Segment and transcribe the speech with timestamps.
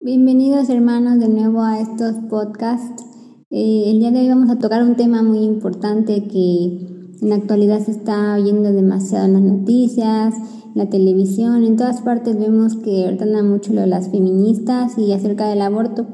[0.00, 3.04] Bienvenidos hermanos de nuevo a estos podcasts.
[3.50, 6.86] Eh, el día de hoy vamos a tocar un tema muy importante que
[7.20, 12.00] en la actualidad se está oyendo demasiado en las noticias, en la televisión, en todas
[12.02, 16.06] partes vemos que ahorita mucho lo de las feministas y acerca del aborto.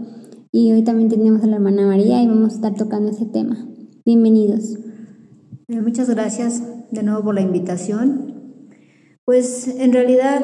[0.51, 3.69] Y hoy también tenemos a la hermana María y vamos a estar tocando ese tema.
[4.07, 4.79] Bienvenidos.
[5.69, 8.33] Eh, muchas gracias de nuevo por la invitación.
[9.27, 10.43] Pues en realidad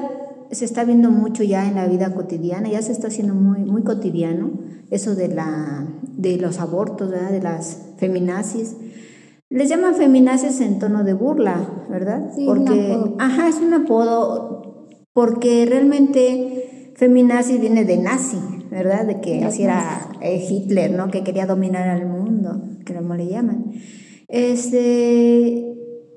[0.50, 3.82] se está viendo mucho ya en la vida cotidiana, ya se está haciendo muy, muy
[3.82, 4.50] cotidiano
[4.90, 8.76] eso de, la, de los abortos, de las feminazis.
[9.48, 12.32] Les llaman feminazis en tono de burla, ¿verdad?
[12.34, 18.38] Sí, porque, ajá, es un apodo, porque realmente feminazis viene de nazi,
[18.70, 19.06] ¿verdad?
[19.06, 21.10] De que así era eh, Hitler, ¿no?
[21.10, 23.72] Que quería dominar al mundo, que como le llaman.
[24.28, 25.70] Este,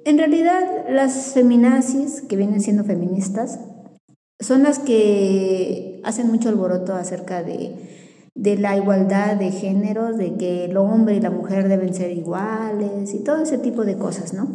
[0.06, 3.60] en realidad, las feminazis, que vienen siendo feministas,
[4.44, 7.76] son las que hacen mucho alboroto acerca de,
[8.36, 13.24] la igualdad de géneros, de que el hombre y la mujer deben ser iguales y
[13.24, 14.48] todo ese tipo de cosas, ¿no?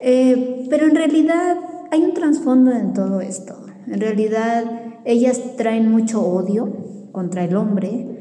[0.00, 1.56] Eh, pero en realidad
[1.90, 3.64] hay un trasfondo en todo esto.
[3.86, 4.64] En realidad
[5.04, 8.14] ellas traen mucho odio contra el hombre,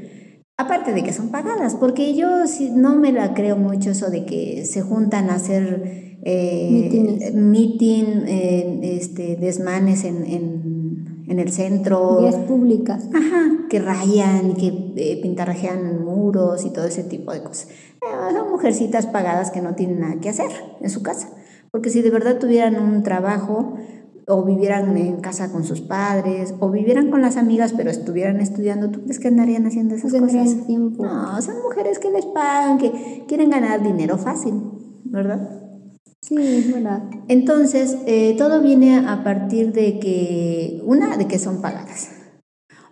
[0.58, 2.30] aparte de que son pagadas, porque yo
[2.74, 8.26] no me la creo mucho eso de que se juntan a hacer eh, meeting,
[8.82, 12.20] este, desmanes en, en, el centro.
[12.20, 13.10] Vías públicas.
[13.14, 17.70] Ajá, que rayan, que eh, pintarrajean muros y todo ese tipo de cosas.
[17.70, 21.30] Eh, son mujercitas pagadas que no tienen nada que hacer en su casa.
[21.72, 23.74] Porque si de verdad tuvieran un trabajo,
[24.28, 28.90] o vivieran en casa con sus padres, o vivieran con las amigas, pero estuvieran estudiando,
[28.90, 30.68] ¿tú crees que andarían haciendo esas cosas?
[30.68, 31.04] Tiempo.
[31.04, 34.62] No, son mujeres que les pagan, que quieren ganar dinero fácil,
[35.06, 35.63] ¿verdad?
[36.24, 37.04] Sí, es verdad.
[37.28, 42.12] Entonces, eh, todo viene a partir de que, una, de que son pagadas.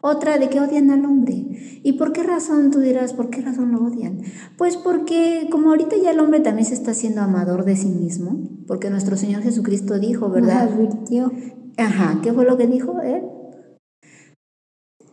[0.01, 1.79] Otra, de que odian al hombre.
[1.81, 4.19] ¿Y por qué razón, tú dirás, por qué razón lo odian?
[4.57, 8.49] Pues porque como ahorita ya el hombre también se está haciendo amador de sí mismo,
[8.67, 10.65] porque nuestro Señor Jesucristo dijo, ¿verdad?
[10.65, 11.31] Nos advirtió.
[11.77, 13.21] Ajá, ¿qué fue lo que dijo él?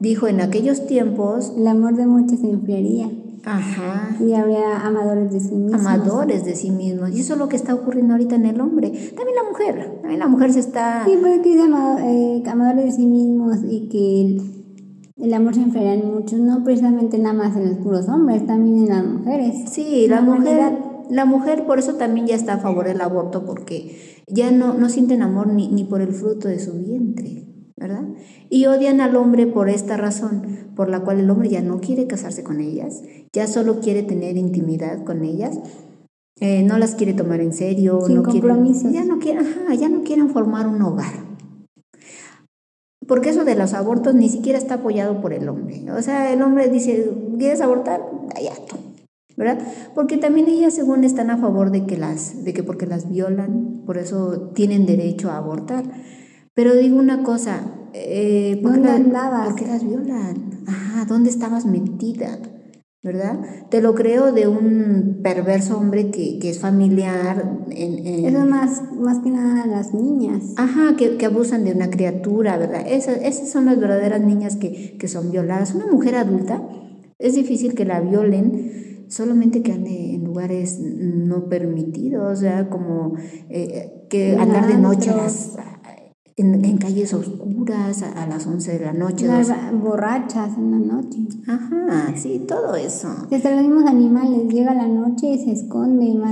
[0.01, 1.53] Dijo, en aquellos tiempos...
[1.57, 3.11] El amor de muchos se enfriaría.
[3.49, 4.17] Ajá.
[4.21, 5.81] Y habría amadores de sí mismos.
[5.81, 7.11] Amadores de sí mismos.
[7.11, 8.91] Y eso es lo que está ocurriendo ahorita en el hombre.
[8.91, 9.99] También la mujer.
[10.03, 11.05] También la mujer se está...
[11.07, 16.15] Sí, porque dice eh, amadores de sí mismos y que el, amor se enfriaría en
[16.15, 16.39] muchos.
[16.41, 19.71] No precisamente nada más en los puros hombres, también en las mujeres.
[19.71, 20.79] Sí, la, mujer...
[21.11, 24.91] La mujer por eso también ya está a favor del aborto porque ya no, no
[24.91, 27.48] sienten amor ni, ni por el fruto de su vientre.
[27.79, 28.05] ¿Verdad?
[28.51, 32.07] Y odian al hombre por esta razón, por la cual el hombre ya no quiere
[32.07, 33.03] casarse con ellas,
[33.33, 35.59] ya solo quiere tener intimidad con ellas,
[36.41, 38.93] eh, no las quiere tomar en serio, Sin no compromisos.
[38.93, 39.47] ya no quieren,
[39.79, 41.29] ya no quieren formar un hogar.
[43.07, 45.91] Porque eso de los abortos ni siquiera está apoyado por el hombre.
[45.93, 48.03] O sea, el hombre dice, ¿quieres abortar?
[48.37, 48.77] Allá tú.
[49.39, 49.61] ¿verdad?
[49.95, 53.83] Porque también ellas según están a favor de que las de que porque las violan,
[53.87, 55.85] por eso tienen derecho a abortar.
[56.59, 57.61] Pero digo una cosa,
[57.93, 59.51] eh, ¿por, ¿Dónde qué andabas?
[59.51, 60.65] ¿por qué las violan?
[60.67, 62.37] Ajá, ¿dónde estabas metida?
[63.01, 63.39] ¿Verdad?
[63.71, 67.61] Te lo creo de un perverso hombre que, que es familiar.
[67.71, 68.25] En, en...
[68.25, 70.55] Eso más, más que nada las niñas.
[70.57, 72.83] Ajá, que, que abusan de una criatura, ¿verdad?
[72.89, 75.77] Esas, esas son las verdaderas niñas que, que son violadas.
[75.77, 76.69] Una mujer adulta
[77.21, 83.15] es difícil que la violen solamente que ande en lugares no permitidos, o sea, como
[83.49, 85.57] eh, que andar de noche a las,
[86.39, 89.27] en, calles oscuras a, las 11 de la noche.
[89.27, 91.19] Las borrachas en la noche.
[91.47, 93.09] Ajá, sí, todo eso.
[93.31, 96.23] Hasta los mismos animales, llega la noche y se esconden,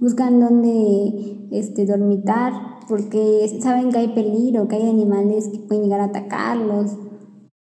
[0.00, 2.52] buscan dónde este, dormitar,
[2.88, 6.96] porque saben que hay peligro, que hay animales que pueden llegar a atacarlos.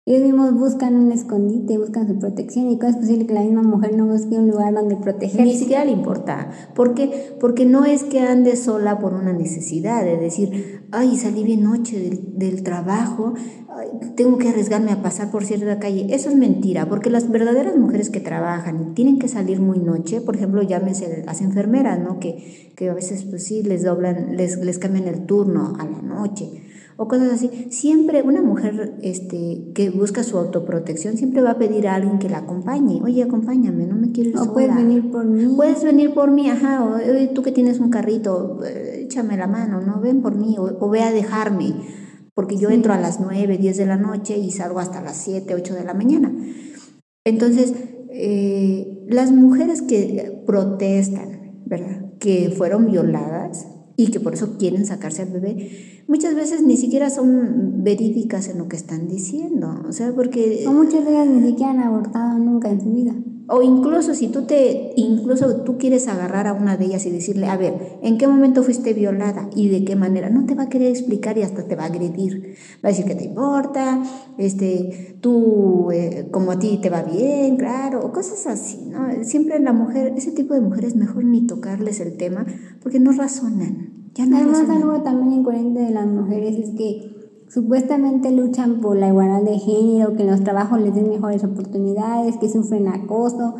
[0.08, 3.62] Ellos mismos buscan un escondite, buscan su protección y cómo es posible que la misma
[3.62, 5.44] mujer no busque un lugar donde protegerse.
[5.44, 6.50] Ni siquiera le importa.
[6.74, 7.36] ¿Por qué?
[7.42, 12.00] Porque no es que ande sola por una necesidad, de decir, ay, salí bien noche
[12.00, 13.34] del, del trabajo,
[14.16, 16.08] tengo que arriesgarme a pasar por cierta calle.
[16.16, 20.22] Eso es mentira, porque las verdaderas mujeres que trabajan y tienen que salir muy noche,
[20.22, 22.18] por ejemplo, llámese las enfermeras, ¿no?
[22.22, 26.02] Que, que a veces pues sí les doblan, les, les cambian el turno a la
[26.02, 26.64] noche
[26.98, 27.68] o cosas así.
[27.70, 32.28] Siempre una mujer este, que busca su autoprotección siempre va a pedir a alguien que
[32.28, 33.00] la acompañe.
[33.04, 35.54] Oye, acompáñame, no me quiero ir O puedes venir por mí.
[35.56, 36.84] Puedes venir por mí, ajá.
[36.84, 36.98] O,
[37.34, 40.02] tú que tienes un carrito, échame la mano, ¿no?
[40.02, 41.76] Ven por mí o, ve a dejarme.
[42.34, 45.54] Porque yo entro a las 9, 10 de la noche y salgo hasta las 7,
[45.56, 46.32] 8 de la mañana.
[47.26, 47.74] Entonces,
[48.10, 52.14] eh, las mujeres que protestan, ¿verdad?
[52.20, 53.68] Que fueron violadas,
[53.98, 58.60] y que por eso quieren sacarse al bebé, muchas veces ni siquiera son verídicas en
[58.60, 59.84] lo que están diciendo.
[59.90, 60.64] O sea, porque...
[60.68, 63.16] O muchas de ni siquiera han abortado nunca en su vida.
[63.50, 67.48] O incluso si tú te, incluso tú quieres agarrar a una de ellas y decirle,
[67.48, 70.30] a ver, ¿en qué momento fuiste violada y de qué manera?
[70.30, 72.56] No te va a querer explicar y hasta te va a agredir.
[72.84, 74.04] Va a decir que te importa,
[74.38, 79.24] este, tú, eh, como a ti te va bien, claro, o cosas así, ¿no?
[79.24, 82.46] Siempre la mujer, ese tipo de mujeres mejor ni tocarles el tema
[82.82, 84.12] porque no razonan.
[84.14, 87.17] Ya no Además, algo también incoherente de las mujeres es que
[87.50, 92.38] supuestamente luchan por la igualdad de género, que en los trabajos les den mejores oportunidades,
[92.38, 93.56] que sufren acoso,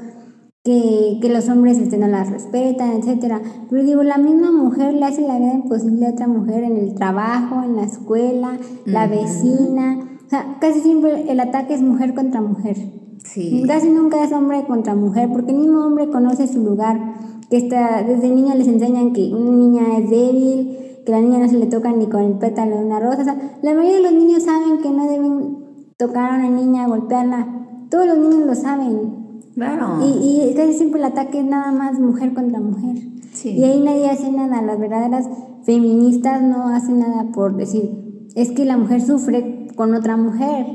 [0.64, 3.36] que, que los hombres este, no las respetan, etc.
[3.70, 6.94] Pero digo, la misma mujer le hace la vida imposible a otra mujer en el
[6.94, 10.00] trabajo, en la escuela, la vecina.
[10.26, 12.76] O sea, casi siempre el ataque es mujer contra mujer.
[13.24, 13.64] Sí.
[13.66, 17.16] Casi nunca es hombre contra mujer, porque el mismo hombre conoce su lugar,
[17.50, 21.48] que está, desde niño les enseñan que una niña es débil, que la niña no
[21.48, 23.22] se le toca ni con el pétalo de una rosa.
[23.22, 25.58] O sea, la mayoría de los niños saben que no deben
[25.96, 27.48] tocar a una niña, golpearla.
[27.90, 29.42] Todos los niños lo saben.
[29.54, 30.06] Claro.
[30.06, 32.98] Y, y casi siempre el ataque es nada más mujer contra mujer.
[33.32, 33.52] Sí.
[33.52, 34.62] Y ahí nadie hace nada.
[34.62, 35.30] Las verdaderas
[35.64, 40.66] feministas no hacen nada por decir, es que la mujer sufre con otra mujer.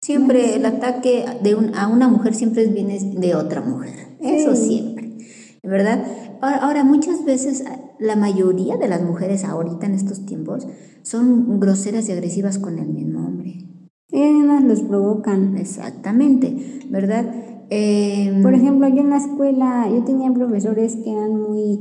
[0.00, 4.16] Siempre el ataque de un, a una mujer siempre viene de otra mujer.
[4.20, 5.18] Eso siempre.
[5.62, 6.04] ¿Verdad?
[6.40, 7.62] Ahora, muchas veces
[8.00, 10.66] la mayoría de las mujeres ahorita en estos tiempos
[11.02, 13.66] son groseras y agresivas con el mismo hombre.
[14.10, 15.56] Ellas los provocan.
[15.56, 17.26] Exactamente, ¿verdad?
[17.70, 21.80] Em, Por ejemplo, yo en la escuela, yo tenía profesores que eran muy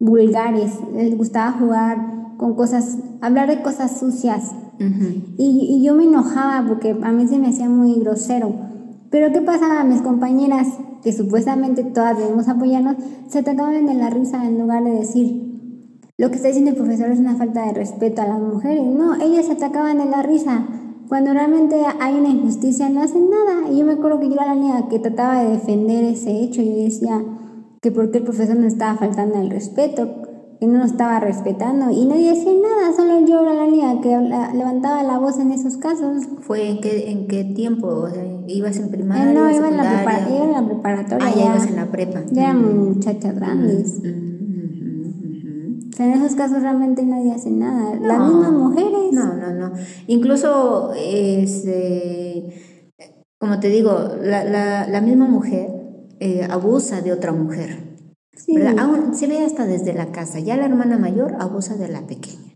[0.00, 4.52] vulgares, les gustaba jugar con cosas, hablar de cosas sucias.
[5.36, 8.52] y, y yo me enojaba porque a mí se me hacía muy grosero.
[9.10, 9.84] Pero ¿qué pasaba?
[9.84, 10.68] Mis compañeras
[11.02, 12.96] que supuestamente todas debemos apoyarnos,
[13.28, 15.49] se atacaban de la risa en lugar de decir,
[16.20, 18.84] lo que está diciendo el profesor es una falta de respeto a las mujeres.
[18.84, 20.66] No, ellas se atacaban de la risa.
[21.08, 23.70] Cuando realmente hay una injusticia no hacen nada.
[23.72, 26.60] Y yo me acuerdo que yo era la niña que trataba de defender ese hecho.
[26.60, 27.24] Yo decía
[27.80, 30.10] que porque el profesor no estaba faltando el respeto
[30.60, 34.10] que no nos estaba respetando y nadie decía nada, solo yo era la niña que
[34.54, 36.24] levantaba la voz en esos casos.
[36.42, 38.08] ¿Fue en qué, en qué tiempo?
[38.46, 39.30] ¿Ibas en primaria?
[39.30, 41.26] Eh, no, iba en, la en la preparatoria.
[41.26, 42.20] Ah, ya, ibas en la prepa.
[42.30, 44.02] Ya éramos muchachas grandes.
[44.04, 44.29] o
[46.04, 47.94] sea, en esos casos realmente nadie hace nada.
[48.00, 49.12] Las mismas mujeres.
[49.12, 49.72] No, no, no.
[50.06, 52.84] Incluso, este,
[53.38, 55.68] como te digo, la, la, la misma mujer
[56.20, 57.90] eh, abusa de otra mujer
[59.12, 60.38] se ve hasta desde la casa.
[60.40, 62.54] Ya la hermana mayor abusa de la pequeña.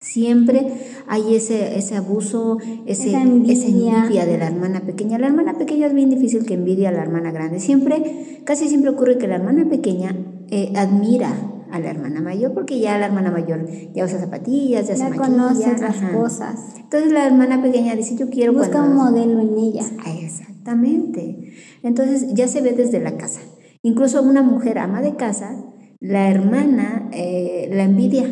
[0.00, 0.72] Siempre
[1.06, 4.26] hay ese, ese abuso, ese, esa envidia.
[4.26, 5.18] de la hermana pequeña.
[5.18, 7.60] La hermana pequeña es bien difícil que envidie a la hermana grande.
[7.60, 10.16] Siempre, casi siempre ocurre que la hermana pequeña
[10.50, 11.32] eh, admira
[11.72, 15.72] a la hermana mayor porque ya la hermana mayor ya usa zapatillas, ya, se conoce
[15.72, 16.60] otras cosas.
[16.76, 18.52] Entonces la hermana pequeña dice, yo quiero...
[18.52, 19.84] Busca un modelo en ella.
[20.04, 21.52] Ah, exactamente.
[21.82, 23.40] Entonces ya se ve desde la casa.
[23.82, 25.56] Incluso una mujer ama de casa,
[25.98, 28.26] la hermana eh, la envidia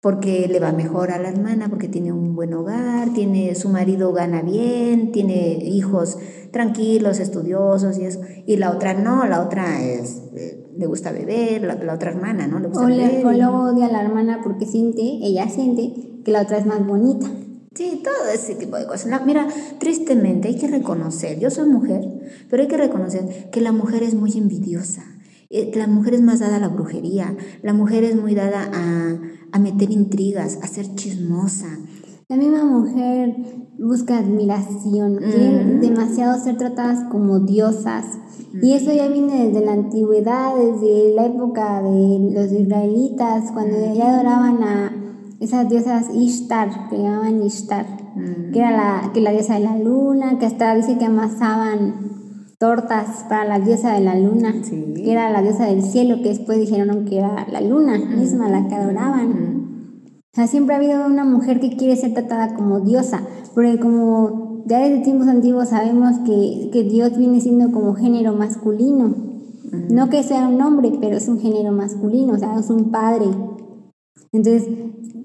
[0.00, 4.12] porque le va mejor a la hermana, porque tiene un buen hogar, tiene su marido
[4.12, 6.18] gana bien, tiene hijos
[6.52, 8.20] tranquilos, estudiosos y eso.
[8.46, 12.60] Y la otra no, la otra es eh, le gusta beber, la, otra hermana, ¿no?
[12.60, 13.26] Le gusta o, beber.
[13.26, 17.26] O odia a la hermana porque siente, ella siente que la otra es más bonita.
[17.74, 19.24] Sí, todo ese tipo de cosas.
[19.26, 19.46] mira,
[19.78, 22.04] tristemente hay que reconocer, yo soy mujer,
[22.48, 25.04] pero hay que reconocer que la mujer es muy envidiosa.
[25.50, 29.58] Eh, la mujer es más dada a la brujería, la mujer es muy dada a,
[29.58, 31.78] meter intrigas, a ser chismosa.
[32.30, 33.36] La misma mujer
[33.78, 38.04] busca admiración, quiere demasiado ser tratadas como diosas.
[38.60, 44.12] Y eso ya viene desde la antigüedad, desde la época de los israelitas, cuando ya
[44.14, 44.92] adoraban a,
[45.40, 48.52] esas diosas Ishtar, que llamaban Ishtar, mm.
[48.52, 51.94] que era la, que la diosa de la luna, que hasta dice que amasaban
[52.58, 56.58] tortas para la diosa de la luna, que era la diosa del cielo, que después
[56.58, 58.20] dijeron que era la luna mm.
[58.20, 59.57] misma la que adoraban.
[60.32, 63.22] O sea, siempre ha habido una mujer que quiere ser tratada como diosa,
[63.54, 69.14] porque como ya desde tiempos antiguos sabemos que, que Dios viene siendo como género masculino.
[69.90, 73.26] No que sea un hombre, pero es un género masculino, o sea, es un padre.
[74.32, 74.68] Entonces,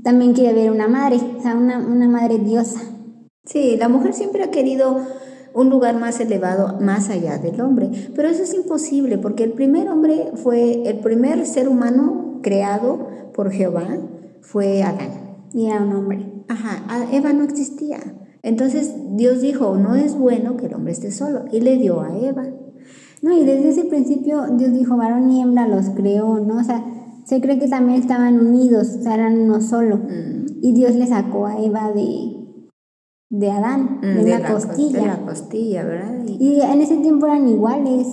[0.03, 2.79] también quiere ver una madre, o sea, una, una madre diosa.
[3.45, 4.97] Sí, la mujer siempre ha querido
[5.53, 9.89] un lugar más elevado, más allá del hombre, pero eso es imposible porque el primer
[9.89, 13.87] hombre fue, el primer ser humano creado por Jehová
[14.43, 15.47] fue Adán.
[15.53, 16.45] Y era un hombre.
[16.47, 17.99] Ajá, Eva no existía.
[18.43, 22.15] Entonces Dios dijo, no es bueno que el hombre esté solo, y le dio a
[22.15, 22.45] Eva.
[23.21, 26.57] No, y desde ese principio Dios dijo, varón y hembra los creó, ¿no?
[26.57, 26.83] O sea,
[27.25, 30.01] se cree que también estaban unidos, o sea, eran uno solo.
[30.61, 32.43] Y Dios le sacó a Eva de,
[33.29, 34.99] de Adán, de, una costilla.
[34.99, 36.25] De la costilla, ¿verdad?
[36.27, 38.07] Y, en ese tiempo eran iguales.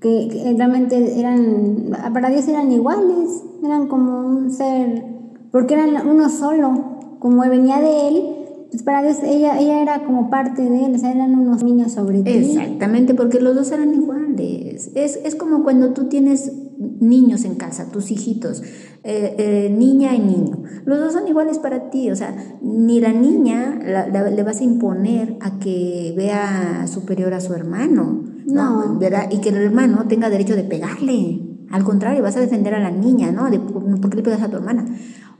[0.00, 5.15] Que, realmente eran, para Dios eran iguales, eran como un ser,
[5.56, 8.22] porque eran uno solo, como venía de él,
[8.70, 11.92] pues para Dios ella, ella era como parte de él, o sea, eran unos niños
[11.92, 12.30] sobre ti.
[12.30, 14.90] Exactamente, porque los dos eran iguales.
[14.94, 16.52] Es, es como cuando tú tienes
[17.00, 18.62] niños en casa, tus hijitos,
[19.02, 20.62] eh, eh, niña y niño.
[20.84, 23.80] Los dos son iguales para ti, o sea, ni la niña
[24.12, 28.98] le vas a imponer a que vea superior a su hermano, ¿no?
[28.98, 29.30] ¿verdad?
[29.30, 31.40] Y que el hermano tenga derecho de pegarle.
[31.70, 33.50] Al contrario, vas a defender a la niña, ¿no?
[33.50, 34.84] De, ¿Por qué le pegas a tu hermana?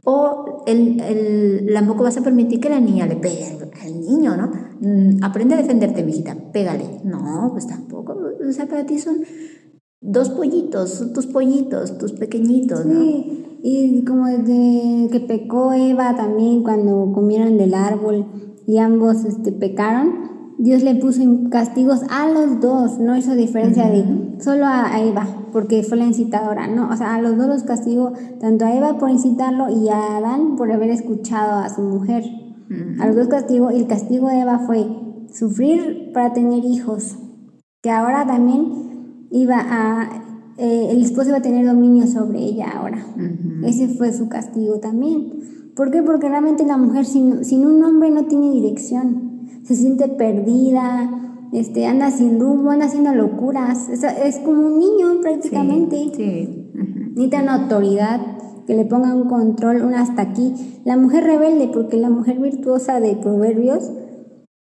[0.08, 4.50] O el, el, tampoco vas a permitir que la niña le pegue al niño, ¿no?
[4.80, 7.00] Mm, aprende a defenderte, mijita, pégale.
[7.02, 8.16] No, pues tampoco.
[8.48, 9.22] O sea, para ti son
[10.00, 13.02] dos pollitos, son tus pollitos, tus pequeñitos, ¿no?
[13.02, 18.26] Sí, y como desde que pecó Eva también cuando comieron del árbol
[18.64, 24.36] y ambos este, pecaron, Dios le puso castigos a los dos, no hizo diferencia de
[24.40, 28.12] solo a, Eva, porque fue la incitadora, no, o sea, a los dos los castigó,
[28.40, 32.24] tanto a Eva por incitarlo y a Adán por haber escuchado a su mujer.
[32.98, 34.86] A los dos castigó y el castigo de Eva fue
[35.32, 37.16] sufrir para tener hijos,
[37.82, 40.08] que ahora también iba a,
[40.56, 43.04] eh, el esposo iba a tener dominio sobre ella ahora.
[43.62, 45.74] Ese fue su castigo también.
[45.76, 46.02] ¿Por qué?
[46.02, 49.25] Porque realmente la mujer sin, sin un hombre no tiene dirección
[49.66, 51.10] se siente perdida,
[51.52, 53.88] este, anda sin rumbo, anda haciendo locuras.
[53.88, 55.96] Es, es como un niño prácticamente.
[55.96, 56.72] Sí, sí.
[57.14, 58.20] Necesita autoridad,
[58.66, 60.54] que le ponga un control, un hasta aquí.
[60.84, 63.90] La mujer rebelde, porque la mujer virtuosa de Proverbios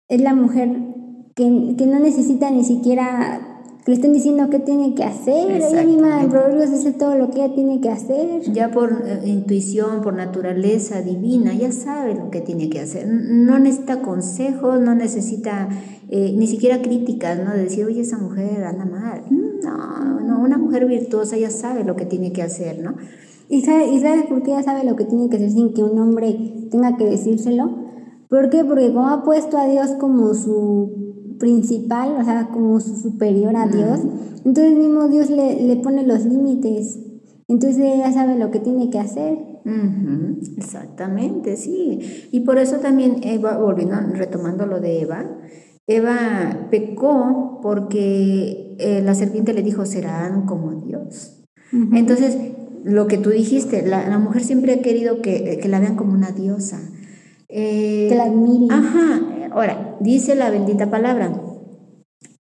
[0.09, 0.95] es la mujer
[1.35, 3.58] que, que no necesita ni siquiera
[3.89, 5.51] le estén diciendo qué tiene que hacer.
[5.51, 8.43] Ella misma en Proverbios dice todo lo que ella tiene que hacer.
[8.53, 13.09] Ya por eh, intuición, por naturaleza divina, ya sabe lo que tiene que hacer.
[13.09, 15.71] No necesita consejos, no necesita
[16.11, 17.55] eh, ni siquiera críticas, ¿no?
[17.55, 19.23] De decir, oye, esa mujer anda mal.
[19.31, 22.95] No, no, una mujer virtuosa ya sabe lo que tiene que hacer, ¿no?
[23.49, 25.83] ¿Y sabe, ¿Y sabe por qué ella sabe lo que tiene que hacer sin que
[25.83, 27.89] un hombre tenga que decírselo?
[28.29, 28.67] ¿Por qué?
[28.67, 31.08] Porque como ha puesto a Dios como su
[31.39, 34.01] principal, o sea, como superior a Dios,
[34.45, 36.99] entonces mismo Dios le, le, pone los límites.
[37.49, 39.39] Entonces ella sabe lo que tiene que hacer.
[40.57, 42.29] Exactamente, sí.
[42.31, 45.25] Y por eso también Eva, volviendo, retomando lo de Eva,
[45.87, 51.35] Eva pecó porque eh, la serpiente le dijo, serán como Dios.
[51.93, 52.39] Entonces,
[52.85, 56.31] lo que tú dijiste, la, mujer siempre ha querido que, que la vean como una
[56.31, 56.81] diosa.
[57.49, 58.71] Eh, que la admiren.
[58.71, 59.21] Ajá,
[59.59, 61.33] Ahora, dice la bendita palabra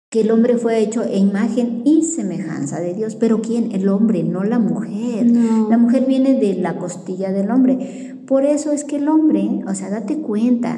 [0.09, 3.15] que el hombre fue hecho en imagen y semejanza de Dios.
[3.15, 3.71] Pero ¿quién?
[3.71, 5.25] El hombre, no la mujer.
[5.69, 8.14] La mujer viene de la costilla del hombre.
[8.27, 10.75] Por eso es que el hombre, o sea, date cuenta,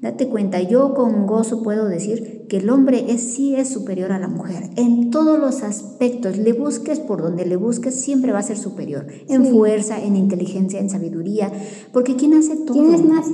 [0.00, 4.20] date cuenta, yo con gozo puedo decir que el hombre es, sí es superior a
[4.20, 4.70] la mujer.
[4.76, 9.06] En todos los aspectos, le busques por donde le busques, siempre va a ser superior.
[9.28, 11.50] En fuerza, en inteligencia, en sabiduría.
[11.92, 12.76] Porque ¿quién hace todo?
[12.82, 13.26] más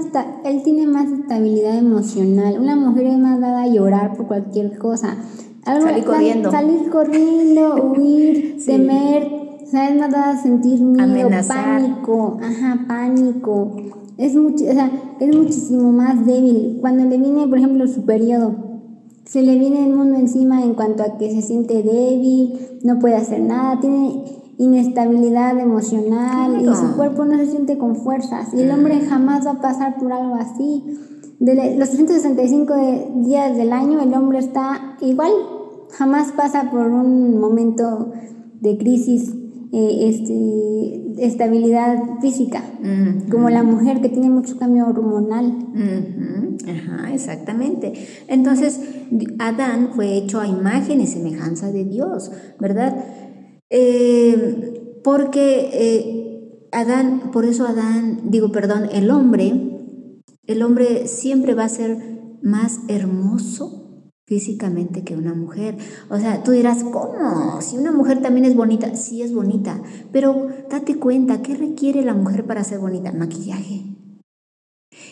[0.45, 2.59] él tiene más estabilidad emocional.
[2.59, 5.17] Una mujer es más dada a llorar por cualquier cosa.
[5.65, 6.51] salir corriendo.
[6.51, 9.95] Salir corriendo, huir, temer ¿sabes?
[9.95, 13.76] Me da sentir miedo, pánico, ajá, pánico.
[14.19, 14.90] Es, mucho, o sea,
[15.21, 16.78] es muchísimo más débil.
[16.81, 18.54] Cuando le viene, por ejemplo, su periodo,
[19.25, 23.16] se le viene el mundo encima en cuanto a que se siente débil, no puede
[23.16, 24.25] hacer nada, tiene
[24.59, 28.52] inestabilidad emocional y su cuerpo no se siente con fuerzas.
[28.54, 30.85] Y el hombre jamás va a pasar por algo así.
[31.40, 32.75] De los 365
[33.25, 35.33] días del año el hombre está igual,
[35.90, 38.12] jamás pasa por un momento
[38.61, 39.35] de crisis
[39.75, 42.62] eh, este, estabilidad física,
[43.31, 45.67] como la mujer que tiene mucho cambio hormonal.
[46.69, 47.95] Ajá, exactamente.
[48.29, 48.81] Entonces,
[49.38, 53.02] Adán fue hecho a imagen y semejanza de Dios, ¿verdad?
[53.71, 59.55] Eh, porque eh, Adán, por eso Adán, digo, perdón, el hombre,
[60.47, 61.97] el hombre siempre va a ser
[62.43, 63.82] más hermoso
[64.25, 65.76] físicamente que una mujer.
[66.11, 67.61] O sea, tú dirás, ¿cómo?
[67.61, 72.14] Si una mujer también es bonita, sí es bonita, pero date cuenta, ¿qué requiere la
[72.14, 73.12] mujer para ser bonita?
[73.12, 73.93] Maquillaje.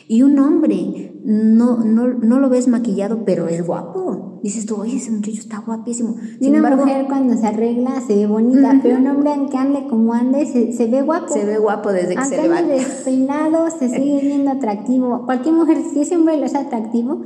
[0.08, 4.40] Y un hombre no, no, no lo ves maquillado, pero es guapo.
[4.42, 6.16] Dices tú, oye, ese muchacho está guapísimo.
[6.40, 10.14] y una mujer cuando se arregla se ve bonita, pero un hombre aunque ande como
[10.14, 11.32] ande, se, ve guapo.
[11.32, 12.72] Se ve guapo desde que se levanta.
[12.72, 15.24] despeinado, se sigue viendo atractivo.
[15.26, 17.22] Cualquier mujer, si ese hombre lo es atractivo,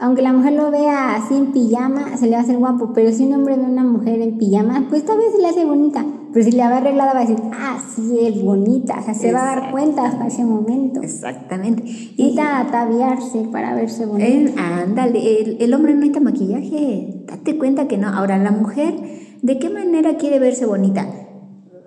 [0.00, 3.12] aunque la mujer lo vea así en pijama, se le va a hacer guapo, pero
[3.12, 5.64] si un hombre ve a una mujer en pijama, pues tal vez se le hace
[5.64, 9.14] bonita, pero si la ve arreglada va a decir, ah, sí, es bonita, o sea,
[9.14, 11.02] se va a dar cuenta hasta ese momento.
[11.02, 11.82] Exactamente.
[11.84, 14.82] Y necesita ataviarse para verse bonita.
[14.82, 18.08] ándale, el, el hombre no necesita maquillaje, date cuenta que no.
[18.08, 18.94] Ahora, la mujer,
[19.42, 21.08] ¿de qué manera quiere verse bonita?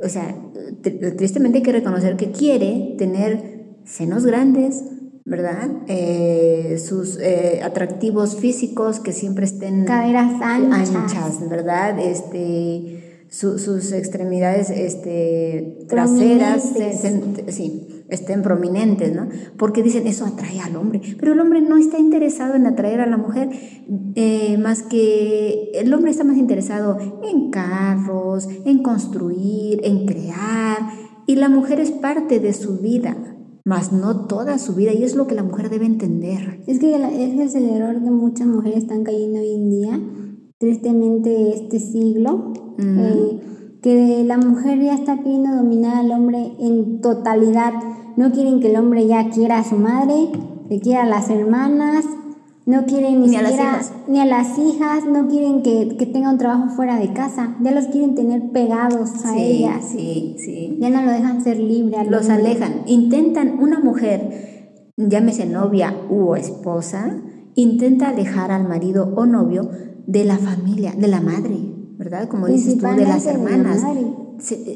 [0.03, 0.35] O sea,
[0.81, 4.83] tristemente hay que reconocer que quiere tener senos grandes,
[5.25, 5.69] ¿verdad?
[5.87, 11.99] Eh, sus eh, atractivos físicos que siempre estén caderas anchas, anchas ¿verdad?
[11.99, 16.73] Este, sus extremidades este, traseras
[17.47, 19.29] sí, estén prominentes, ¿no?
[19.57, 23.05] Porque dicen eso atrae al hombre, pero el hombre no está interesado en atraer a
[23.05, 23.49] la mujer
[24.15, 30.79] eh, más que el hombre está más interesado en carros, en construir, en crear,
[31.25, 33.30] y la mujer es parte de su vida
[33.63, 36.63] más no toda su vida, y es lo que la mujer debe entender.
[36.67, 39.99] Es que ese es el error que muchas mujeres están cayendo hoy en día,
[40.57, 43.39] tristemente este siglo, eh,
[43.81, 47.73] que la mujer ya está queriendo dominar al hombre en totalidad.
[48.17, 50.29] No quieren que el hombre ya quiera a su madre,
[50.69, 52.05] que quiera a las hermanas,
[52.65, 53.93] no quieren ni, a las hijas.
[54.07, 57.71] ni a las hijas, no quieren que, que, tenga un trabajo fuera de casa, ya
[57.71, 59.85] los quieren tener pegados a ellas.
[59.91, 60.77] Sí, sí.
[60.79, 62.05] Ya no lo dejan ser libre.
[62.09, 62.83] Los alejan.
[62.85, 67.21] Intentan, una mujer, llámese novia u esposa,
[67.55, 69.69] intenta alejar al marido o novio
[70.05, 71.57] de la familia, de la madre,
[71.97, 72.27] ¿verdad?
[72.27, 73.93] Como dices tú, de las hermanas la,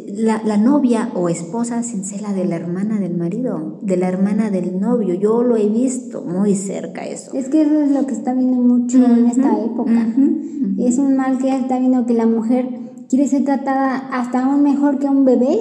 [0.07, 4.79] la, novia o esposa se encela de la hermana del marido, de la hermana del
[4.79, 5.15] novio.
[5.15, 7.34] Yo lo he visto muy cerca eso.
[7.34, 10.13] Es que eso es lo que está viendo mucho en esta época.
[10.79, 12.67] Es un mal que está viendo que la mujer
[13.10, 15.57] quiere ser tratada hasta aún mejor que a un bebé.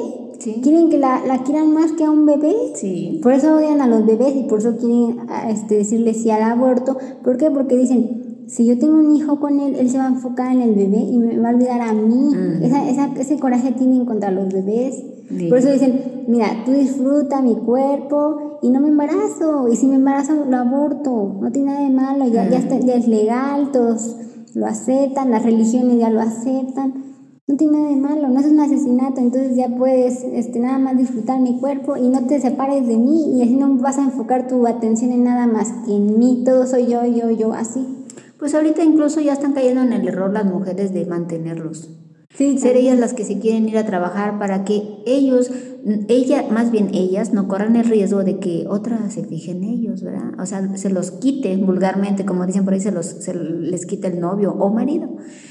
[0.62, 2.54] Quieren que la, la, quieran más que a un bebé.
[2.74, 3.20] Sí.
[3.22, 6.98] Por eso odian a los bebés y por eso quieren este, decirle sí al aborto.
[7.22, 7.50] ¿Por qué?
[7.50, 10.60] Porque dicen, si yo tengo un hijo con él, él se va a enfocar en
[10.60, 12.30] el bebé y me va a olvidar a mí.
[12.62, 15.02] Esa, ese coraje tienen contra los bebés.
[15.48, 19.68] Por eso dicen, mira, tú disfruta mi cuerpo y no me embarazo.
[19.68, 21.38] Y si me embarazo, lo aborto.
[21.40, 24.16] No tiene nada de malo, ya, ya, ya es legal, todos
[24.54, 27.02] lo aceptan, las religiones ya lo aceptan.
[27.46, 30.96] No tiene nada de malo, no es un asesinato, entonces ya puedes este, nada más
[30.96, 34.48] disfrutar mi cuerpo y no te separes de mí y así no vas a enfocar
[34.48, 38.03] tu atención en nada más que en mí, todo soy yo, yo, yo, así
[38.44, 41.88] pues ahorita incluso ya están cayendo en el error las mujeres de mantenerlos.
[42.36, 45.50] Ser ellas las que se quieren ir a trabajar para que ellos
[46.08, 50.02] ella, más bien ellas, no corran el riesgo de que otra se fije en ellos,
[50.02, 50.32] ¿verdad?
[50.38, 54.08] O sea, se los quite vulgarmente, como dicen por ahí, se, los, se les quita
[54.08, 55.10] el novio o marido.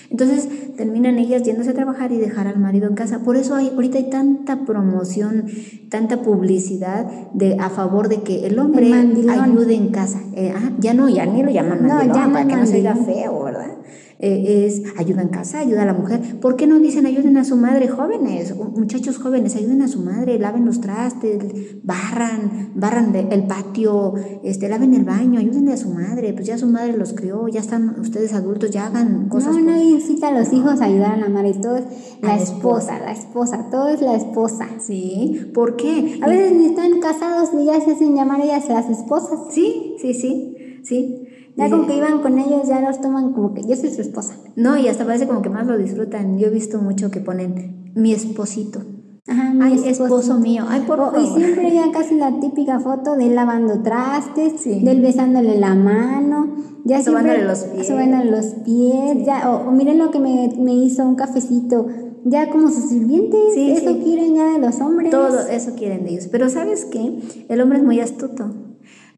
[0.09, 3.19] Entonces terminan ellas yéndose a trabajar y dejar al marido en casa.
[3.19, 5.45] Por eso hay, ahorita hay tanta promoción,
[5.89, 10.19] tanta publicidad de, a favor de que el hombre ayude en casa.
[10.35, 12.77] Eh, ah, ya no, ya ni lo llaman mandilón, no, ya para que no se
[12.77, 13.82] oiga feo, ¿verdad?
[14.25, 16.39] Eh, es ayuda en casa, ayuda a la mujer.
[16.39, 20.39] ¿Por qué no dicen ayuden a su madre jóvenes, muchachos jóvenes, ayuden a su madre,
[20.39, 21.43] laven los trastes,
[21.83, 26.67] barran, barran el patio, este, laven el baño, ayuden a su madre, pues ya su
[26.67, 29.57] madre los crió, ya están ustedes adultos, ya hagan cosas.
[29.57, 31.83] No, no incita a los hijos a ayudar a la madre, todo es
[32.21, 34.69] la, esposa, la esposa, todo es la esposa.
[34.79, 36.21] Sí, ¿por qué?
[36.21, 39.53] A veces ni están casados ni ya se hacen llamar ellas las esposas.
[39.53, 41.22] Sí, sí, sí, sí.
[41.55, 44.35] Ya como que iban con ellos, ya los toman como que yo soy su esposa.
[44.55, 46.39] No, y hasta parece como que más lo disfrutan.
[46.39, 48.81] Yo he visto mucho que ponen mi esposito.
[49.25, 50.65] Ajá, mi Ay, esposo mío.
[50.67, 51.19] Ay, por favor.
[51.21, 55.75] Y siempre ya casi la típica foto de él lavando trastes, de él besándole la
[55.75, 57.89] mano, ya siempre los pies.
[58.25, 61.87] los pies, ya, o, miren lo que me, me, hizo un cafecito,
[62.25, 65.11] ya como sus sirvientes, eso quieren ya de los hombres.
[65.11, 66.27] Todo eso quieren de ellos.
[66.29, 67.19] Pero ¿sabes qué?
[67.47, 68.51] El hombre es muy astuto.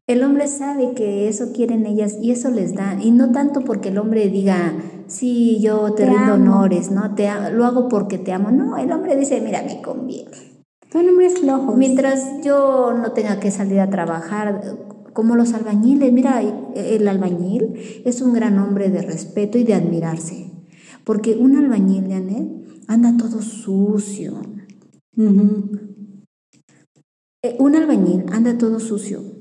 [0.06, 2.96] El hombre sabe que eso quieren ellas y eso les da.
[3.02, 4.72] Y no tanto porque el hombre diga,
[5.08, 7.16] sí, yo te, rindo honores, ¿no?
[7.16, 8.52] Te, lo hago porque te amo.
[8.52, 10.30] No, el hombre dice, mira, me conviene.
[10.92, 11.76] Son hombres flojos.
[11.76, 14.78] Mientras yo no tenga que salir a trabajar,
[15.12, 16.40] como los albañiles, mira,
[16.76, 20.52] el albañil es un gran hombre de respeto y de admirarse.
[21.02, 22.46] Porque un albañil, Janet,
[22.86, 24.40] anda todo sucio.
[27.42, 29.35] Eh, un albañil anda todo sucio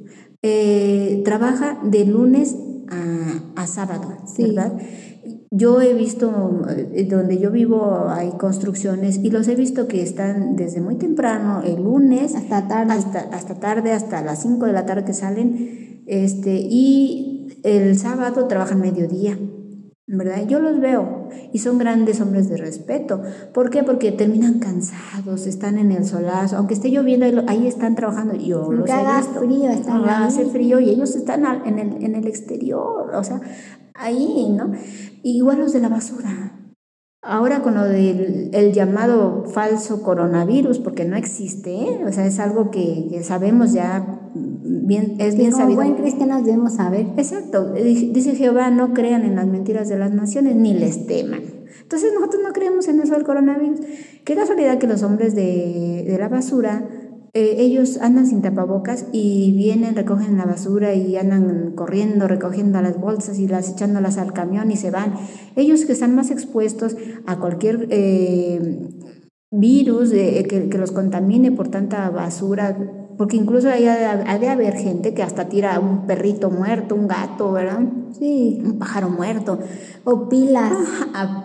[0.47, 2.55] eh, trabaja de lunes
[3.55, 4.73] a, sábado, ¿verdad?
[5.49, 10.55] Yo he visto, eh, donde yo vivo hay construcciones y los he visto que están
[10.55, 14.85] desde muy temprano, el lunes, hasta tarde, hasta, hasta tarde, hasta las 5 de la
[14.85, 19.39] tarde que salen, este, y el sábado trabajan mediodía.
[20.07, 20.47] ¿Verdad?
[20.47, 23.21] Yo los veo y son grandes hombres de respeto.
[23.53, 23.83] ¿Por qué?
[23.83, 28.35] Porque terminan cansados, están en el solazo, aunque esté lloviendo, ahí están trabajando.
[28.35, 29.39] Yo los he visto.
[29.39, 33.41] frío, están hace frío y ellos están en el, en el exterior, o sea,
[33.95, 34.71] ahí, ¿no?
[35.23, 36.51] igual los de la basura.
[37.27, 42.05] Ahora con lo del el llamado falso coronavirus, porque no existe, ¿eh?
[42.07, 45.81] o sea, es algo que, sabemos ya, bien, es bien como sabido.
[45.81, 47.07] buen cristianos debemos saber.
[47.17, 51.41] Exacto, dice Jehová, no crean en las mentiras de las naciones, ni les teman.
[51.81, 53.79] Entonces nosotros no creemos en eso del coronavirus.
[54.23, 56.87] Qué casualidad que los hombres de, de la basura
[57.37, 62.97] eh, ellos andan sin tapabocas y vienen, recogen la basura y andan corriendo, recogiendo las
[62.97, 65.15] bolsas y las echándolas al camión y se van.
[65.57, 66.95] Ellos que están más expuestos
[67.25, 68.87] a cualquier eh,
[69.51, 72.77] virus que, que, los contamine por tanta basura,
[73.17, 77.51] porque incluso hay, ha de haber gente que hasta tira un perrito muerto, un gato,
[77.51, 77.79] ¿verdad?
[78.17, 78.61] Sí.
[78.63, 79.59] Un pájaro muerto.
[80.03, 80.73] O pilas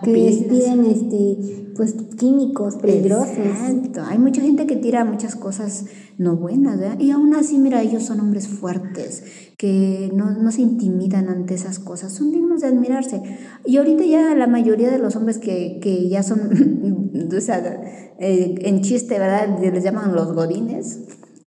[0.03, 3.37] que despiden este, pues, químicos peligrosos.
[3.37, 4.01] Exacto.
[4.05, 5.85] Hay mucha gente que tira muchas cosas
[6.17, 6.99] no buenas, ¿verdad?
[6.99, 9.23] Y aún así, mira, ellos son hombres fuertes,
[9.57, 13.21] que no, no se intimidan ante esas cosas, son dignos de admirarse.
[13.65, 17.81] Y ahorita ya la mayoría de los hombres que, que ya son, o sea,
[18.19, 19.57] eh, en chiste, ¿verdad?
[19.59, 20.99] Les llaman los godines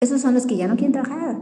[0.02, 1.38] esos son los que ya no quieren trabajar.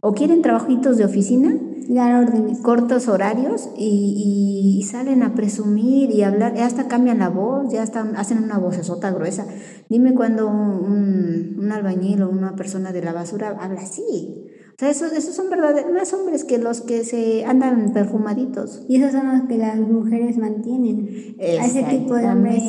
[0.00, 1.58] O quieren trabajitos de oficina.
[1.88, 2.60] Dar órdenes.
[2.60, 6.56] Cortos horarios y, salen a presumir y hablar.
[6.58, 9.46] Hasta cambian la voz, ya hasta hacen una vocesota gruesa.
[9.88, 14.46] Dime cuando un, un albañil o una persona de la basura habla así.
[14.74, 18.84] O sea, esos, esos son verdaderos, más hombres que los que se andan perfumaditos.
[18.88, 21.36] Y esos son los que las mujeres mantienen.
[21.38, 22.62] Ese tipo de hombres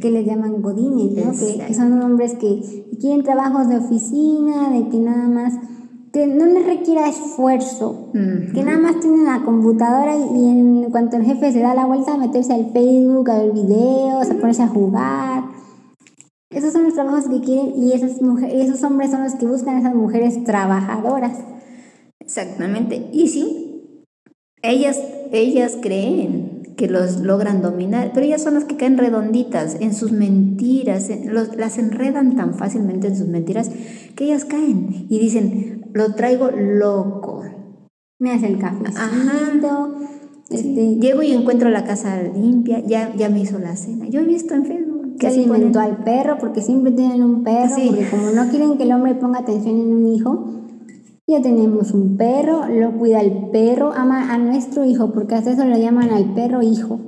[0.00, 1.32] que les llaman godines, ¿no?
[1.32, 5.54] Que, son hombres que quieren trabajos de oficina, de que nada más,
[6.12, 11.24] que no les requiera esfuerzo, que nada más tienen la computadora y, en cuanto el
[11.24, 14.68] jefe se da la vuelta a meterse al Facebook, a ver videos, a ponerse a
[14.68, 15.44] jugar.
[16.50, 19.76] Esos son los trabajos que quieren y esas mujeres, esos hombres son los que buscan
[19.76, 21.38] a esas mujeres trabajadoras.
[22.20, 23.08] Exactamente.
[23.12, 23.94] Y sí,
[24.62, 25.00] ellas,
[25.32, 26.45] ellas creen
[26.76, 31.10] que los logran dominar, pero ellas son las que caen redonditas en sus mentiras,
[31.56, 33.70] las enredan tan fácilmente en sus mentiras
[34.14, 37.42] que ellas caen y dicen, lo traigo loco.
[38.18, 38.84] Me hace el café.
[40.50, 44.06] Este, Llego y encuentro la casa limpia, ya, ya me hizo la cena.
[44.08, 48.08] Yo he visto en Facebook que alimentó al perro porque siempre tienen un perro, porque
[48.10, 50.65] como no quieren que el hombre ponga atención en un hijo,
[51.26, 55.64] ya tenemos un perro, lo cuida el perro, ama a nuestro hijo, porque hasta eso
[55.64, 57.00] lo llaman al perro hijo.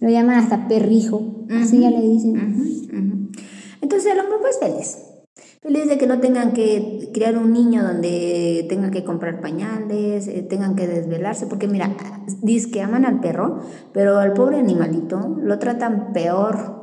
[0.00, 3.30] Lo llaman hasta perrijo, así ya le dicen.
[3.80, 4.98] Entonces el hombre pues feliz.
[5.62, 10.42] Feliz de que no tengan que criar un niño donde tengan que comprar pañales, eh,
[10.42, 11.96] tengan que desvelarse, porque mira,
[12.42, 13.60] dice que aman al perro,
[13.92, 16.81] pero al pobre animalito lo tratan peor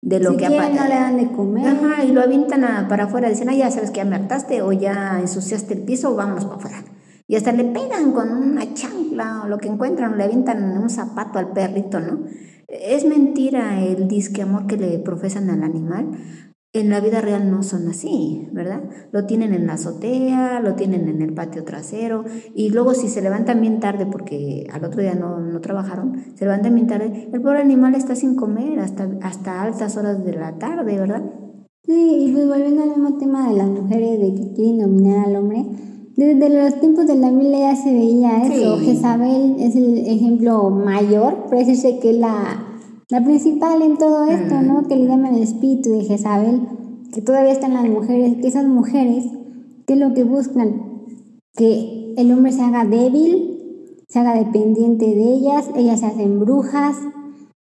[0.00, 1.66] de lo si que no le dan de comer.
[1.66, 4.72] Ajá, y lo avientan para afuera, dicen, ah, ya sabes que ya me hartaste o
[4.72, 6.84] ya ensuciaste el piso, vamos para afuera.
[7.26, 11.38] Y hasta le pegan con una chancla o lo que encuentran, le avientan un zapato
[11.38, 12.20] al perrito, ¿no?
[12.68, 16.08] Es mentira el disque amor que le profesan al animal,
[16.74, 18.82] en la vida real no son así, ¿verdad?
[19.10, 23.22] Lo tienen en la azotea, lo tienen en el patio trasero y luego si se
[23.22, 27.40] levantan bien tarde porque al otro día no, no trabajaron, se levantan bien tarde, el
[27.40, 31.22] pobre animal está sin comer hasta, hasta altas horas de la tarde, ¿verdad?
[31.84, 35.36] Sí, y pues volviendo al mismo tema de las mujeres de que quieren dominar al
[35.36, 35.64] hombre,
[36.16, 38.76] desde los tiempos de la Biblia ya se veía eso.
[38.78, 42.67] Jezabel es el ejemplo mayor, parece que la
[43.10, 44.86] la principal en todo esto, ¿no?
[44.86, 46.68] Que le llaman el espíritu de Jezabel,
[47.12, 49.24] que todavía están las mujeres, que esas mujeres,
[49.86, 51.04] ¿qué es lo que buscan?
[51.54, 56.96] Que el hombre se haga débil, se haga dependiente de ellas, ellas se hacen brujas,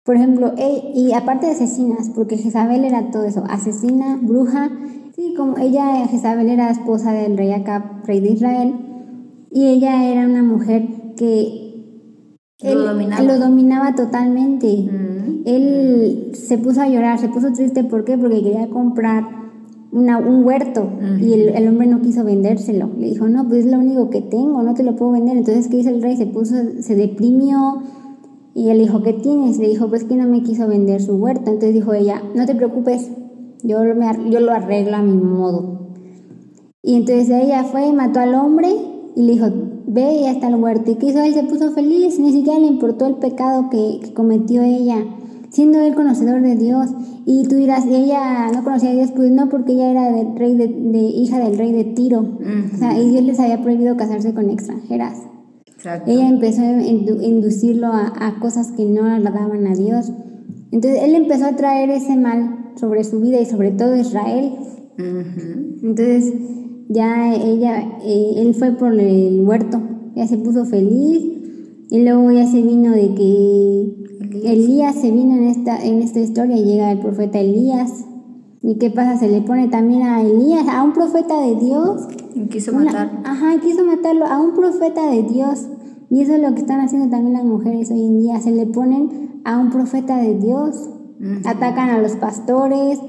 [0.03, 0.53] por ejemplo,
[0.93, 4.69] y aparte de asesinas, porque Jezabel era todo eso, asesina, bruja,
[5.15, 8.75] sí, como ella, Jezabel era esposa del rey Acab, rey de Israel,
[9.49, 11.62] y ella era una mujer que
[12.63, 13.23] lo, dominaba.
[13.23, 14.67] lo dominaba totalmente.
[14.67, 15.41] Mm.
[15.45, 18.17] Él se puso a llorar, se puso triste, ¿por qué?
[18.17, 19.25] Porque quería comprar
[19.91, 20.89] una, un huerto
[21.21, 22.89] y el, hombre no quiso vendérselo.
[22.97, 25.37] Le dijo, no, pues es lo único que tengo, no te lo puedo vender.
[25.37, 26.17] Entonces, ¿qué hizo el rey?
[26.17, 27.83] Se puso, se deprimió
[28.55, 29.59] y él dijo, ¿qué tienes?
[29.59, 31.51] Le dijo, pues que no me quiso vender su huerto.
[31.51, 33.11] Entonces dijo ella, no te preocupes,
[33.63, 35.89] yo, me, yo lo arreglo a mi modo.
[36.81, 38.69] Y entonces ella fue y mató al hombre
[39.15, 39.47] y le dijo,
[39.87, 40.91] ve y hasta el huerto.
[40.91, 41.33] ¿Y que hizo él?
[41.33, 44.97] Se puso feliz, ni siquiera le importó el pecado que, cometió ella,
[45.49, 46.89] siendo él conocedor de Dios.
[47.25, 49.11] Y tú dirás, ¿y ella no conocía a Dios?
[49.15, 50.65] Pues no, porque ella era del rey de,
[50.99, 52.37] hija del rey de Tiro.
[52.73, 55.17] O sea, y Dios les había prohibido casarse con extranjeras.
[56.07, 60.11] Ella empezó a inducirlo a, cosas que no agradaban a Dios.
[60.71, 64.53] Entonces él empezó a traer ese mal sobre su vida y sobre todo Israel.
[64.97, 66.33] Entonces
[66.89, 69.81] ya ella, eh, él fue por el huerto,
[70.15, 71.23] ya se puso feliz
[71.89, 74.03] Y luego ya se vino de que
[74.43, 78.05] Elías, se vino en esta, en esta historia y llega el profeta Elías.
[78.61, 79.17] ¿Y qué pasa?
[79.17, 82.07] Se le pone también a Elías, a un profeta de Dios.
[82.33, 83.19] Y quiso matarlo.
[83.25, 85.67] Ajá, quiso matarlo a un profeta de Dios.
[86.09, 88.39] Y eso es lo que están haciendo también las mujeres hoy en día.
[88.39, 90.89] Se le ponen a un profeta de Dios.
[91.45, 92.99] Atacan a los pastores,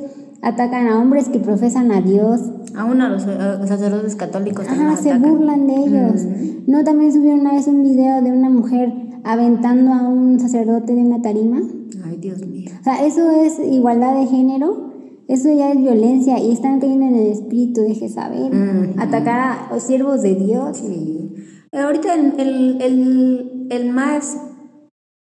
[0.45, 2.41] atacan a hombres que profesan a Dios.
[2.77, 6.23] Aún a los, sacerdotes católicos Ajá, se burlan de ellos.
[6.67, 8.93] No, también subieron una vez un video de una mujer
[9.25, 11.63] aventando a un sacerdote de una tarima.
[12.05, 12.71] Ay, Dios mío.
[12.79, 14.93] O sea, eso es igualdad de género.
[15.29, 18.95] Eso ya es violencia y están cayendo en el espíritu de Jezabel.
[18.99, 20.77] Atacar a siervos de Dios.
[20.77, 21.33] Sí.
[21.73, 24.37] Ahorita el, el, el, el más,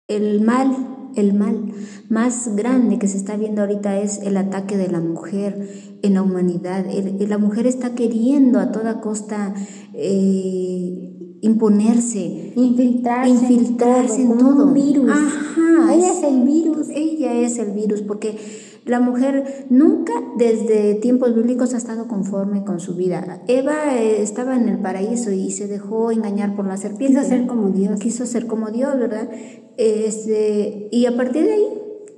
[0.08, 1.72] el mal el mal
[2.08, 5.68] más grande que se está viendo ahorita es el ataque de la mujer
[6.02, 6.84] en la humanidad.
[7.18, 9.54] la mujer está queriendo a toda costa
[9.94, 14.66] eh, imponerse, infiltrarse, infiltrarse en todo.
[14.66, 15.10] Un virus.
[15.10, 16.88] Ajá, ella es el virus.
[16.90, 18.36] Ella es el virus porque
[18.84, 23.42] la mujer nunca desde tiempos bíblicos ha estado conforme con su vida.
[23.46, 27.20] Eva eh, estaba en el paraíso y se dejó engañar por la serpiente.
[27.20, 28.00] Quiso ser como Dios.
[28.00, 29.28] Quiso ser como Dios, ¿verdad?
[29.76, 31.68] Este, y a partir de ahí,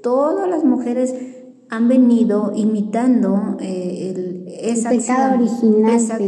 [0.02, 1.14] todas las mujeres
[1.68, 6.18] han venido imitando eh, el, esa pecado original esa,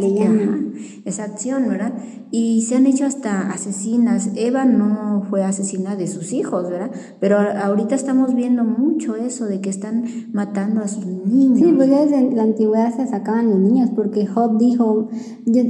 [1.04, 1.92] esa acción, ¿verdad?
[2.30, 4.30] Y se han hecho hasta asesinas.
[4.34, 6.90] Eva no fue asesina de sus hijos, ¿verdad?
[7.20, 11.58] Pero ahorita estamos viendo mucho eso de que están matando a sus niños.
[11.58, 15.08] Sí, pues desde la antigüedad se sacaban los niños porque Job dijo,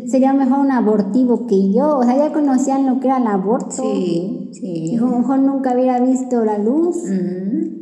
[0.06, 1.98] sería mejor un abortivo que yo.
[1.98, 3.82] O sea, ya conocían lo que era el aborto.
[3.82, 4.90] Sí, sí.
[4.90, 6.96] Dijo, mejor nunca hubiera visto la luz.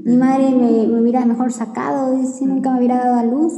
[0.05, 3.55] Mi madre me, me, hubiera mejor sacado, dice, nunca me hubiera dado a luz.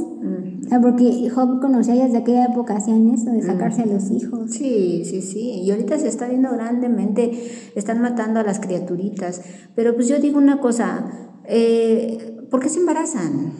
[0.67, 4.51] Sea, porque Job conocía desde aquella época hacían eso, de sacarse a los hijos.
[4.51, 5.61] Sí, sí, sí.
[5.63, 7.31] Y ahorita se está viendo grandemente,
[7.75, 9.41] están matando a las criaturitas.
[9.75, 11.05] Pero pues yo digo una cosa,
[11.45, 13.53] eh, ¿por qué se embarazan?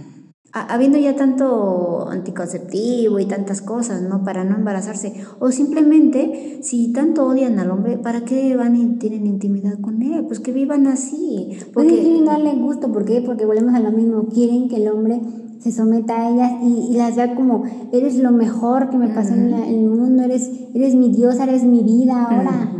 [0.54, 4.24] habiendo ya tanto anticonceptivo y tantas cosas, ¿no?
[4.24, 5.14] Para no embarazarse.
[5.40, 10.26] O simplemente, si tanto odian al hombre, ¿para qué van y tienen intimidad con él?
[10.26, 11.58] Pues que vivan así.
[11.74, 13.22] Porque quieren darle gusto, ¿por qué?
[13.22, 15.22] Porque volvemos a lo mismo, quieren que el hombre
[15.60, 19.54] se someta a ellas y, las vea como, eres lo mejor que me pasó en,
[19.54, 22.74] el mundo, eres, eres mi diosa, eres mi vida ahora.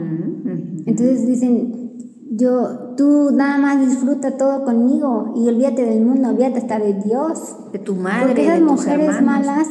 [0.86, 1.88] Entonces dicen,
[2.32, 7.56] yo, tú nada más disfruta todo conmigo y olvídate del mundo, olvídate hasta de Dios.
[7.74, 9.68] De tu madre, porque esas de mujeres malas,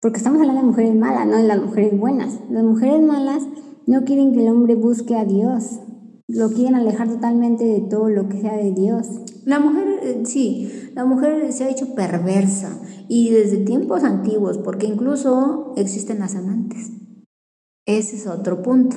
[0.00, 2.38] porque estamos hablando de mujeres malas, no de las mujeres buenas.
[2.50, 3.42] Las mujeres malas
[3.86, 5.80] no quieren que el hombre busque a Dios,
[6.26, 9.06] lo quieren alejar totalmente de todo lo que sea de Dios.
[9.44, 14.86] La mujer, eh, sí, la mujer se ha hecho perversa y desde tiempos antiguos, porque
[14.86, 16.90] incluso existen las amantes.
[17.86, 18.96] Ese es otro punto.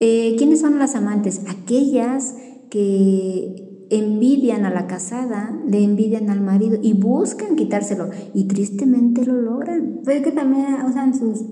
[0.00, 1.42] Eh, ¿Quiénes son las amantes?
[1.48, 2.34] Aquellas
[2.70, 9.34] que envidian a la casada, le envidian al marido y buscan quitárselo y tristemente lo
[9.34, 10.00] logran.
[10.04, 11.44] Pero es que también usan sus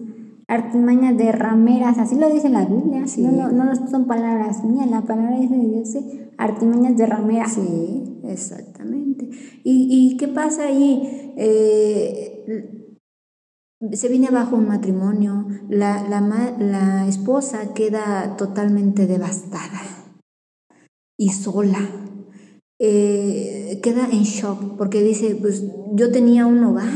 [0.47, 5.03] artimañas de rameras, así lo dice la Biblia, no, no, no, son palabras mías, la
[5.03, 5.95] palabra dice de Dios,
[6.39, 7.53] artimañas de rameras.
[7.53, 9.29] Sí, exactamente.
[9.65, 11.35] ¿Y, y qué pasa ahí?
[11.37, 12.69] Eh,
[13.93, 16.21] se viene abajo un matrimonio, la, la,
[16.59, 19.83] la, esposa queda totalmente devastada
[21.17, 21.79] y sola.
[22.81, 26.89] Eh, queda en shock porque dice, pues yo tenía un hogar,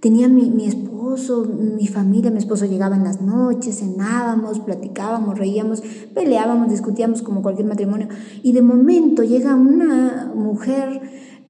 [0.00, 5.82] tenía mi, mi, esposo, mi familia, mi esposo llegaba en las noches, cenábamos, platicábamos, reíamos,
[6.14, 8.08] peleábamos, discutíamos como cualquier matrimonio.
[8.42, 11.02] Y de momento llega una mujer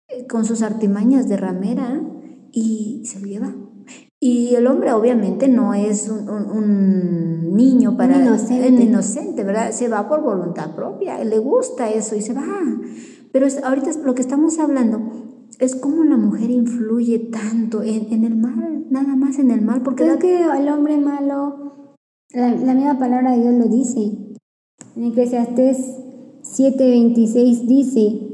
[0.08, 2.02] eh, con sus artimañas de ramera
[2.52, 3.54] y se lo lleva.
[4.18, 8.16] Y el hombre obviamente no es un, niño para...
[8.16, 8.82] Un inocente.
[8.82, 9.70] inocente, ¿verdad?
[9.72, 12.44] Se va por voluntad propia, le gusta eso y se va.
[13.32, 15.29] Pero ahorita lo que estamos hablando
[15.60, 19.82] es cómo la mujer influye tanto en, el mal, nada más en el mal.
[19.82, 21.96] Porque es que el hombre malo,
[22.32, 24.18] la, la misma palabra de Dios lo dice.
[24.96, 25.78] En Eclesiastes
[26.42, 28.26] 7:26 dice,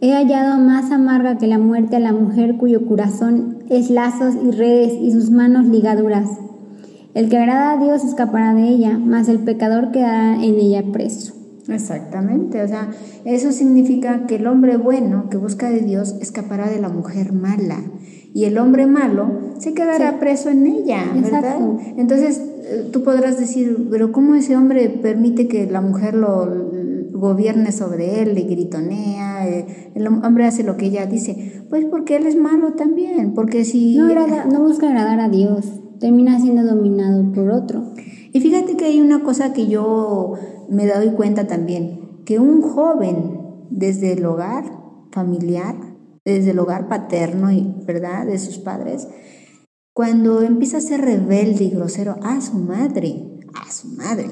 [0.00, 4.50] He hallado más amarga que la muerte a la mujer cuyo corazón es lazos y
[4.50, 6.30] redes y sus manos ligaduras.
[7.12, 11.39] El que agrada a Dios escapará de ella, mas el pecador quedará en ella preso.
[11.74, 12.90] Exactamente, o sea,
[13.24, 17.82] eso significa que el hombre bueno que busca de Dios escapará de la mujer mala
[18.32, 21.58] y el hombre malo se quedará preso en ella, ¿verdad?
[21.96, 26.70] Entonces eh, tú podrás decir, pero ¿cómo ese hombre permite que la mujer lo
[27.12, 32.16] gobierne sobre él, le gritonea, eh, el hombre hace lo que ella dice, pues porque
[32.16, 33.96] él es malo también, porque si...
[33.96, 34.08] No,
[34.50, 35.66] no busca agradar a Dios,
[36.00, 37.92] termina siendo dominado por otro.
[38.32, 40.34] Y fíjate que hay una cosa que yo
[40.70, 44.64] me doy cuenta también que un joven desde el hogar
[45.10, 45.76] familiar,
[46.24, 49.08] desde el hogar paterno y verdad de sus padres,
[49.92, 54.28] cuando empieza a ser rebelde y grosero a su madre, a su madre,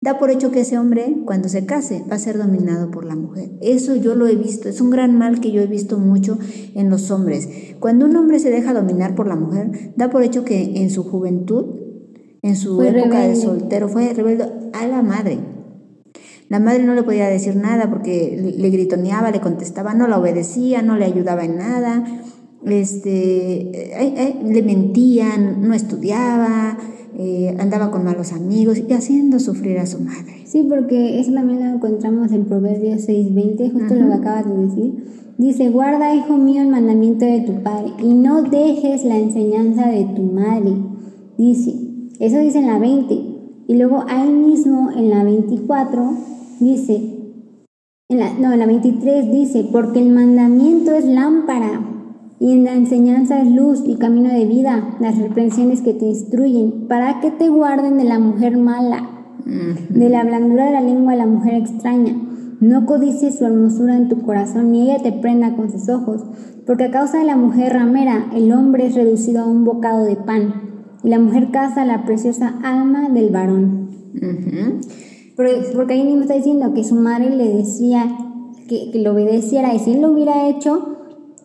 [0.00, 3.16] da por hecho que ese hombre cuando se case va a ser dominado por la
[3.16, 3.50] mujer.
[3.60, 6.38] Eso yo lo he visto, es un gran mal que yo he visto mucho
[6.74, 7.48] en los hombres.
[7.80, 11.04] Cuando un hombre se deja dominar por la mujer, da por hecho que en su
[11.04, 11.66] juventud,
[12.42, 15.57] en su época de soltero, fue rebelde a la madre.
[16.48, 20.80] La madre no le podía decir nada porque le gritoneaba, le contestaba, no la obedecía,
[20.80, 22.04] no le ayudaba en nada,
[22.66, 26.78] este, eh, eh, le mentían, no estudiaba,
[27.18, 30.42] eh, andaba con malos amigos y haciendo sufrir a su madre.
[30.44, 35.04] Sí, porque eso también lo encontramos en Proverbios 6:20, justo lo que acabas de decir.
[35.36, 40.04] Dice, guarda, hijo mío, el mandamiento de tu padre y no dejes la enseñanza de
[40.04, 40.74] tu madre.
[41.36, 41.74] Dice,
[42.18, 43.14] eso dice en la 20.
[43.68, 46.10] Y luego ahí mismo en la 24
[46.60, 47.18] dice,
[48.10, 51.80] en la, no, en la 23 dice, porque el mandamiento es lámpara
[52.40, 56.86] y en la enseñanza es luz y camino de vida, las reprensiones que te instruyen,
[56.88, 59.10] para que te guarden de la mujer mala,
[59.44, 62.14] de la blandura de la lengua de la mujer extraña.
[62.60, 66.24] No codices su hermosura en tu corazón, ni ella te prenda con sus ojos,
[66.66, 70.16] porque a causa de la mujer ramera, el hombre es reducido a un bocado de
[70.16, 70.54] pan,
[71.02, 73.88] y la mujer caza la preciosa alma del varón.
[75.38, 78.08] Porque, ahí mismo está diciendo que su madre le decía
[78.66, 80.96] que, que lo obedeciera, y si él lo hubiera hecho,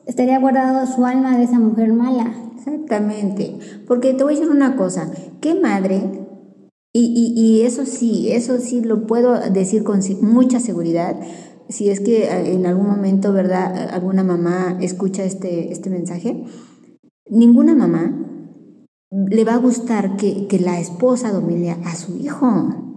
[0.08, 2.34] estaría guardado su alma de esa mujer mala.
[2.58, 3.56] Exactamente,
[3.88, 6.25] porque te voy a decir una cosa, ¿qué madre?
[6.91, 11.15] Y, y, eso sí, eso sí lo puedo decir con mucha seguridad,
[11.69, 16.45] si es que eh, en algún momento, ¿verdad?, alguna mamá escucha este, este mensaje,
[17.29, 18.12] ninguna mamá
[19.12, 22.92] le va a gustar que, que la esposa domine a su hijo.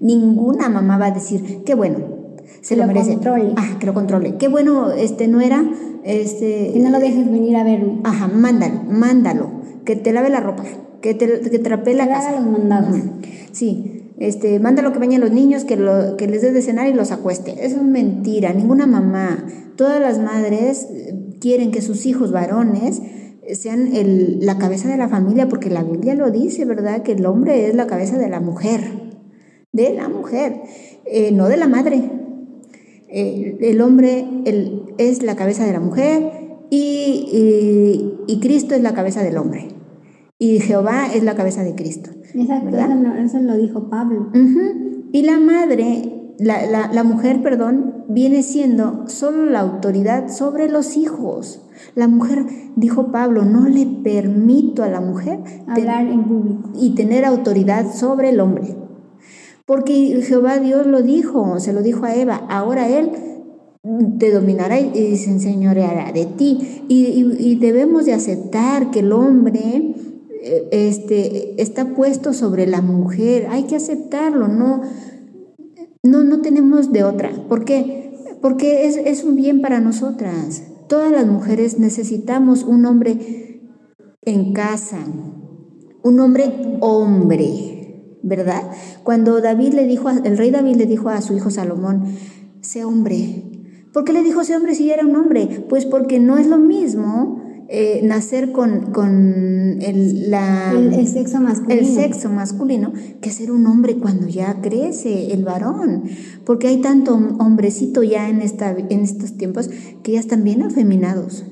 [0.00, 2.18] Ninguna mamá va a decir, qué bueno,
[2.60, 3.14] se lo, merece.
[3.14, 3.52] Controle.
[3.56, 4.36] Ah, que lo controle.
[4.36, 5.64] Qué bueno, este, no era
[6.04, 8.00] este, que no lo dejes venir a verme.
[8.04, 9.50] Ajá, mándalo, mándalo.
[9.84, 10.64] Que te lave la ropa,
[11.00, 12.32] que te, que trapee la casa.
[12.32, 12.96] los mandados.
[13.52, 16.88] Sí, este, mándalo que bañe a los niños, que, lo, que les dé de cenar
[16.88, 17.64] y los acueste.
[17.64, 19.46] Eso es mentira, ninguna mamá.
[19.76, 23.00] Todas las madres eh, quieren que sus hijos varones
[23.54, 27.02] sean el, la cabeza de la familia, porque la Biblia lo dice, ¿verdad?
[27.02, 29.07] Que el hombre es la cabeza de la mujer,
[29.72, 30.62] de la mujer,
[31.04, 32.10] eh, no de la madre.
[33.08, 34.26] Eh, el hombre
[34.98, 36.30] es la cabeza de la mujer
[36.70, 39.68] y, Cristo es la cabeza del hombre.
[40.38, 42.10] Y Jehová es la cabeza de Cristo.
[42.34, 44.30] Exacto, eso, lo dijo Pablo.
[45.12, 51.66] Y la madre, la, la, mujer, perdón, viene siendo solo la autoridad sobre los hijos.
[51.94, 52.44] La mujer,
[52.76, 58.30] dijo Pablo, no le permito a la mujer hablar en público y tener autoridad sobre
[58.30, 58.76] el hombre.
[59.68, 63.10] Porque Jehová Dios lo dijo, se lo dijo a Eva, ahora Él
[64.18, 66.84] te dominará y se enseñoreará de ti.
[66.88, 69.94] Y, debemos de aceptar que el hombre
[70.42, 73.48] eh, este, está puesto sobre la mujer.
[73.50, 74.80] Hay que aceptarlo, no,
[76.02, 77.30] no, no tenemos de otra.
[77.46, 78.38] ¿Por qué?
[78.40, 80.62] Porque es, es un bien para nosotras.
[80.88, 83.60] Todas las mujeres necesitamos un hombre
[84.22, 84.96] en casa,
[86.02, 87.77] un hombre hombre
[88.22, 88.62] ¿verdad?
[89.04, 92.04] Cuando David le dijo, el rey David le dijo a su hijo Salomón,
[92.60, 93.44] sé hombre.
[93.92, 95.64] ¿Por qué le dijo sé hombre si era un hombre?
[95.68, 101.80] Pues porque no es lo mismo eh, nacer con, con el, la, el, sexo masculino.
[101.80, 106.04] el sexo masculino que ser un hombre cuando ya crece el varón.
[106.44, 109.70] Porque hay tanto hombrecito ya en, esta, en estos tiempos
[110.02, 111.44] que ya están bien afeminados.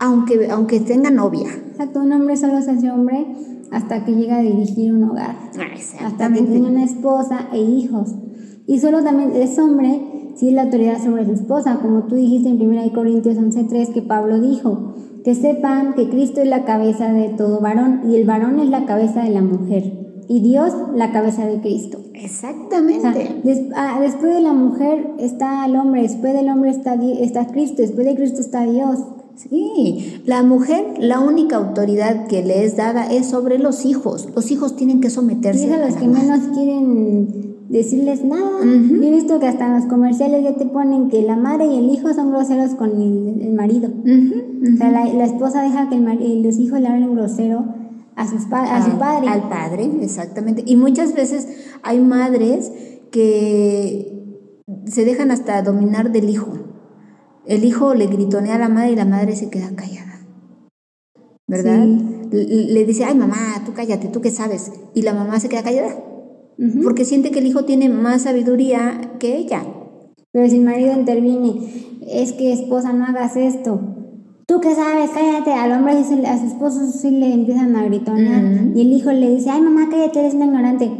[0.00, 1.48] Aunque, aunque tengan novia.
[1.70, 3.26] Exacto, un hombre solo se hace hombre
[3.70, 8.14] hasta que llega a dirigir un hogar, ah, hasta que tiene una esposa e hijos.
[8.66, 10.00] Y solo también es hombre
[10.36, 14.02] si es la autoridad sobre su esposa, como tú dijiste en 1 Corintios 11:3 que
[14.02, 18.60] Pablo dijo, que sepan que Cristo es la cabeza de todo varón y el varón
[18.60, 21.98] es la cabeza de la mujer y Dios la cabeza de Cristo.
[22.14, 23.40] Exactamente.
[23.74, 28.06] Ah, después de la mujer está el hombre, después del hombre está, está Cristo, después
[28.06, 28.98] de Cristo está Dios.
[29.38, 34.28] Sí, la mujer, la única autoridad que le es dada es sobre los hijos.
[34.34, 35.66] Los hijos tienen que someterse.
[35.66, 38.64] Y es a los que menos quieren decirles nada.
[38.64, 41.78] Yo he visto que hasta en los comerciales ya te ponen que la madre y
[41.78, 43.90] el hijo son groseros con el, marido.
[43.90, 47.64] O sea, la, esposa deja que el los hijos le hablen grosero
[48.16, 49.28] a, sus a su padre.
[49.28, 50.64] Al padre, exactamente.
[50.66, 51.46] Y muchas veces
[51.84, 52.72] hay madres
[53.12, 54.18] que
[54.86, 56.67] se dejan hasta dominar del hijo.
[57.48, 60.20] El hijo le gritonea a la madre y la madre se queda callada.
[61.46, 61.86] ¿Verdad?
[62.30, 64.70] Le, dice, ay mamá, tú cállate, tú qué sabes.
[64.94, 65.96] Y la mamá se queda callada.
[66.82, 69.64] porque siente que el hijo tiene más sabiduría que ella.
[70.30, 73.80] Pero si el marido interviene, es que esposa, no hagas esto.
[74.46, 75.08] ¿Tú qué sabes?
[75.14, 75.54] Cállate.
[75.54, 78.44] Al hombre, dice, a su esposo sí le empiezan a gritonear.
[78.74, 80.90] Y el hijo le dice, ay mamá, cállate, eres una ignorante.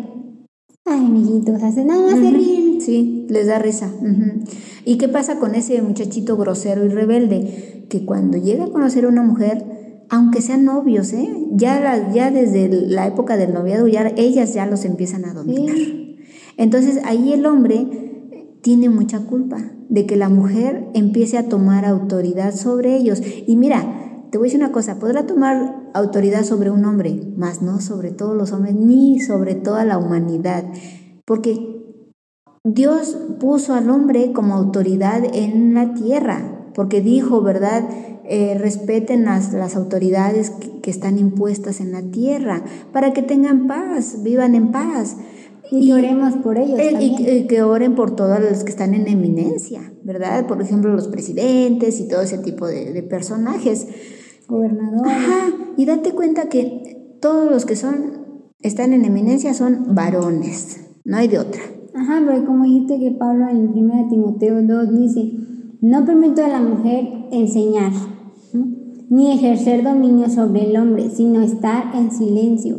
[0.86, 2.57] Ay, amiguitos, hace nada más se ríen.
[2.80, 3.90] Sí, les da risa.
[4.84, 7.86] ¿Y qué pasa con ese muchachito grosero y rebelde?
[7.88, 9.64] Que cuando llega a conocer a una mujer,
[10.08, 11.28] aunque sean novios, ¿eh?
[11.52, 15.76] ya, ya desde la época del noviado, ya ellas ya los empiezan a dominar.
[16.56, 17.86] Entonces ahí el hombre
[18.62, 19.58] tiene mucha culpa
[19.88, 23.22] de que la mujer empiece a tomar autoridad sobre ellos.
[23.46, 27.62] Y mira, te voy a decir una cosa, podrá tomar autoridad sobre un hombre, mas
[27.62, 30.64] no sobre todos los hombres, ni sobre toda la humanidad,
[31.24, 31.67] porque
[32.64, 37.88] Dios puso al hombre como autoridad en la tierra, porque dijo, ¿verdad?
[38.24, 44.22] Eh, respeten las, las autoridades que, están impuestas en la tierra, para que tengan paz,
[44.22, 45.16] vivan en paz.
[45.70, 46.78] Y, oremos por ellos.
[46.78, 50.46] Eh, y, que oren por todos los que están en eminencia, ¿verdad?
[50.46, 53.86] Por ejemplo, los presidentes y todo ese tipo de, de personajes.
[54.46, 55.12] Gobernadores.
[55.12, 61.18] Ajá, y date cuenta que todos los que son, están en eminencia son varones, no
[61.18, 61.60] hay de otra.
[61.94, 65.32] Ajá, pero como dijiste que Pablo en 1 Timoteo 2 dice,
[65.80, 67.92] no permito a la mujer enseñar,
[69.10, 72.76] ni ejercer dominio sobre el hombre, sino estar en silencio.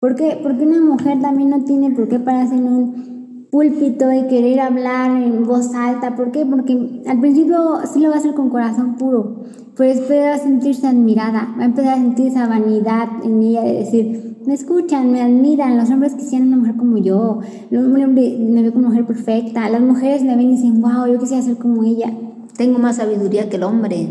[0.00, 0.38] ¿Por qué?
[0.42, 5.22] Porque una mujer también no tiene por qué pararse en un púlpito y querer hablar
[5.22, 6.14] en voz alta.
[6.14, 6.44] ¿Por qué?
[6.44, 7.56] Porque al principio
[7.92, 9.44] sí lo va a hacer con corazón puro,
[9.76, 13.62] pero después va a sentirse admirada, va a empezar a sentir esa vanidad en ella
[13.62, 17.40] de decir, me escuchan, me admiran, los hombres quisieran una mujer como yo,
[17.72, 21.18] un hombre me ve como mujer perfecta, las mujeres me ven y dicen, wow, yo
[21.18, 22.12] quisiera ser como ella.
[22.56, 24.08] Tengo más sabiduría que el hombre.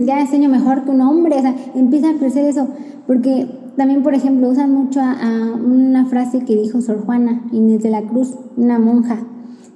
[0.00, 2.68] ya enseño mejor que un hombre, o sea, empieza a crecer eso,
[3.06, 7.90] porque también, por ejemplo, usan mucho a, una frase que dijo Sor Juana Inés de
[7.90, 9.20] la Cruz, una monja,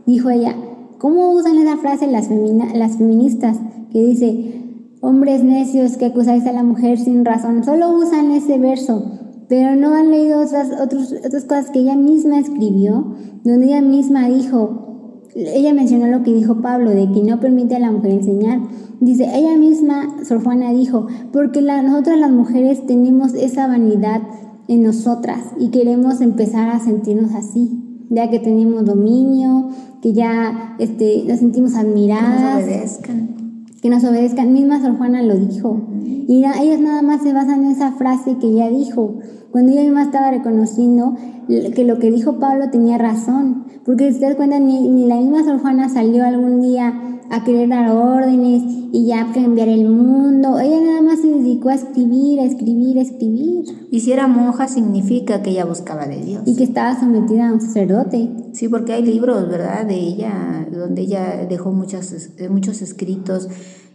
[0.05, 0.57] dijo ella,
[0.98, 2.28] ¿cómo usan esa frase las,
[2.74, 3.57] las feministas?
[3.92, 9.20] Que dice, hombres necios que acusáis a la mujer sin razón, solo usan ese verso
[9.53, 13.12] pero no han leído otras, otras cosas que ella misma escribió,
[13.44, 17.78] donde ella misma dijo, ella mencionó lo que dijo Pablo, de que no permite a
[17.78, 18.62] la mujer enseñar.
[19.00, 24.22] Dice, ella misma, Sor Juana dijo, porque la, nosotras las mujeres tenemos esa vanidad
[24.68, 29.68] en nosotras y queremos empezar a sentirnos así, ya que tenemos dominio,
[30.00, 32.38] que ya este, nos sentimos admiradas.
[32.38, 33.41] Que nos obedezcan.
[33.83, 34.55] Que nos obedezcan.
[34.55, 35.83] Misma Sor Juana lo dijo.
[36.05, 39.18] Y ellos nada más se basan en esa frase que ella dijo
[39.53, 41.14] cuando ella misma estaba reconociendo
[41.47, 45.45] que lo que dijo Pablo tenía razón, porque si te das cuenta, ni, la misma
[45.45, 48.62] Sor Juana salió algún día a querer dar órdenes
[48.93, 53.01] y ya cambiar el mundo, ella nada más se dedicó a escribir, a escribir, a
[53.01, 53.64] escribir.
[53.91, 56.43] Y si era monja significa que ella buscaba de Dios.
[56.45, 58.28] Y que estaba sometida a un sacerdote.
[58.53, 62.14] Sí, porque hay libros, ¿verdad?, de ella, donde ella dejó muchos,
[62.51, 63.49] muchos escritos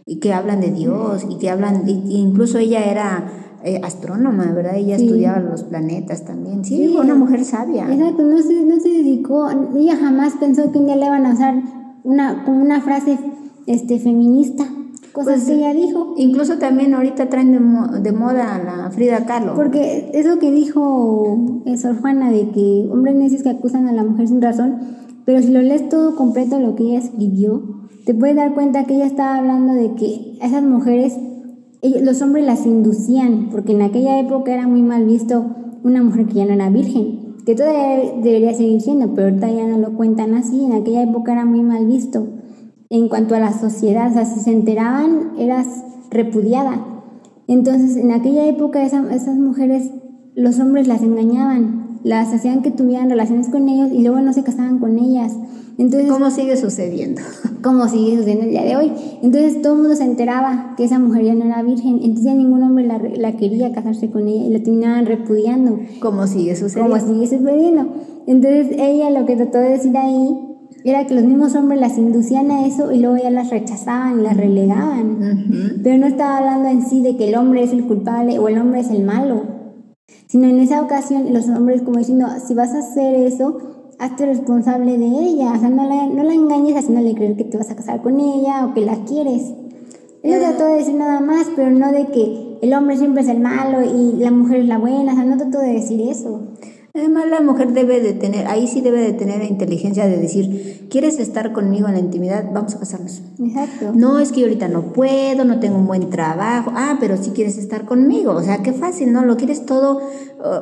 [0.04, 4.74] y que hablan de Dios y que hablan, incluso ella era eh, astrónoma, ¿verdad?
[4.74, 6.64] Ella estudiaba los planetas también.
[6.64, 7.86] Sí, fue una mujer sabia.
[7.88, 11.34] Exacto, no se, no se dedicó, ella jamás pensó que un día le iban a
[11.34, 11.62] usar
[12.04, 13.18] una, como una frase
[13.66, 14.64] este, feminista.
[15.12, 16.14] Cosas pues, que ella dijo.
[16.16, 19.54] Incluso también ahorita traen de, de, moda a la Frida Kahlo.
[19.54, 24.04] Porque eso que dijo eh, Sor Juana de que hombres necios que acusan a la
[24.04, 24.80] mujer sin razón,
[25.24, 27.62] pero si lo lees todo completo lo que ella escribió,
[28.04, 31.14] te puedes dar cuenta que ella estaba hablando de que esas mujeres
[31.82, 36.34] los hombres las inducían, porque en aquella época era muy mal visto una mujer que
[36.34, 37.17] ya no era virgen,
[37.48, 41.32] que todavía debería seguir siendo, pero ahorita ya no lo cuentan así, en aquella época
[41.32, 42.26] era muy mal visto.
[42.90, 46.84] En cuanto a la sociedad, o sea, si se enteraban, eras repudiada.
[47.46, 49.90] Entonces, en aquella época esas mujeres,
[50.34, 54.42] los hombres las engañaban, las hacían que tuvieran relaciones con ellos y luego no se
[54.42, 55.34] casaban con ellas.
[55.78, 57.22] Entonces, ¿Cómo sigue sucediendo?
[57.62, 58.92] Como sigue sucediendo el día de hoy.
[59.22, 62.34] Entonces todo el mundo se enteraba que esa mujer ya no era virgen, entonces ya
[62.34, 65.78] ningún hombre la, la quería casarse con ella y la terminaban repudiando.
[66.00, 66.96] Como sigue sucediendo.
[66.96, 67.86] Como sigue sucediendo.
[68.26, 70.48] Entonces ella lo que trató de decir ahí
[70.84, 74.22] era que los mismos hombres las inducían a eso y luego ya las rechazaban y
[74.22, 75.80] las relegaban.
[75.82, 78.58] Pero no estaba hablando en sí de que el hombre es el culpable o el
[78.58, 79.57] hombre es el malo,
[80.26, 83.58] sino en esa ocasión los hombres como diciendo, si vas a hacer eso,
[83.98, 87.56] hazte responsable de ella, o sea, no la, no la engañes haciéndole creer que te
[87.56, 89.52] vas a casar con ella o que la quieres.
[90.22, 93.40] Él trató de decir nada más, pero no de que el hombre siempre es el
[93.40, 96.40] malo y la mujer es la buena, o sea, no trató de decir eso.
[96.98, 100.88] Además, la mujer debe de tener, ahí sí debe de tener la inteligencia de decir,
[100.90, 102.44] ¿quieres estar conmigo en la intimidad?
[102.52, 103.22] Vamos a casarnos.
[103.38, 103.92] Exacto.
[103.94, 106.72] No, es que yo ahorita no puedo, no tengo un buen trabajo.
[106.74, 108.32] Ah, pero sí quieres estar conmigo.
[108.32, 109.24] O sea, qué fácil, ¿no?
[109.24, 110.00] Lo quieres todo,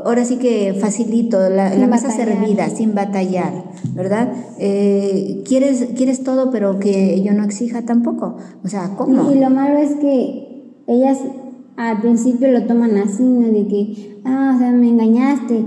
[0.05, 3.65] ahora sí que facilito, la, la mesa servida, sin batallar,
[3.95, 4.33] ¿verdad?
[4.59, 8.37] Eh, quieres, quieres todo, pero que yo no exija tampoco.
[8.63, 9.33] O sea, ¿cómo?
[9.33, 11.19] Y lo malo es que ellas
[11.77, 13.49] al principio lo toman así, ¿no?
[13.49, 15.65] De que, ah, o sea, me engañaste.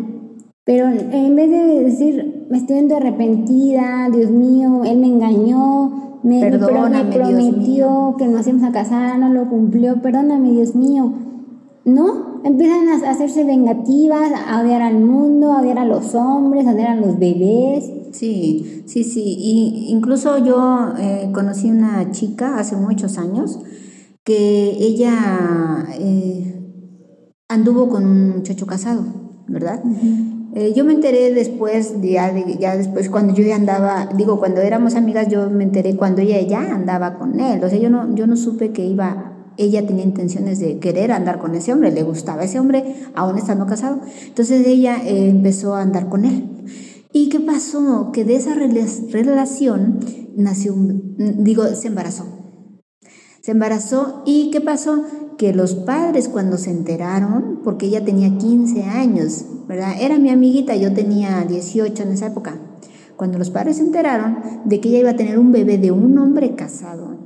[0.70, 6.42] Pero en vez de decir, me estoy viendo arrepentida, Dios mío, él me engañó, me,
[6.42, 11.12] Perdóname, me prometió que nos íbamos a casar, no lo cumplió, perdóname, Dios mío.
[11.86, 16.74] No, empiezan a hacerse vengativas, a odiar al mundo, a odiar a los hombres, a
[16.74, 17.92] odiar a los bebés.
[18.12, 19.24] Sí, sí, sí.
[19.40, 23.58] Y incluso yo eh, conocí una chica hace muchos años
[24.24, 26.62] que ella eh,
[27.48, 29.04] anduvo con un muchacho casado,
[29.48, 29.82] ¿verdad?
[30.56, 34.96] Eh, yo me enteré después, ya, ya después, cuando yo ya andaba, digo, cuando éramos
[34.96, 37.64] amigas, yo me enteré cuando ella ya andaba con él.
[37.64, 41.40] O sea, yo no, yo no supe que iba, ella tenía intenciones de querer andar
[41.40, 44.00] con ese hombre, le gustaba ese hombre, aún estando casado.
[44.26, 46.50] Entonces ella eh, empezó a andar con él.
[47.12, 48.12] ¿Y qué pasó?
[48.12, 50.00] Que de esa relación
[50.36, 52.39] nació, un, digo, se embarazó.
[53.42, 55.04] Se embarazó y ¿qué pasó?
[55.38, 59.94] Que los padres cuando se enteraron, porque ella tenía 15 años, ¿verdad?
[60.00, 62.60] Era mi amiguita, yo tenía 18 en esa época.
[63.16, 66.18] Cuando los padres se enteraron de que ella iba a tener un bebé de un
[66.18, 67.18] hombre casado,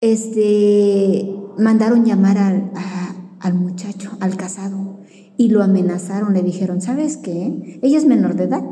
[0.00, 2.70] este, mandaron llamar al,
[3.40, 5.00] al muchacho, al casado,
[5.36, 7.78] y lo amenazaron, le dijeron, ¿sabes qué?
[7.82, 8.64] Ella es menor de edad.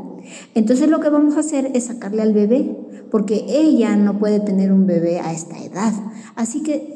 [0.53, 2.77] Entonces lo que vamos a hacer es sacarle al bebé,
[3.11, 5.93] porque ella no puede tener un bebé a esta edad.
[6.35, 6.95] Así que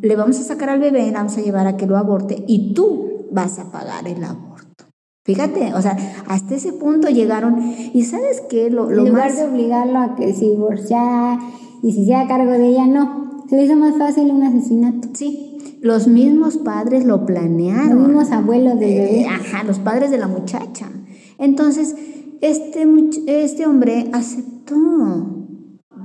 [0.00, 2.74] le vamos a sacar al bebé, le vamos a llevar a que lo aborte y
[2.74, 4.84] tú vas a pagar el aborto.
[5.24, 7.60] Fíjate, o sea, hasta ese punto llegaron.
[7.92, 8.70] ¿Y sabes qué?
[8.70, 11.38] Lo, en lugar de obligarlo a que se divorciara
[11.82, 13.44] y se hiciera cargo de ella, no.
[13.48, 15.08] Se le hizo más fácil un asesinato.
[15.12, 17.98] Sí, los mismos padres lo planearon.
[17.98, 19.20] Los mismos abuelos de bebé.
[19.20, 20.90] Eh, ajá, los padres de la muchacha.
[21.38, 21.94] Entonces,
[22.40, 22.86] este,
[23.26, 25.40] este hombre aceptó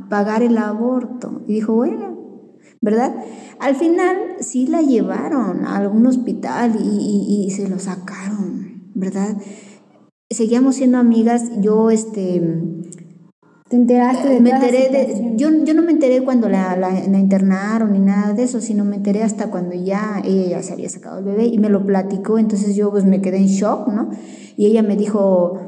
[0.09, 2.15] pagar el aborto y dijo, bueno,
[2.81, 3.15] ¿verdad?
[3.59, 9.38] Al final sí la llevaron a algún hospital y, se lo sacaron, ¿verdad?
[10.29, 12.41] Seguíamos siendo amigas, yo este...
[13.67, 17.93] ¿Te enteraste de me enteré de, yo, yo no me enteré cuando la, la, internaron
[17.93, 21.17] ni nada de eso, sino me enteré hasta cuando ya ella ya se había sacado
[21.17, 24.11] el bebé y me lo platicó, entonces yo pues me quedé en shock, ¿no?
[24.55, 25.64] Y ella me dijo,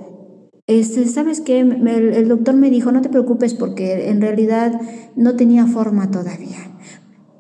[0.68, 1.60] este, ¿sabes qué?
[1.62, 4.80] el doctor me dijo, no te preocupes porque en realidad
[5.16, 6.58] no tenía forma todavía.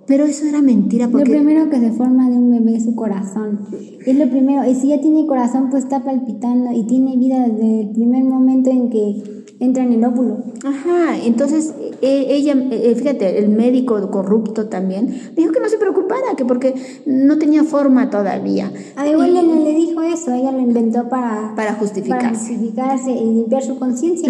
[0.08, 1.30] Pero eso era mentira porque...
[1.30, 3.68] Lo primero que se forma de un bebé es su corazón.
[4.06, 4.66] Es lo primero.
[4.66, 8.70] Y si ya tiene corazón, pues está palpitando y tiene vida desde el primer momento
[8.70, 9.22] en que
[9.60, 10.38] entra en el óvulo.
[10.64, 16.36] Ajá, entonces e, ella, e, fíjate, el médico corrupto también, dijo que no se preocupara,
[16.36, 18.72] que porque no tenía forma todavía.
[18.96, 22.26] A igual no le dijo eso, ella lo inventó para, para justificarse.
[22.26, 24.30] Para justificarse y limpiar su conciencia.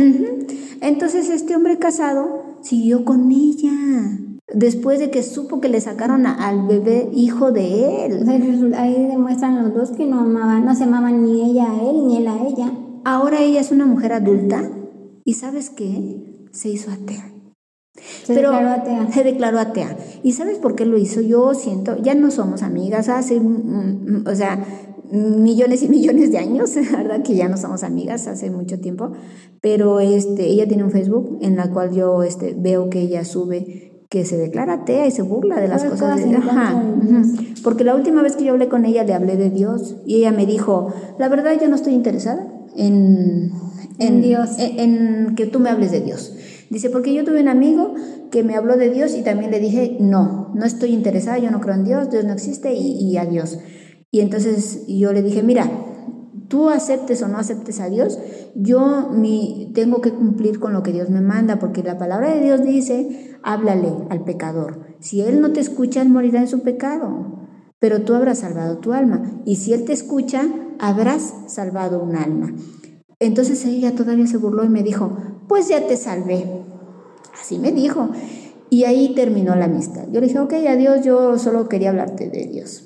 [0.81, 3.71] Entonces este hombre casado siguió con ella
[4.53, 8.73] después de que supo que le sacaron al bebé hijo de él.
[8.75, 12.17] ahí demuestran los dos que no amaban, no se amaban ni ella a él ni
[12.17, 12.71] él a ella.
[13.03, 14.69] Ahora ella es una mujer adulta
[15.27, 16.47] y ¿sabes qué?
[16.53, 17.29] Se hizo atea.
[18.23, 19.11] Se declaró atea.
[19.11, 19.97] Se declaró atea.
[20.23, 21.19] ¿Y sabes por qué lo hizo?
[21.19, 24.63] Yo siento, ya no somos amigas, hace, o sea,
[25.11, 27.23] millones y millones de años, ¿verdad?
[27.23, 29.11] Que ya no somos amigas hace mucho tiempo,
[29.59, 34.05] pero este, ella tiene un Facebook en la cual yo este, veo que ella sube
[34.09, 36.81] que se declara atea y se burla de las cosas de Ajá,
[37.65, 40.31] Porque la última vez que yo hablé con ella le hablé de Dios y ella
[40.31, 42.47] me dijo, la verdad yo no estoy interesada
[42.77, 43.51] en,
[43.99, 46.33] en Dios, en, que tú me hables de Dios.
[46.69, 47.95] Dice, porque yo tuve un amigo
[48.31, 51.61] que me habló de Dios y también le dije, no, no estoy interesada, yo no
[51.61, 53.59] creo en Dios, Dios no existe y, y adiós.
[54.11, 55.69] Y entonces yo le dije, mira,
[56.47, 58.19] tú aceptes o no aceptes a Dios,
[58.55, 62.41] yo mi, tengo que cumplir con lo que Dios me manda, porque la palabra de
[62.41, 64.95] Dios dice, háblale al pecador.
[64.99, 67.47] Si Él no te escucha, Él morirá en su pecado,
[67.79, 69.41] pero tú habrás salvado tu alma.
[69.45, 70.43] Y si Él te escucha,
[70.79, 72.53] habrás salvado un alma.
[73.19, 76.45] Entonces ella todavía se burló y me dijo, pues ya te salvé.
[77.39, 78.09] Así me dijo.
[78.69, 80.07] Y ahí terminó la amistad.
[80.11, 82.83] Yo le dije, ok, adiós, yo solo quería hablarte de Dios.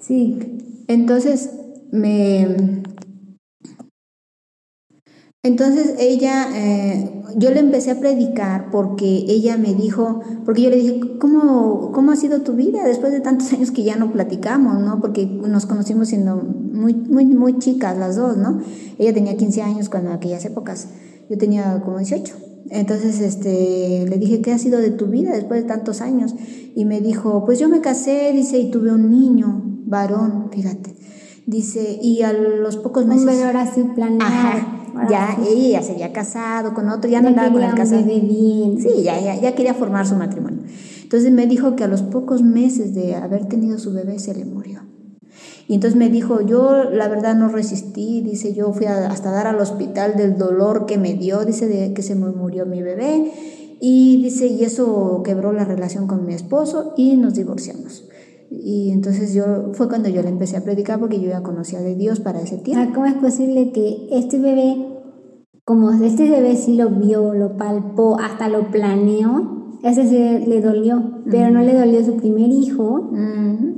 [0.00, 0.84] Sí.
[0.88, 1.50] Entonces
[1.92, 2.82] me...
[5.48, 10.76] Entonces ella, eh, yo le empecé a predicar porque ella me dijo, porque yo le
[10.76, 14.78] dije, ¿cómo, ¿cómo ha sido tu vida después de tantos años que ya no platicamos,
[14.78, 15.00] ¿no?
[15.00, 18.60] Porque nos conocimos siendo muy, muy, muy chicas las dos, ¿no?
[18.98, 20.88] Ella tenía 15 años cuando en aquellas épocas,
[21.30, 22.34] yo tenía como 18.
[22.68, 26.34] Entonces este, le dije, ¿qué ha sido de tu vida después de tantos años?
[26.74, 30.94] Y me dijo, pues yo me casé, dice, y tuve un niño, varón, fíjate.
[31.46, 33.38] Dice, y a los pocos meses...
[33.38, 34.77] Un ahora sí planeado.
[35.08, 38.02] Ya ella se había casado con otro, ya no andaba con el casado.
[38.80, 40.62] Sí, ya, ya, ya quería formar su matrimonio.
[41.02, 44.44] Entonces me dijo que a los pocos meses de haber tenido su bebé se le
[44.44, 44.82] murió.
[45.68, 49.60] Y entonces me dijo, yo la verdad no resistí, dice, yo fui hasta dar al
[49.60, 53.32] hospital del dolor que me dio, dice, de que se me murió mi bebé.
[53.80, 58.07] Y dice, y eso quebró la relación con mi esposo y nos divorciamos.
[58.50, 61.94] Y entonces yo fue cuando yo le empecé a predicar porque yo ya conocía de
[61.94, 62.92] Dios para ese tiempo.
[62.94, 64.76] ¿Cómo es posible que este bebé,
[65.64, 69.56] como este bebé sí lo vio, lo palpó, hasta lo planeó?
[69.82, 73.10] Ese sí le dolió, pero no le dolió su primer hijo,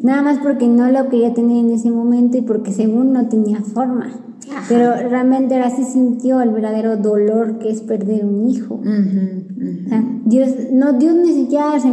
[0.02, 3.60] nada más porque no lo quería tener en ese momento y porque según no tenía
[3.60, 4.10] forma.
[4.68, 8.80] Pero realmente ahora sí sintió el verdadero dolor que es perder un hijo.
[10.24, 11.88] Dios, no, Dios ni siquiera se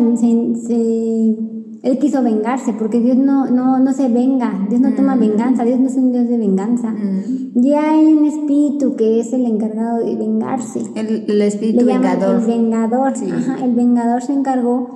[1.84, 5.20] él quiso vengarse, porque Dios no, no, no se venga, Dios no toma mm.
[5.20, 6.92] venganza, Dios no es un Dios de venganza.
[6.92, 7.62] Mm.
[7.62, 10.82] Ya hay un espíritu que es el encargado de vengarse.
[10.96, 12.42] El, espíritu vengador.
[12.42, 13.14] El vengador,
[13.64, 14.90] el vengador se encargó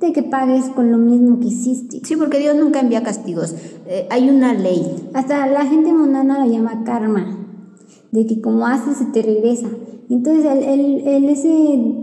[0.00, 2.00] de que pagues con lo mismo que hiciste.
[2.04, 3.54] Sí, porque Dios nunca envía castigos.
[3.86, 5.10] Eh, hay una ley.
[5.14, 7.38] Hasta la gente mundana lo llama karma,
[8.12, 9.68] de que como haces se te regresa.
[10.10, 11.94] Entonces, el, ese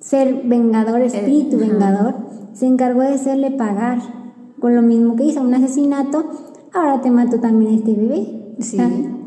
[0.00, 2.27] ser vengador, espíritu vengador,
[2.58, 4.00] se encargó de hacerle pagar
[4.58, 6.24] con lo mismo que hizo un asesinato,
[6.74, 8.54] ahora te mató también este bebé.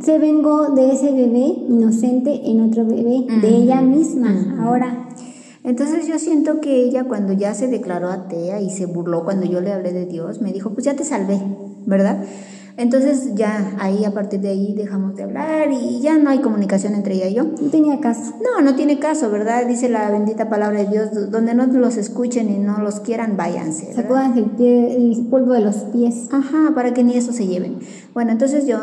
[0.02, 5.08] se vengó de ese bebé inocente en otro bebé, de ella misma, ahora.
[5.64, 9.62] Entonces yo siento que ella cuando ya se declaró atea y se burló cuando yo
[9.62, 11.40] le hablé de Dios, me dijo, pues ya te salvé,
[11.86, 12.26] ¿verdad?
[12.78, 16.96] Entonces ya ahí a partir de ahí dejamos de hablar y ya no hay comunicación
[16.96, 17.44] entre ella y yo.
[17.44, 18.34] No tenía caso.
[18.42, 19.66] No, no tiene caso, ¿verdad?
[19.66, 23.94] Dice la bendita palabra de Dios, donde no los escuchen y no los quieran, váyanse.
[23.94, 26.30] Sacudan el, pie, el polvo de los pies.
[26.32, 27.80] Ajá, para que ni eso se lleven.
[28.14, 28.78] Bueno, entonces yo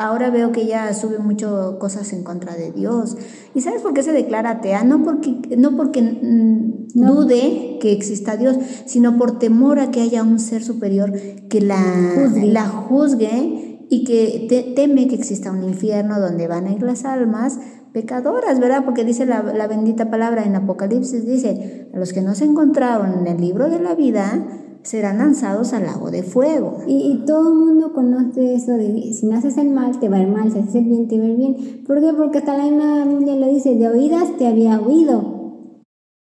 [0.00, 3.18] ahora veo que ella sube mucho cosas en contra de Dios.
[3.54, 4.82] ¿Y sabes por qué se declara atea?
[4.82, 10.22] No porque, no porque mm, dude que exista Dios, sino por temor a que haya
[10.22, 11.12] un ser superior
[11.50, 11.82] que la
[12.14, 17.04] juzgue, la juzgue y que teme que exista un infierno donde van a ir las
[17.04, 17.58] almas
[17.92, 18.84] pecadoras, ¿verdad?
[18.86, 23.18] Porque dice la, la bendita palabra en Apocalipsis, dice, a los que no se encontraron
[23.18, 24.46] en el libro de la vida,
[24.82, 26.78] serán lanzados al lago de fuego.
[26.86, 30.28] Y, todo el mundo conoce eso de si no el mal, te va a ir
[30.28, 31.84] mal, si haces el bien, te va a ir bien.
[31.86, 32.12] ¿Por qué?
[32.12, 35.40] Porque hasta la misma Biblia lo dice, de oídas te había oído.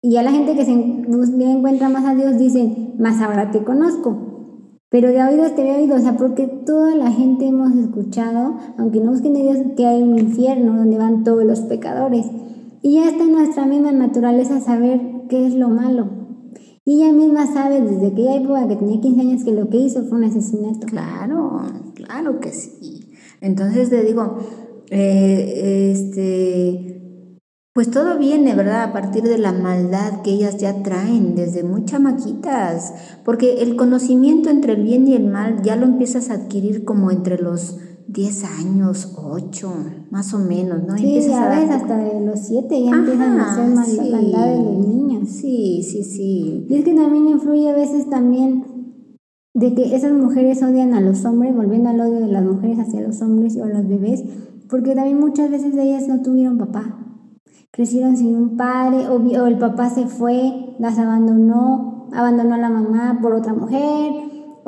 [0.03, 4.27] Y ya la gente que se encuentra más a Dios dice, más ahora te conozco.
[4.89, 9.01] Pero de oídas te había oído, o sea, porque toda la gente hemos escuchado, aunque
[9.01, 12.27] no busquen de Dios, que hay un infierno donde van todos los pecadores.
[12.83, 16.26] Y ya está en nuestra misma naturaleza saber qué es lo malo.
[16.89, 20.05] Y ella misma sabe desde aquella época que tenía 15 años que lo que hizo
[20.05, 20.87] fue un asesinato.
[20.87, 21.63] Claro,
[21.95, 23.11] claro que sí.
[23.41, 24.39] Entonces te digo,
[24.91, 27.41] eh, este,
[27.73, 28.85] pues todo viene, ¿verdad?
[28.85, 34.49] A partir de la maldad que ellas ya traen desde muy chamaquitas, porque el conocimiento
[34.49, 37.79] entre el bien y el mal ya lo empiezas a adquirir como entre los
[38.09, 39.73] 10 años, 8,
[40.11, 40.97] más o menos, ¿no?
[40.97, 44.11] Sí, ya ves, hasta de los 7 ya empiezan a hacer mal, sí.
[44.11, 45.29] maldad de los niños.
[45.29, 46.67] Sí, sí, sí.
[46.69, 48.65] Y es que también influye a veces también
[49.55, 53.01] de que esas mujeres odian a los hombres, volviendo al odio de las mujeres hacia
[53.01, 54.23] los hombres o a los bebés,
[54.71, 56.99] porque también muchas veces ellas no tuvieron papá.
[57.73, 62.71] Crecieron sin un padre, o, o el papá se fue, las abandonó, abandonó a la
[62.71, 64.13] mamá por otra mujer,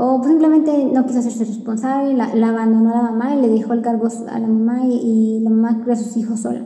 [0.00, 3.82] o simplemente no quiso hacerse responsable, la, abandonó a la mamá y le dejó el
[3.82, 6.62] cargo a la mamá y, la mamá crió a sus hijos sola.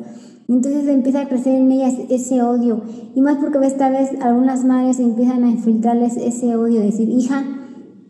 [0.49, 2.83] Entonces empieza a crecer en ellas ese odio.
[3.15, 7.43] Y más porque esta vez algunas madres empiezan a infiltrarles ese odio, decir, hija,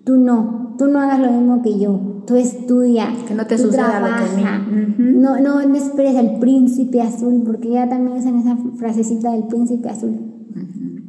[0.03, 4.01] tú no, tú no hagas lo mismo que yo, tú estudia, que no te suceda
[4.01, 4.59] lo que a
[4.99, 10.19] no, no, esperes al príncipe azul, porque ya también usan esa frasecita del príncipe azul.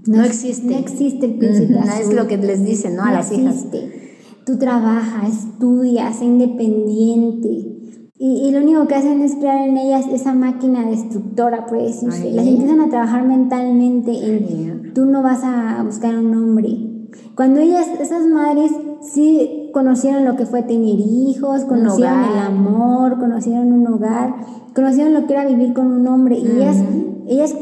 [0.05, 0.67] no, existe.
[0.71, 1.87] No existe el príncipe azul.
[1.87, 3.05] No es lo que les dicen, ¿no?
[3.05, 3.77] a las existe.
[3.77, 4.02] hijas.
[4.45, 7.73] Tú trabajas, estudias, sé independiente.
[8.17, 12.31] Y, lo único que hacen es crear en ellas esa máquina destructora, por decirse.
[12.31, 16.77] Las empiezan a trabajar mentalmente en tú no vas a buscar un hombre.
[17.35, 18.71] Cuando ellas, esas madres,
[19.01, 24.35] sí conocieron lo que fue tener hijos, conocieron el amor, conocieron un hogar,
[24.73, 26.37] conocieron lo que era vivir con un hombre.
[26.37, 26.77] Y ellas,
[27.27, 27.55] ellas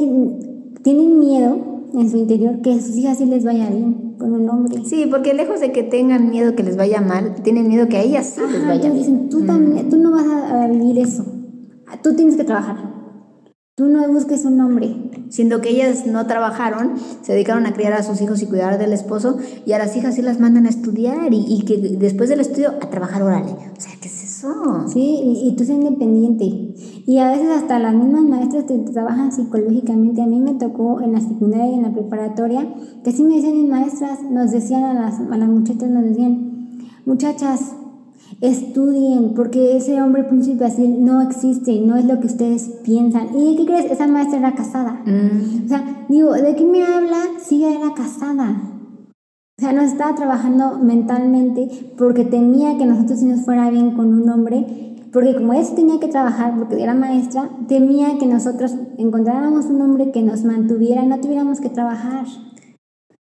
[0.84, 1.58] tienen miedo
[1.94, 4.86] en su interior que a sus hijas sí les vaya bien con un hombre.
[4.86, 8.02] Sí, porque lejos de que tengan miedo que les vaya mal, tienen miedo que a
[8.02, 8.94] ellas sí les vaya bien.
[8.94, 11.26] dicen, tú también, tú no vas a, a vivir eso.
[12.04, 12.92] Tú tienes que trabajar.
[13.76, 14.96] Tú no busques un hombre.
[15.30, 18.94] Siendo que ellas no trabajaron, se dedicaron a criar a sus hijos y cuidar del
[18.94, 22.42] esposo, y a las hijas sí las mandan a estudiar y, y que después del
[22.42, 23.52] estudio a trabajar, órale.
[23.52, 24.88] O sea, ¿qué es eso?
[24.88, 26.46] Sí, y, y tú seas independiente.
[27.12, 30.22] Y a veces hasta las mismas maestras te trabajan psicológicamente.
[30.22, 32.66] A mí me tocó en la secundaria y en la preparatoria,
[33.04, 36.80] que sí me decían mis maestras, nos decían a las, a las muchachas, nos decían,
[37.06, 37.74] muchachas,
[38.40, 43.38] estudien, porque ese hombre príncipe así no existe, no es lo que ustedes piensan.
[43.38, 43.92] ¿Y qué crees?
[43.92, 45.04] Esa maestra era casada.
[45.06, 48.56] Mm, O sea, digo, ¿de qué me habla si ella era casada?
[49.58, 54.14] O sea, nos estaba trabajando mentalmente porque temía que nosotros sí nos fuera bien con
[54.14, 59.66] un hombre, porque como ella tenía que trabajar, porque era maestra, temía que nosotros encontráramos
[59.66, 62.26] un hombre que nos mantuviera y no tuviéramos que trabajar.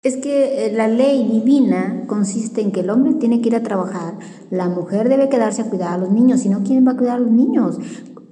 [0.01, 3.63] Es que eh, la ley divina consiste en que el hombre tiene que ir a
[3.63, 4.17] trabajar,
[4.49, 7.17] la mujer debe quedarse a cuidar a los niños, si no, ¿quién va a cuidar
[7.17, 7.79] a los niños?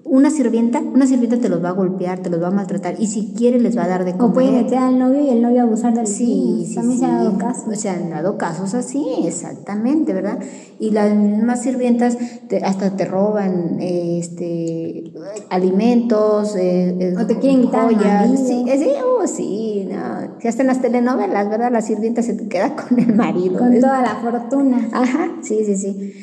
[0.09, 3.07] Una sirvienta, una sirvienta te los va a golpear, te los va a maltratar y
[3.07, 4.29] si quiere les va a dar de comer.
[4.29, 6.67] O puede meter al novio y el novio abusar de los Sí, niños.
[6.69, 7.25] sí, También se ha sí.
[7.25, 7.75] dado caso.
[7.75, 10.39] Se han dado casos así, exactamente, ¿verdad?
[10.79, 15.11] Y las mismas sirvientas te- hasta te roban eh, este
[15.49, 18.29] alimentos, eh, eh, O te quieren joyas.
[18.47, 20.39] Sí, sí, oh, sí, no.
[20.39, 21.71] Si hasta en las telenovelas, ¿verdad?
[21.71, 23.59] La sirvienta se te queda con el marido.
[23.59, 24.87] Con toda la fortuna.
[24.93, 26.13] Ajá, sí, sí, sí.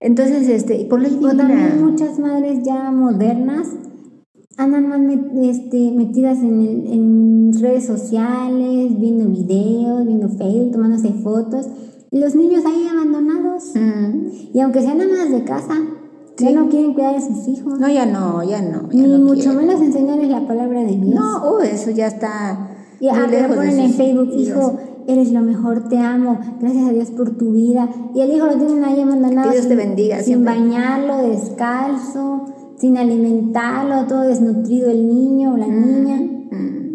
[0.00, 3.68] Entonces, este, por ley O también muchas madres ya modernas
[4.58, 11.12] andan más met- este, metidas en, el- en redes sociales, viendo videos, viendo Facebook, tomándose
[11.12, 11.66] fotos.
[12.10, 13.72] Y los niños ahí abandonados.
[13.74, 14.28] Mm.
[14.54, 15.74] Y aunque sean amas de casa,
[16.38, 17.78] ya no quieren cuidar a sus hijos.
[17.78, 18.88] No, ya no, ya no.
[18.90, 19.58] ya Ni no mucho quiero.
[19.60, 21.14] menos enseñarles la palabra de Dios.
[21.14, 22.70] No, oh, eso ya está.
[23.00, 24.78] Y ah, lejos de ponen en Facebook, hijo,
[25.08, 27.88] eres lo mejor, te amo, gracias a Dios por tu vida.
[28.14, 29.48] Y el hijo lo tienen ahí abandonado.
[29.50, 30.54] Que Dios te sin- bendiga Sin siempre.
[30.54, 32.44] bañarlo, descalzo,
[32.78, 36.16] sin alimentarlo, todo desnutrido el niño o la niña.
[36.16, 36.86] Mm.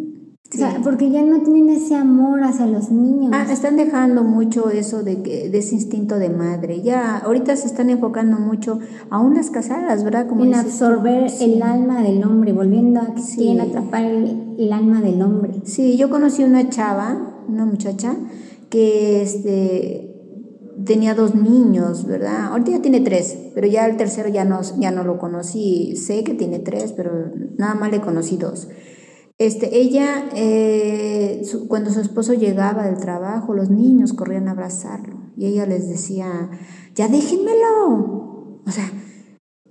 [0.53, 3.31] O sea, porque ya no tienen ese amor hacia los niños.
[3.33, 6.81] Ah, están dejando mucho eso de, que, de ese instinto de madre.
[6.81, 10.27] Ya, ahorita se están enfocando mucho, aún las casadas, ¿verdad?
[10.27, 13.37] Como en absorber el alma del hombre, volviendo a que Sí.
[13.37, 15.61] quieren atrapar el, el alma del hombre.
[15.63, 18.15] Sí, yo conocí una chava, una muchacha,
[18.69, 20.11] que este,
[20.85, 22.47] tenía dos niños, ¿verdad?
[22.47, 25.95] Ahorita ya tiene tres, pero ya el tercero ya no, ya no lo conocí.
[25.95, 28.69] Sé que tiene tres, pero nada más le conocí dos.
[29.37, 35.47] Este, ella, eh, cuando su esposo llegaba del trabajo, los niños corrían a abrazarlo y
[35.47, 36.49] ella les decía,
[36.93, 38.61] ya déjenmelo.
[38.65, 38.91] O sea,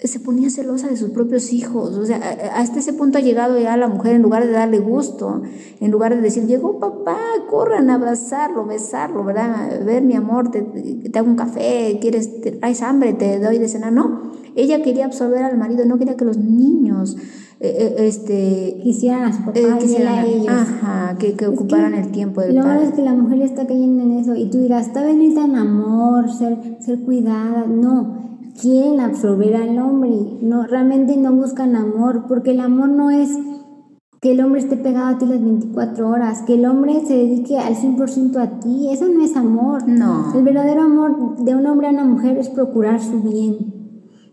[0.03, 1.96] se ponía celosa de sus propios hijos.
[1.96, 2.18] O sea,
[2.55, 5.42] hasta ese punto ha llegado ya la mujer, en lugar de darle gusto,
[5.80, 9.84] en lugar de decir, llegó papá, corran a abrazarlo, besarlo, ¿verdad?
[9.84, 13.68] Ver mi amor, te, te hago un café, quieres, te traes hambre, te doy de
[13.68, 13.92] cenar.
[13.92, 17.16] No, ella quería absorber al marido, no quería que los niños,
[17.62, 20.48] eh, eh, este, Quisieran a su papá eh, y a ellos.
[20.48, 22.96] ajá, que, que Es ocuparan que el tiempo del Lo malo es padre.
[22.96, 26.30] que la mujer ya está cayendo en eso y tú dirás, tal vez necesitan amor,
[26.32, 27.66] ser, ser cuidada.
[27.66, 28.30] No,
[28.61, 30.38] quieren absorber al hombre.
[30.42, 33.30] No, realmente no buscan amor porque el amor no es
[34.20, 37.58] que el hombre esté pegado a ti las 24 horas, que el hombre se dedique
[37.58, 38.88] al 100% a ti.
[38.92, 39.88] Eso no es amor.
[39.88, 40.34] No.
[40.34, 43.80] El verdadero amor de un hombre a una mujer es procurar su bien.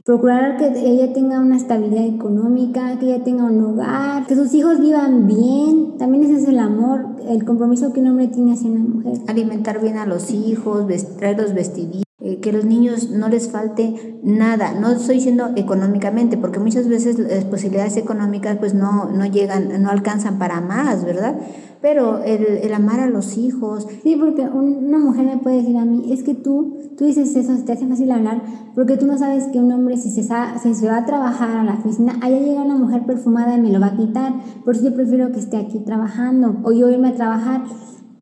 [0.04, 4.80] Procurar que ella tenga una estabilidad económica, que ella tenga un hogar, que sus hijos
[4.80, 5.98] vivan bien.
[5.98, 9.18] También ese es el amor, el compromiso que un hombre tiene hacia una mujer.
[9.28, 10.86] alimentar bien a los hijos,
[11.18, 14.74] traerlos vestiditos, eh, que los niños no les falte nada.
[14.80, 19.90] No estoy diciendo económicamente, porque muchas veces las posibilidades económicas pues no, no llegan, no
[19.90, 21.36] alcanzan para más, ¿verdad?
[21.82, 25.78] Pero el, el amar a los hijos, Sí, porque un- una mujer me puede decir
[25.78, 28.42] a mí, es que tú, tú dices eso, te hace fácil hablar,
[28.76, 30.24] porque tú no sabes que un hombre si se,
[30.64, 33.72] si se va a trabajar a la oficina, allá llega una mujer perfumada y me
[33.72, 34.34] lo va a quitar,
[34.66, 37.62] por eso yo prefiero que esté aquí trabajando o yo irme a trabajar.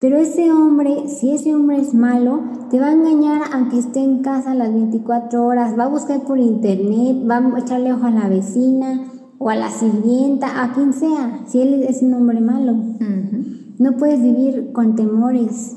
[0.06, 2.40] Pero ese hombre, si ese hombre es malo,
[2.70, 6.38] te va a engañar aunque esté en casa las 24 horas, va a buscar por
[6.38, 9.02] internet, va a echarle ojo a la vecina
[9.40, 12.76] o a la sirvienta, a quien sea, si él es un hombre malo.
[13.80, 15.76] No puedes vivir con temores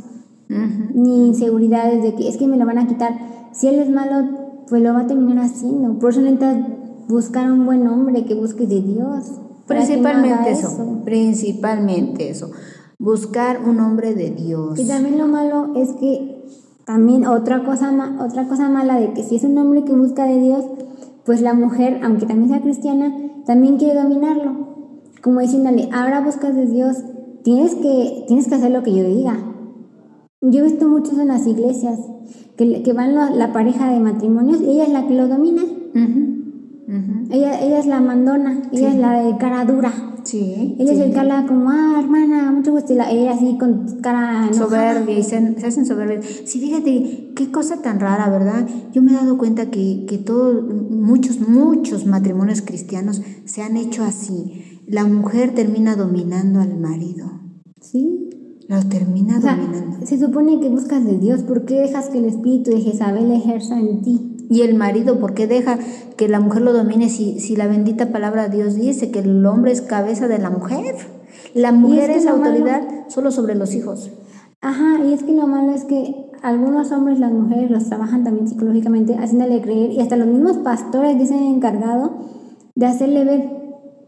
[0.93, 3.14] ni inseguridades de que es que me lo van a quitar.
[3.53, 4.29] Si él es malo,
[4.68, 5.99] pues lo va a terminar haciendo.
[5.99, 6.66] Por eso necesitas
[7.09, 9.31] buscar un buen hombre que busque de Dios.
[9.39, 12.51] no principalmente eso, principalmente eso,
[12.99, 14.79] buscar un hombre de Dios.
[14.79, 16.45] Y también lo malo es que
[16.85, 20.25] también otra cosa ma- otra cosa mala de que si es un hombre que busca
[20.25, 20.65] de Dios,
[21.25, 23.15] pues la mujer, aunque también sea cristiana,
[23.47, 24.69] también quiere dominarlo.
[25.23, 26.97] Como diciéndole, ahora buscas de Dios,
[27.45, 29.37] tienes que tienes que hacer lo que yo diga.
[30.41, 31.99] Yo he visto muchos en las iglesias
[32.57, 35.63] que, que van la, la pareja de matrimonios y ella es la que lo domina.
[37.31, 39.93] Ella, ella es la mandona, ella es la de cara dura.
[40.31, 40.74] Sí.
[40.79, 42.93] Él es el que habla como, ah, hermana, mucho gusto.
[42.93, 44.53] Y la- ella así con cara enojada.
[44.53, 46.24] soberbia y se, se hacen soberbias.
[46.45, 48.68] Sí, fíjate, qué cosa tan rara, ¿verdad?
[48.93, 54.05] Yo me he dado cuenta que, que todos, muchos, muchos matrimonios cristianos se han hecho
[54.05, 54.83] así.
[54.87, 57.26] La mujer termina dominando al marido.
[57.81, 58.29] Sí.
[58.68, 60.05] Lo termina O sea, dominando.
[60.07, 61.43] se supone que buscas de Dios.
[61.43, 64.28] ¿Por qué dejas que el espíritu de Jezabel ejerza en ti?
[64.51, 65.79] Y el marido, ¿por qué deja
[66.17, 69.45] que la mujer lo domine si, si la bendita palabra de Dios dice que el
[69.45, 70.95] hombre es cabeza de la mujer?
[71.55, 74.11] La mujer que es, lo malo- autoridad solo sobre los hijos.
[74.61, 78.49] Ajá, y es que lo malo es que algunos hombres, las mujeres, los trabajan también
[78.49, 82.13] psicológicamente, haciéndole creer, y hasta los mismos pastores dicen encargado
[82.75, 83.51] de hacerle ver,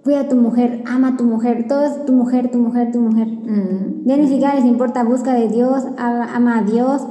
[0.03, 3.01] cuida a tu mujer, ama a tu mujer, todo es tu mujer, tu mujer, tu
[3.01, 3.29] mujer.
[3.29, 4.07] Mm.
[4.07, 7.03] Ya ni siquiera les importa, busca de Dios, ama a Dios,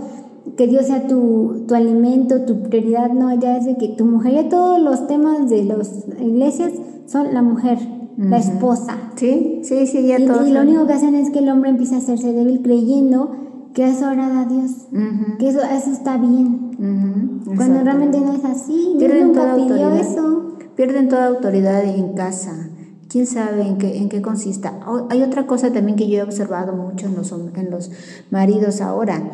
[0.60, 4.34] que Dios sea tu, tu alimento, tu prioridad, no, ya es de que tu mujer,
[4.34, 5.90] ya todos los temas de las
[6.22, 6.74] iglesias
[7.06, 7.78] son la mujer,
[8.18, 8.98] la esposa.
[9.16, 10.46] Sí, sí, sí, ya Y, todos.
[10.50, 13.32] y lo único que hacen es que el hombre empieza a hacerse débil creyendo
[13.74, 17.84] que eso agrada a Dios, Ujú, que eso, eso está bien, ujú, cuando exacto.
[17.86, 18.96] realmente no es así.
[19.00, 20.00] Pierden nunca toda pidió autoridad.
[20.12, 20.44] eso.
[20.76, 22.70] Pierden toda autoridad en casa.
[23.08, 24.80] ¿Quién sabe en qué, en qué consista?
[25.10, 27.90] Hay otra cosa también que yo he observado mucho en los, en los
[28.30, 29.32] maridos ahora,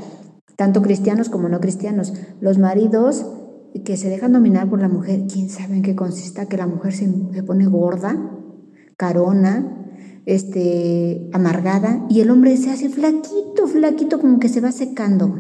[0.56, 2.14] tanto cristianos como no cristianos.
[2.42, 3.26] Los maridos
[3.84, 6.48] que se dejan dominar por la mujer, ¿quién sabe en qué consista?
[6.48, 8.16] Que la mujer se, se pone gorda,
[8.96, 9.86] carona,
[10.26, 15.40] este, amargada, y el hombre se hace flaquito, flaquito, como que se va secando.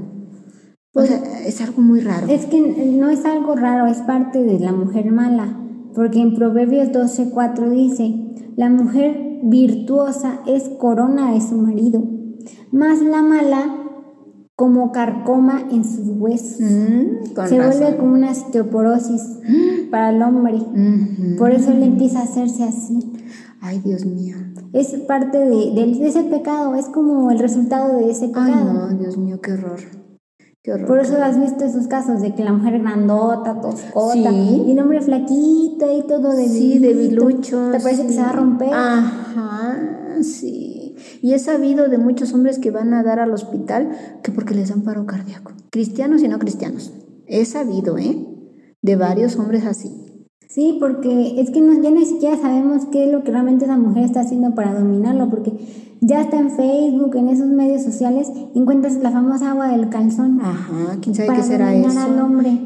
[0.93, 2.27] O sea, es algo muy raro.
[2.29, 5.59] Es que no es algo raro, es parte de la mujer mala,
[5.93, 8.15] porque en Proverbios 12:4 dice,
[8.55, 12.03] la mujer virtuosa es corona de su marido,
[12.71, 13.84] más la mala
[14.55, 16.61] como carcoma en sus huesos.
[16.61, 17.57] Mm, Se razón.
[17.79, 19.21] vuelve como una osteoporosis
[19.91, 20.59] para el hombre.
[21.37, 23.11] Por eso él empieza a hacerse así.
[23.61, 24.35] Ay, Dios mío.
[24.73, 28.73] Es parte de, de- de ese pecado, es como el resultado de ese Ay, pecado.
[28.91, 29.79] no, Dios mío, qué horror.
[30.61, 30.87] Qué horror.
[30.87, 34.63] Por eso has visto esos casos de que la mujer grandota, toscota, Sí.
[34.67, 37.71] y el hombre flaquito y todo de Sí, debilucho.
[37.71, 38.69] Te parece que se va a romper.
[38.73, 39.77] Ajá,
[40.21, 40.64] sí.
[41.21, 43.91] Y he sabido de muchos hombres que van a dar al hospital
[44.23, 45.51] que porque les dan paro cardíaco.
[45.71, 46.93] Cristianos y no cristianos.
[47.27, 48.25] He sabido, ¿eh?
[48.81, 49.91] De varios hombres así.
[50.47, 53.77] Sí, porque es que no, ya ni siquiera sabemos qué es lo que realmente esa
[53.77, 55.51] mujer está haciendo para dominarlo, porque
[56.01, 60.97] ya está en Facebook, en esos medios sociales, encuentras la famosa agua del calzón Ajá,
[61.01, 61.99] ¿quién sabe para qué será dominar eso?
[61.99, 62.59] al hombre.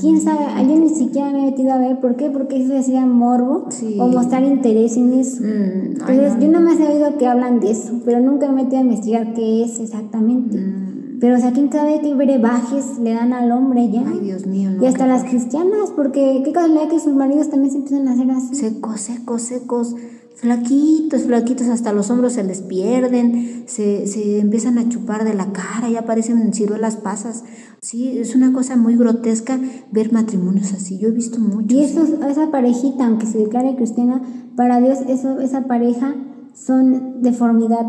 [0.00, 0.44] ¿Quién sabe?
[0.54, 3.66] Ah, Yo ni siquiera me he metido a ver por qué, porque eso decía morbo
[3.70, 3.96] Sí.
[3.98, 5.42] o mostrar interés en eso.
[5.42, 8.50] Mm, ay, Entonces, no, yo no me he oído que hablan de eso, pero nunca
[8.52, 10.58] me he metido a investigar qué es exactamente.
[10.58, 11.18] Mm.
[11.20, 14.04] Pero, o sea, ¿quién sabe qué brebajes le dan al hombre ya?
[14.06, 14.82] Ay, Dios mío, no.
[14.82, 18.30] y hasta las cristianas, porque qué casualidad que sus maridos también se empiezan a hacer
[18.30, 18.54] así.
[18.54, 19.96] Secos, secos, secos,
[20.40, 25.52] flaquitos, flaquitos, hasta los hombros se les pierden, se, se empiezan a chupar de la
[25.52, 27.44] cara, ya parecen ciruelas pasas.
[27.80, 29.58] Sí, es una cosa muy grotesca
[29.92, 30.98] ver matrimonios así.
[30.98, 31.72] Yo he visto muchos.
[31.72, 34.22] Y esa parejita, aunque se declare cristiana,
[34.56, 36.14] para Dios eso, esa pareja
[36.54, 37.86] son deformidad,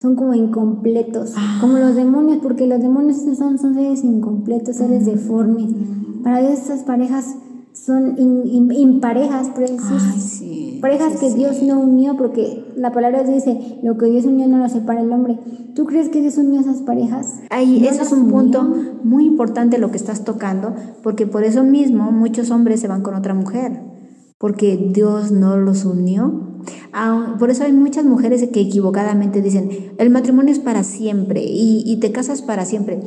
[0.00, 1.58] son como incompletos, Ah.
[1.60, 5.72] como los demonios, porque los demonios son, son seres incompletos, seres deformes.
[6.22, 7.36] Para Dios esas parejas
[7.84, 9.80] son imparejas, por decir.
[9.90, 10.78] Ay, sí.
[10.80, 11.36] Parejas sí, que sí.
[11.38, 15.12] Dios no unió, porque la palabra dice, lo que Dios unió no lo separa el
[15.12, 15.38] hombre.
[15.74, 17.40] ¿Tú crees que Dios unió esas parejas?
[17.50, 18.62] Ahí, No eso es un punto
[19.04, 23.14] muy importante lo que estás tocando, porque por eso mismo muchos hombres se van con
[23.14, 23.80] otra mujer,
[24.38, 26.58] porque Dios no los unió.
[26.92, 31.82] Ah, Por eso hay muchas mujeres que equivocadamente dicen, el matrimonio es para siempre y,
[31.86, 33.00] y te casas para siempre,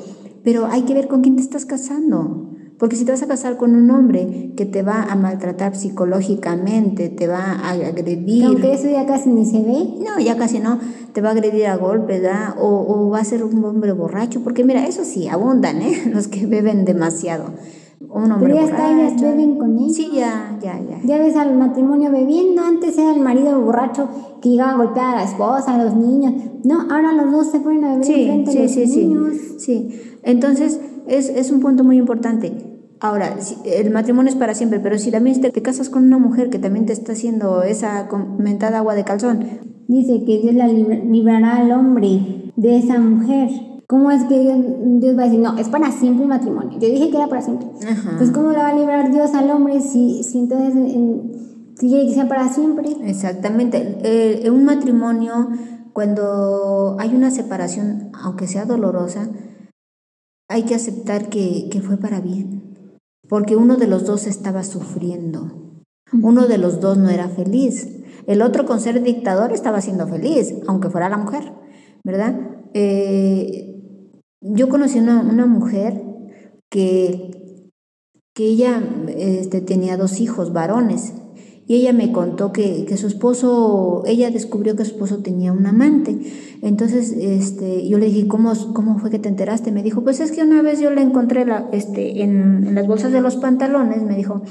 [0.43, 2.50] pero hay que ver con quién te estás casando.
[2.82, 7.09] Porque si te vas a casar con un hombre que te va a maltratar psicológicamente,
[7.09, 9.99] te va a agredir, Aunque eso ya casi ni se ve.
[10.03, 10.79] no, ya casi no,
[11.13, 12.55] te va a agredir a golpes, ¿verdad?
[12.59, 15.93] O, o va a ser un hombre borracho, porque mira, eso sí, abundan, ¿eh?
[16.11, 17.51] Los que beben demasiado.
[18.09, 19.25] Un hombre Pero ya está, ellas borracho.
[19.38, 19.89] beben con él.
[19.93, 20.99] Sí, ya, ya, ya.
[21.05, 24.09] Ya ves al matrimonio bebiendo, antes era el marido borracho
[24.41, 26.34] que llegaba a golpear a la esposa, a los niños.
[26.63, 29.05] No, ahora los dos se ponen a beber Sí, enfrente sí, de los sí, sí,
[29.05, 29.34] niños.
[29.59, 30.01] sí.
[30.23, 32.51] Entonces, es, es un punto muy importante.
[33.01, 33.35] Ahora,
[33.65, 36.85] el matrimonio es para siempre, pero si también te, casas con una mujer que también
[36.85, 39.45] te está haciendo esa comentada agua de calzón,
[39.87, 43.49] Dice que Dios la libra- librará al hombre de esa mujer.
[43.87, 44.55] ¿Cómo es que Dios,
[45.01, 46.79] Dios va a decir, no, es para siempre el matrimonio?
[46.79, 47.67] Yo dije que era para siempre.
[47.85, 48.11] Ajá.
[48.17, 51.31] Pues ¿cómo la va a librar Dios al hombre si, si entonces en-
[51.77, 52.87] si quiere que sea para siempre?
[53.03, 53.97] Exactamente.
[54.03, 55.49] Eh, un matrimonio
[55.91, 59.27] cuando hay una separación, aunque sea dolorosa,
[60.47, 62.61] hay que aceptar que, que fue para bien,
[63.32, 67.88] porque uno de los dos estaba sufriendo, uno de los dos no era feliz,
[68.27, 71.53] el otro con ser dictador estaba siendo feliz, aunque fuera la mujer,
[72.03, 72.38] ¿verdad?
[72.73, 73.79] Eh,
[74.41, 76.03] yo conocí una, una mujer
[76.69, 77.71] que,
[78.36, 81.13] que ella este, tenía dos hijos varones
[81.72, 85.65] y ella me contó que, que, su esposo, ella descubrió que su esposo tenía un
[85.65, 86.17] amante.
[86.61, 89.72] Entonces, este, yo le dije, ¿cómo, cómo fue que te enteraste?
[89.72, 93.13] Me dijo, pues es que una vez yo le encontré la, este, en, las bolsas
[93.13, 94.41] de los pantalones, me dijo,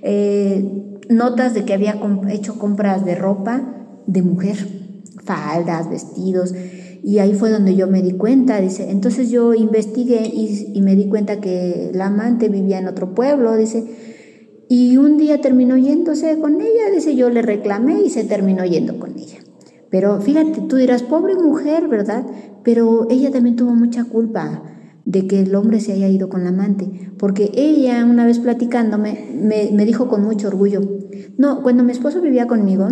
[0.00, 2.00] eh, notas de que había
[2.30, 4.56] hecho compras de ropa de mujer,
[5.22, 6.54] faldas, vestidos.
[7.02, 8.90] Y ahí fue donde yo me di cuenta, dice.
[8.90, 13.56] Entonces yo investigué y, y me di cuenta que la amante vivía en otro pueblo,
[13.56, 14.11] dice
[14.74, 18.98] y un día terminó yéndose con ella, dice, yo le reclamé y se terminó yendo
[18.98, 19.36] con ella.
[19.90, 22.24] Pero fíjate, tú dirás, pobre mujer, ¿verdad?
[22.64, 24.62] Pero ella también tuvo mucha culpa
[25.04, 29.28] de que el hombre se haya ido con la amante, porque ella una vez platicándome
[29.34, 30.80] me, me dijo con mucho orgullo,
[31.36, 32.88] no, cuando mi esposo vivía conmigo,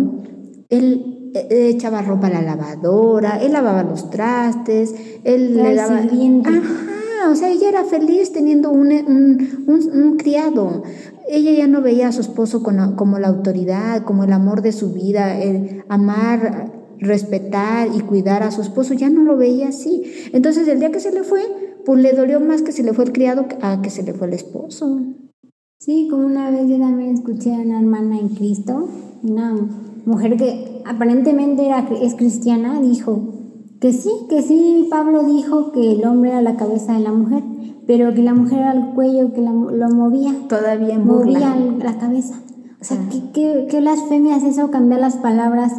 [0.69, 5.97] él eh, echaba ropa a la lavadora, él lavaba los trastes, él le daba...
[5.97, 6.90] Ajá,
[7.29, 10.83] o sea, ella era feliz teniendo un, un, un criado.
[11.27, 14.93] Ella ya no veía a su esposo como la autoridad, como el amor de su
[14.93, 20.03] vida, el amar, respetar y cuidar a su esposo, ya no lo veía así.
[20.33, 21.41] Entonces el día que se le fue,
[21.85, 24.27] pues le dolió más que se le fue el criado a que se le fue
[24.27, 25.01] el esposo.
[25.79, 28.87] Sí, como una vez yo también escuché a una hermana en Cristo,
[29.23, 29.55] una
[30.05, 33.40] mujer que aparentemente era, es cristiana, dijo
[33.81, 37.43] que sí, que sí, Pablo dijo que el hombre era la cabeza de la mujer,
[37.87, 40.35] pero que la mujer era el cuello que lo movía.
[40.47, 42.35] Todavía movía la cabeza.
[42.79, 45.73] O sea, ¿qué, qué, qué blasfemia es eso, cambiar las palabras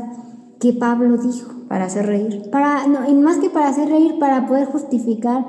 [0.59, 1.53] que Pablo dijo?
[1.69, 2.51] Para hacer reír.
[2.51, 5.47] Para, no, y más que para hacer reír, para poder justificar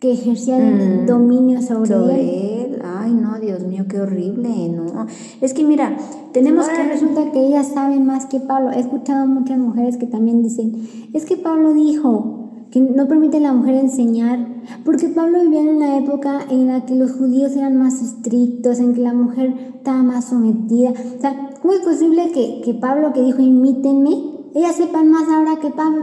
[0.00, 2.82] que ejercía el mm, dominio sobre, sobre él.
[2.84, 5.06] Ay, no, Dios mío, qué horrible, ¿no?
[5.40, 5.96] Es que mira,
[6.32, 6.88] tenemos Ahora que...
[6.90, 8.70] resulta que ellas saben más que Pablo.
[8.72, 13.40] He escuchado muchas mujeres que también dicen, es que Pablo dijo, que no permite a
[13.40, 14.48] la mujer enseñar,
[14.84, 18.94] porque Pablo vivía en una época en la que los judíos eran más estrictos, en
[18.94, 20.90] que la mujer estaba más sometida.
[20.90, 25.56] O sea, ¿cómo es posible que, que Pablo que dijo imítenme, ellas sepan más ahora
[25.60, 26.02] que Pablo?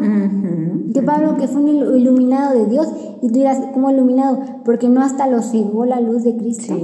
[0.94, 2.88] que Pablo que fue un iluminado de Dios,
[3.22, 4.40] y tú dirás, ¿cómo iluminado?
[4.66, 6.78] Porque no hasta lo cegó la luz de Cristo,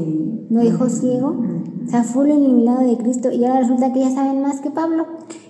[0.50, 1.36] lo dejó ciego.
[1.86, 4.72] O sea, fue el iluminado de Cristo y ahora resulta que ellas saben más que
[4.72, 5.06] Pablo.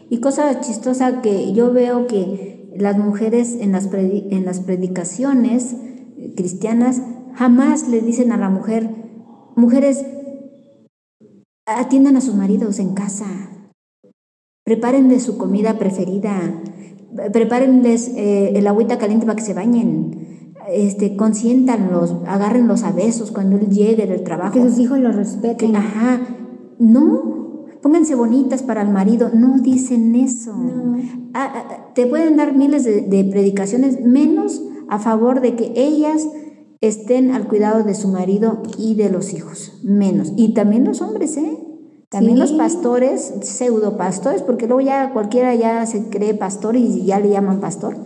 [0.09, 5.76] Y cosa chistosa que yo veo que las mujeres en las, en las predicaciones
[6.36, 7.01] cristianas
[7.34, 8.89] jamás le dicen a la mujer,
[9.55, 10.05] mujeres,
[11.65, 13.26] atiendan a sus maridos en casa,
[14.68, 16.61] preparen su comida preferida,
[17.32, 23.55] prepárenles eh, el agüita caliente para que se bañen, este, consiéntanlos, agárrenlos a besos cuando
[23.55, 24.55] él llegue del trabajo.
[24.55, 25.78] Que sus hijos los respeten.
[25.78, 26.20] ajá,
[26.80, 29.30] no, pónganse bonitas para el marido.
[29.34, 30.53] No dicen eso.
[31.34, 36.28] Ah, ah, te pueden dar miles de, predicaciones, menos a favor de que ellas
[36.82, 39.80] estén al cuidado de su marido y de los hijos.
[39.86, 40.34] Menos.
[40.36, 41.57] Y también los hombres, ¿eh?
[42.10, 47.20] También los pastores, pseudo pastores, porque luego ya cualquiera ya se cree pastor y ya
[47.20, 47.97] le llaman pastor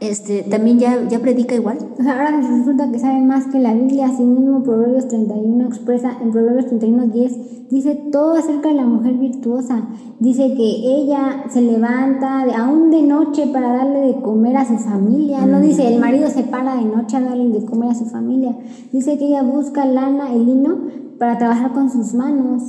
[0.00, 1.78] este, también ya, ya predica igual.
[1.98, 6.12] O sea, ahora resulta que saben más que la Biblia, así mismo Proverbios 31 expresa,
[6.20, 9.88] en Proverbios 31, 10, dice todo acerca de la mujer virtuosa.
[10.20, 15.46] Dice que ella se levanta aún de noche para darle de comer a su familia.
[15.46, 18.56] No dice el marido se para de noche a darle de comer a su familia.
[18.92, 22.62] Dice que ella busca lana, el lino, para trabajar con sus manos.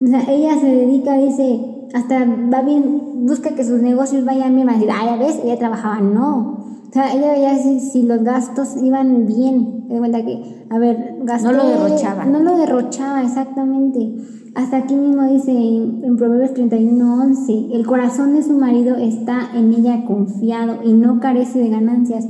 [0.00, 4.66] O sea, ella se dedica, dice, hasta va bien, busca que sus negocios vayan bien,
[4.66, 6.58] va a decir, ah, ya ves, ella trabajaba, no.
[6.88, 11.16] O sea, ella veía si, si los gastos iban bien, de cuenta que, a ver,
[11.22, 11.52] gastó.
[11.52, 12.24] No lo derrochaba.
[12.24, 14.16] No lo derrochaba, exactamente.
[14.54, 19.50] Hasta aquí mismo dice en, en Proverbios 31, 11, el corazón de su marido está
[19.54, 22.26] en ella confiado y no carece de ganancias.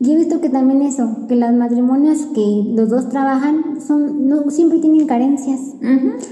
[0.00, 4.48] Y he visto que también eso, que los matrimonios que los dos trabajan son no
[4.50, 5.60] siempre tienen carencias.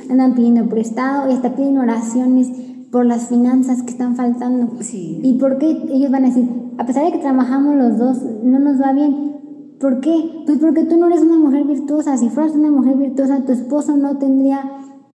[0.09, 2.49] Andan pidiendo prestado y hasta piden oraciones
[2.93, 4.73] por las finanzas que están faltando.
[4.81, 5.21] Sí.
[5.23, 6.49] ¿Y por qué ellos van a decir,
[6.79, 9.37] a pesar de que trabajamos los dos, no nos va bien?
[9.81, 10.43] ¿Por qué?
[10.47, 12.17] Pues porque tú no eres una mujer virtuosa.
[12.17, 14.63] Si fueras una mujer virtuosa, tu esposo no tendría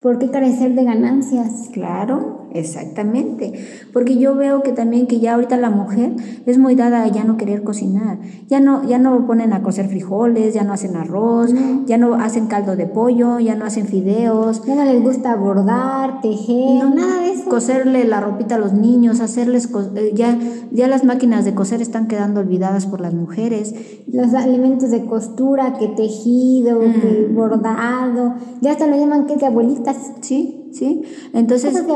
[0.02, 1.70] por qué carecer de ganancias.
[1.72, 2.39] Claro.
[2.54, 3.54] Exactamente.
[3.94, 6.14] Porque yo veo que también que ya ahorita la mujer
[6.46, 8.20] es muy dada a ya no querer cocinar.
[8.48, 11.52] Ya no, ya no ponen a cocer frijoles, ya no hacen arroz,
[11.86, 14.64] ya no hacen caldo de pollo, ya no hacen fideos.
[14.66, 17.50] Ya no les gusta bordar, tejer, no, nada de eso.
[17.50, 20.38] Coserle la ropita a los niños, hacerles eh, ya,
[20.72, 23.74] ya las máquinas de coser están quedando olvidadas por las mujeres.
[24.08, 27.36] Los alimentos de costura, que tejido, que mm.
[27.36, 29.98] bordado, ya hasta lo llaman que de abuelitas.
[30.22, 31.02] Sí, sí.
[31.34, 31.94] Entonces, de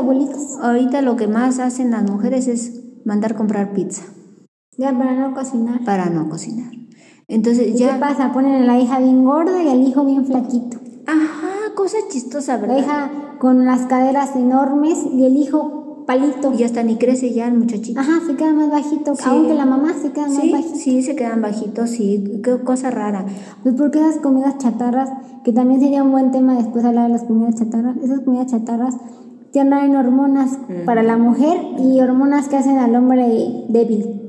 [0.62, 4.02] ahorita lo que más hacen las mujeres es mandar comprar pizza.
[4.76, 5.84] Ya, para no cocinar.
[5.84, 6.72] Para no cocinar.
[7.28, 7.94] Entonces ya...
[7.94, 8.32] ¿Qué pasa?
[8.32, 10.78] Ponen a la hija bien gorda y al hijo bien flaquito.
[11.06, 12.76] Ajá, cosa chistosa, ¿verdad?
[12.76, 16.52] La hija con las caderas enormes y el hijo palito.
[16.56, 18.00] Y hasta ni crece ya el muchachito.
[18.00, 19.14] Ajá, se queda más bajito.
[19.26, 20.76] Aunque la mamá se queda más bajito.
[20.76, 22.40] Sí, se quedan bajitos, sí.
[22.42, 23.26] Qué cosa rara.
[23.62, 25.10] Pues porque esas comidas chatarras,
[25.44, 28.96] que también sería un buen tema después hablar de las comidas chatarras, esas comidas chatarras
[29.52, 34.20] tienen hormonas para la mujer y hormonas que hacen al hombre débil.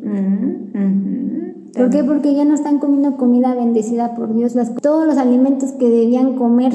[1.76, 2.04] ¿Por qué?
[2.04, 6.36] Porque ya no están comiendo comida bendecida por Dios, las, todos los alimentos que debían
[6.36, 6.74] comer.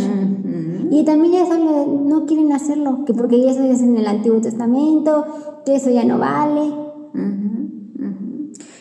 [0.90, 4.40] Y también ya solo no quieren hacerlo, que porque ya eso es en el Antiguo
[4.40, 5.24] Testamento,
[5.64, 6.72] que eso ya no vale.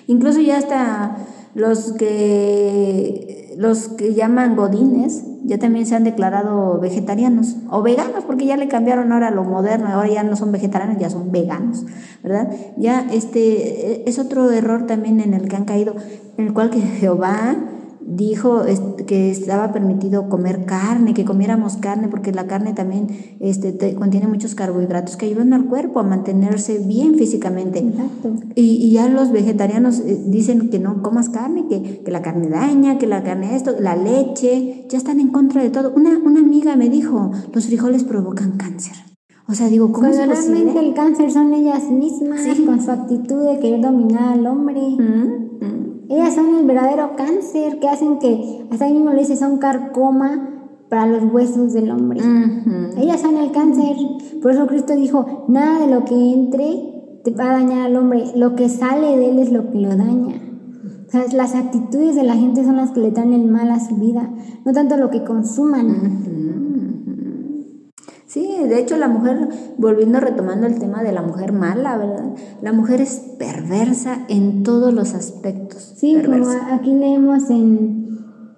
[0.08, 1.18] Incluso ya hasta
[1.60, 8.46] los que los que llaman godines ya también se han declarado vegetarianos o veganos porque
[8.46, 11.86] ya le cambiaron ahora lo moderno, ahora ya no son vegetarianos, ya son veganos,
[12.24, 12.50] ¿verdad?
[12.78, 15.96] Ya este es otro error también en el que han caído,
[16.38, 17.58] en el cual que Jehová
[18.02, 18.64] dijo
[19.08, 23.08] que estaba permitido comer carne, que comiéramos carne, porque la carne también
[23.40, 27.86] este, contiene muchos carbohidratos que ayudan al cuerpo a mantenerse bien físicamente.
[28.56, 32.98] Y, ya los vegetarianos eh, dicen que no comas carne, que, que, la carne daña,
[32.98, 35.94] que la carne esto, la leche, ya están en contra de todo.
[35.96, 38.96] Una, una amiga me dijo, los frijoles provocan cáncer.
[39.50, 43.44] O sea, digo, ¿cómo Pero es realmente el cáncer son ellas mismas, con su actitud
[43.46, 44.80] de querer dominar al hombre.
[46.10, 50.50] Ellas son el verdadero cáncer que hacen que, hasta ahí mismo lo dice, son carcoma
[50.90, 52.20] para los huesos del hombre.
[52.98, 53.96] Ellas son el cáncer.
[54.42, 58.24] Por eso Cristo dijo, nada de lo que entre te va a dañar al hombre.
[58.36, 60.36] Lo que sale de él es lo que lo daña.
[61.08, 63.80] O sea, las actitudes de la gente son las que le dan el mal a
[63.80, 64.32] su vida,
[64.66, 66.69] no tanto lo que consuman.
[68.30, 69.50] Sí, de hecho la mujer,
[69.80, 72.36] volviendo retomando el tema de la mujer mala, ¿verdad?
[72.62, 75.96] La mujer es perversa en todos los aspectos.
[75.98, 78.08] Sí, como aquí leemos en,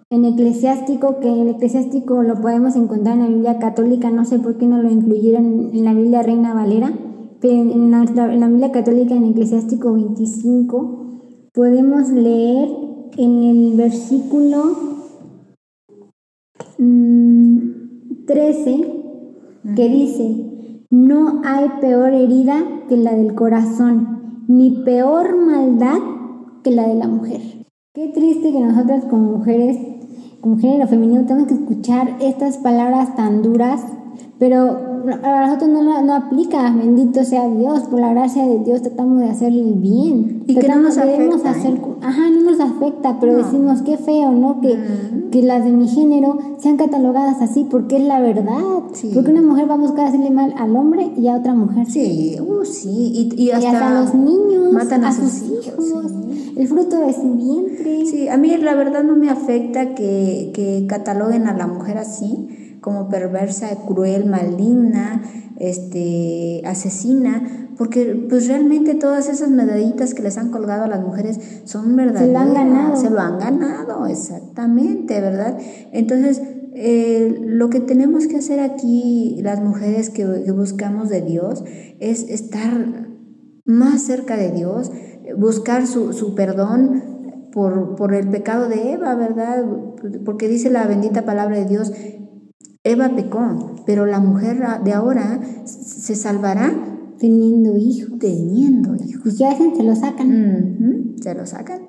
[0.09, 4.57] en Eclesiástico, que el Eclesiástico lo podemos encontrar en la Biblia católica, no sé por
[4.57, 6.91] qué no lo incluyeron en la Biblia Reina Valera,
[7.39, 11.05] pero en la, en la Biblia católica, en Eclesiástico 25,
[11.53, 12.67] podemos leer
[13.15, 14.75] en el versículo
[16.75, 19.00] 13, mm,
[19.75, 25.99] que dice, no hay peor herida que la del corazón, ni peor maldad
[26.63, 27.41] que la de la mujer.
[27.93, 29.77] Qué triste que nosotras como mujeres,
[30.41, 33.81] como género femenino, tenemos que escuchar estas palabras tan duras,
[34.41, 34.75] pero
[35.23, 39.29] a nosotros no, no aplica, bendito sea Dios, por la gracia de Dios tratamos de
[39.29, 40.45] hacer el bien.
[40.47, 41.51] Y que no nos afecta.
[41.51, 41.81] Hacer, ¿eh?
[42.01, 44.59] ajá, no nos afecta, pero decimos qué feo, ¿no?
[44.59, 44.79] Que,
[45.29, 48.57] que las de mi género sean catalogadas así, porque es la verdad.
[49.13, 51.85] Porque una mujer va a buscar hacerle mal al hombre y a otra mujer.
[51.85, 53.29] Sí, uh, sí.
[53.37, 55.85] Y, y, hasta, los niños, matan a, sus, hijos.
[56.55, 58.07] El fruto de su vientre.
[58.07, 62.57] Sí, a mí la verdad no me afecta que, que cataloguen a la mujer así
[62.81, 65.21] como perversa, cruel, maligna,
[65.59, 71.39] este, asesina, porque pues realmente todas esas medallitas que les han colgado a las mujeres
[71.65, 72.25] son verdaderas.
[72.25, 72.95] Se lo han ganado.
[72.95, 75.57] Se lo han ganado, exactamente, ¿verdad?
[75.91, 76.41] Entonces,
[76.73, 81.63] eh, lo que tenemos que hacer aquí, las mujeres que, buscamos de Dios,
[81.99, 83.07] es estar
[83.65, 84.91] más cerca de Dios,
[85.37, 89.65] buscar su, su perdón por, por, el pecado de Eva, ¿verdad?
[90.25, 91.91] Porque dice la bendita palabra de Dios,
[92.83, 96.73] Eva pecó, pero la mujer de ahora se salvará
[97.19, 98.17] teniendo hijos.
[98.19, 99.33] Teniendo hijos.
[99.33, 99.75] ¿Y qué hacen?
[99.75, 101.15] Se lo sacan.
[101.21, 101.81] Se lo sacan.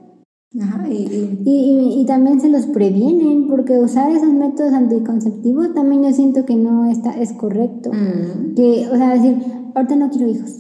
[0.61, 6.13] Ajá, y, y, y, también se los previenen, porque usar esos métodos anticonceptivos también yo
[6.13, 7.91] siento que no está, es correcto.
[8.55, 9.39] Que, o sea, decir,
[9.75, 10.59] ahorita no quiero hijos,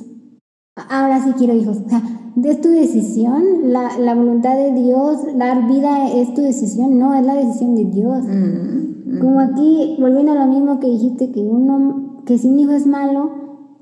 [0.77, 1.79] ahora sí quiero hijos.
[1.85, 2.03] O sea,
[2.45, 7.27] es tu decisión, la, la voluntad de Dios, dar vida es tu decisión, no, es
[7.27, 8.25] la decisión de Dios.
[9.21, 12.87] Como aquí, volviendo a lo mismo que dijiste, que, uno, que si un hijo es
[12.87, 13.31] malo,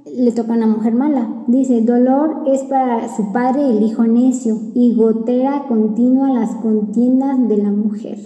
[0.04, 1.44] le toca a una mujer mala.
[1.46, 7.56] Dice, dolor es para su padre el hijo necio y gotera continua las contiendas de
[7.58, 8.18] la mujer.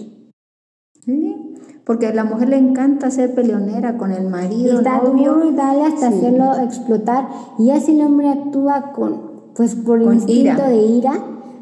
[1.03, 1.44] ¿Sí?
[1.85, 5.33] Porque a la mujer le encanta ser peleonera con el marido, Y está novio.
[5.33, 6.17] duro y dale hasta Sí.
[6.17, 7.27] hacerlo explotar.
[7.59, 9.21] Y ya si el hombre actúa con,
[9.55, 10.67] pues por Con instinto ira.
[10.69, 11.13] de ira,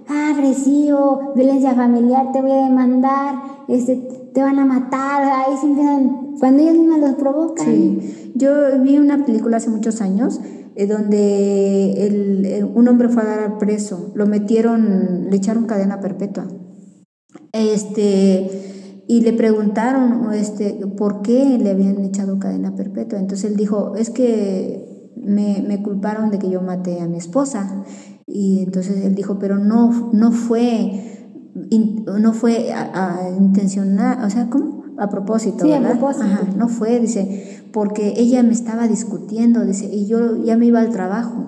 [0.09, 3.35] ah, agresivo, violencia familiar, te voy a demandar,
[3.67, 3.95] este,
[4.33, 7.65] te van a matar, ahí se empiezan, cuando ellos mismos los provocan.
[7.65, 8.49] Sí, yo
[8.81, 10.39] vi una película hace muchos años
[10.75, 15.65] eh, donde el- eh, un hombre fue a dar al preso, lo metieron, le echaron
[15.65, 16.45] cadena perpetua.
[17.51, 18.49] Este,
[19.07, 23.19] y le preguntaron este, por qué le habían echado cadena perpetua.
[23.19, 27.83] Entonces él dijo, es que me, me culparon de que yo maté a mi esposa.
[28.25, 31.29] Y entonces él dijo, pero no, no fue,
[31.69, 34.83] in- no fue a, a intencional, o sea, ¿cómo?
[34.97, 35.97] A propósito, Sí, a ¿verdad?
[35.97, 36.25] propósito.
[36.25, 40.79] Ajá, no fue, dice, porque ella me estaba discutiendo, dice, y yo ya me iba
[40.79, 41.47] al trabajo.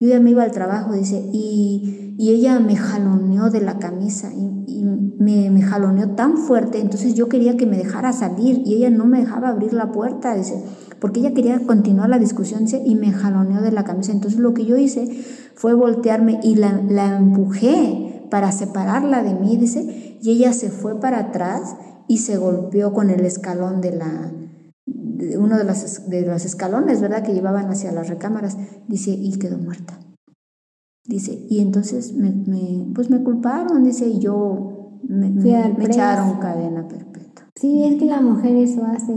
[0.00, 4.32] Yo ya me iba al trabajo, dice, y, y ella me jaloneó de la camisa
[4.34, 4.61] y
[5.22, 9.20] me, jaloneó tan fuerte, entonces yo quería que me dejara salir y ella no me
[9.20, 10.62] dejaba abrir la puerta, dice,
[11.00, 14.12] porque ella quería continuar la discusión dice, y me jaloneó de la camisa.
[14.12, 15.06] Entonces lo que yo hice
[15.54, 21.18] fue voltearme y la, empujé para separarla de mí, dice, y ella se fue para
[21.18, 21.76] atrás
[22.08, 24.32] y se golpeó con el escalón de la,
[25.38, 27.22] uno de los, de los escalones, ¿verdad?
[27.22, 28.56] Que llevaban hacia las recámaras,
[28.88, 29.98] dice, y quedó muerta.
[31.04, 32.32] Dice, y entonces me-
[32.94, 34.71] pues me culparon, dice, y yo
[35.08, 37.46] me, Fui al me echaron cadena perpetua.
[37.54, 39.14] Sí, es que la mujer eso hace.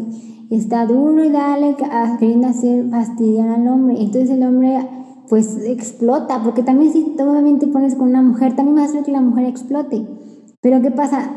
[0.50, 3.96] Está duro y dale, a- queriendo hacer fastidiar al hombre.
[4.00, 4.80] Entonces el hombre
[5.28, 9.04] pues explota, porque también si también te pones con una mujer, también vas a hacer
[9.04, 10.06] que la mujer explote.
[10.62, 11.32] Pero ¿qué pasa?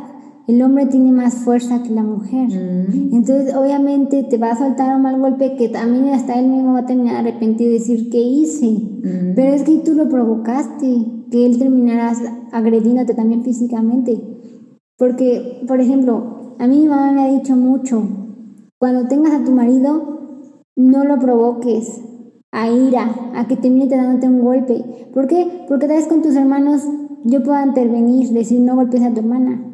[0.46, 2.48] El hombre tiene más fuerza que la mujer.
[2.48, 3.14] Mm.
[3.14, 6.80] Entonces, obviamente, te va a soltar un mal golpe que también hasta él mismo va
[6.80, 8.66] a terminar arrepentido y decir, ¿qué hice?
[8.70, 9.34] Mm.
[9.36, 12.12] Pero es que tú lo provocaste, que él terminara
[12.52, 14.37] agrediéndote también físicamente.
[14.98, 18.02] Porque, por ejemplo, a mí mi mamá me ha dicho mucho,
[18.78, 20.18] cuando tengas a tu marido,
[20.76, 22.00] no lo provoques
[22.50, 25.08] a ira, a que termine dándote un golpe.
[25.14, 25.64] ¿Por qué?
[25.68, 26.82] Porque tal vez con tus hermanos
[27.24, 29.64] yo pueda intervenir, decir no golpes a tu hermana.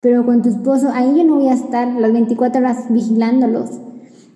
[0.00, 3.70] Pero con tu esposo, ahí yo no voy a estar las 24 horas vigilándolos.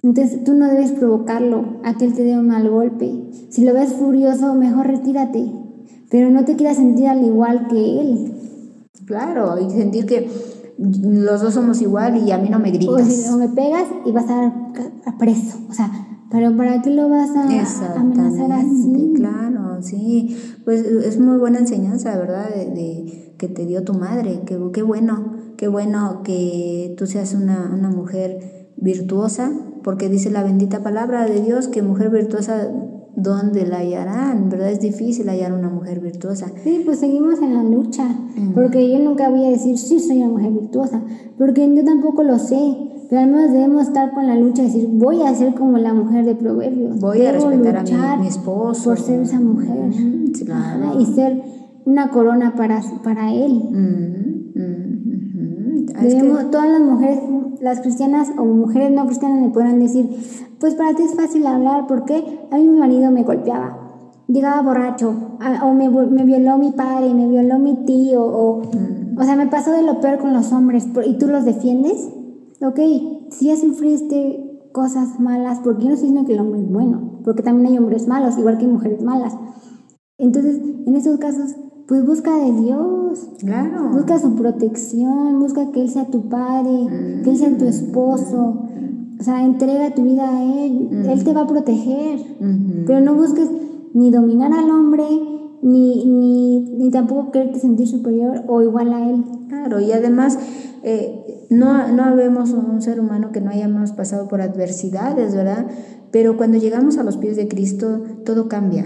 [0.03, 3.11] Entonces tú no debes provocarlo a que él te dé un mal golpe.
[3.51, 5.51] Si lo ves furioso, mejor retírate.
[6.11, 8.33] Pero no te quieras sentir al igual que él.
[9.09, 10.31] Claro, y sentir que
[10.79, 13.33] los dos somos igual y a mí no me O, si, gritas.
[13.33, 14.47] o me pegas y vas a,
[15.07, 15.59] a preso.
[15.69, 15.91] O sea,
[16.31, 18.67] pero ¿para qué lo vas a amenazar así?
[18.69, 20.37] Exactamente, claro, sí.
[20.65, 22.51] Pues es muy buena enseñanza, ¿verdad?
[22.55, 24.41] De, de- que te dio tu madre.
[24.47, 29.51] Qué, qué bueno, qué bueno que tú seas una, una mujer virtuosa,
[29.85, 32.69] porque dice la bendita palabra de Dios que mujer virtuosa,
[33.23, 34.49] ¿dónde la hallarán?
[34.49, 34.71] ¿Verdad?
[34.71, 36.47] Es difícil hallar una mujer virtuosa.
[36.65, 38.05] Sí, pues seguimos en la lucha.
[38.37, 38.53] Mm.
[38.55, 41.03] Porque yo nunca voy a decir, sí, soy una mujer virtuosa.
[41.37, 42.77] Porque yo tampoco lo sé.
[43.11, 45.95] Pero al menos debemos estar con la lucha y decir, voy a ser como la
[45.95, 47.01] mujer de Proverbios.
[47.01, 48.85] Voy a Debo respetar a mi- luchar mi esposo.
[48.91, 49.89] Por ser esa mujer.
[49.89, 50.85] Mm, sí, claro.
[50.89, 51.43] Ajá, y ser
[51.87, 53.63] una corona para, para él.
[55.89, 57.19] Es que- Debemos, todas las mujeres,
[57.61, 60.09] las cristianas o mujeres no cristianas me podrán decir,
[60.61, 63.79] pues para ti es fácil hablar, porque a mí mi marido me golpeaba,
[64.29, 68.63] llegaba borracho, a- o me, me violó mi padre, me violó mi tío, o,
[69.17, 72.09] o sea, me pasó de lo peor con los hombres, y tú los defiendes,
[72.61, 72.79] ok,
[73.31, 77.21] si ya sufriste cosas malas, porque yo no estoy diciendo que el hombre es bueno,
[77.25, 79.35] porque también hay hombres malos, igual que hay mujeres malas.
[80.19, 81.55] Entonces, en esos casos,
[81.89, 83.91] pues busca de Dios, Claro.
[83.93, 88.67] Busca su protección, busca que Él sea tu padre, que Él sea tu esposo.
[89.19, 91.07] O sea, entrega tu vida a Él.
[91.09, 92.21] Él te va a proteger.
[92.41, 92.85] Ujú.
[92.87, 93.51] Pero no busques
[93.95, 95.05] ni dominar al hombre,
[95.63, 99.25] ni, ni, ni tampoco quererte sentir superior o igual a Él.
[99.49, 100.39] Claro, y además
[100.83, 105.67] eh, no, no vemos un ser humano que no hayamos pasado por adversidades, ¿verdad?
[106.11, 108.85] Pero cuando llegamos a los pies de Cristo, todo cambia.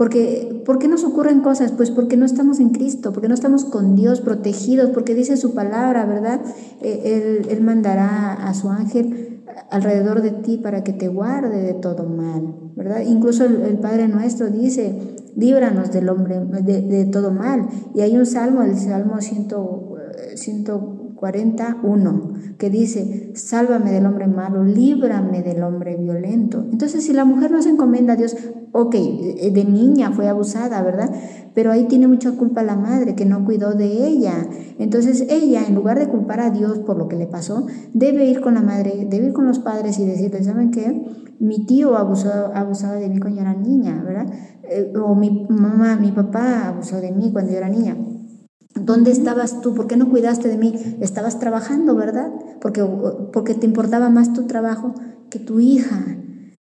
[0.00, 1.72] Porque, ¿Por qué nos ocurren cosas?
[1.72, 5.52] Pues porque no estamos en Cristo, porque no estamos con Dios protegidos, porque dice su
[5.52, 6.40] palabra, ¿verdad?
[6.80, 11.74] Eh, él, él mandará a su ángel alrededor de ti para que te guarde de
[11.74, 13.02] todo mal, ¿verdad?
[13.02, 14.98] Incluso el, el Padre nuestro dice,
[15.36, 17.68] líbranos del hombre, de, de, todo mal.
[17.94, 19.48] Y hay un salmo, el Salmo 100,
[20.34, 20.64] 100
[21.20, 26.64] 41, que dice, sálvame del hombre malo, líbrame del hombre violento.
[26.72, 28.34] Entonces, si la mujer no se encomienda a Dios,
[28.72, 31.14] ok, de niña fue abusada, ¿verdad?
[31.54, 34.48] Pero ahí tiene mucha culpa la madre que no cuidó de ella.
[34.78, 38.40] Entonces, ella, en lugar de culpar a Dios por lo que le pasó, debe ir
[38.40, 41.04] con la madre, debe ir con los padres y decirles, ¿saben qué?
[41.38, 44.32] Mi tío abusó, abusaba de mí cuando yo era niña, ¿verdad?
[44.62, 47.94] Eh, o mi mamá, mi papá abusó de mí cuando yo era niña
[48.84, 49.74] ¿Dónde estabas tú?
[49.74, 50.74] ¿Por qué no cuidaste de mí?
[51.00, 52.30] Estabas trabajando, ¿verdad?
[52.60, 52.84] Porque,
[53.32, 54.94] porque te importaba más tu trabajo
[55.30, 56.16] que tu hija.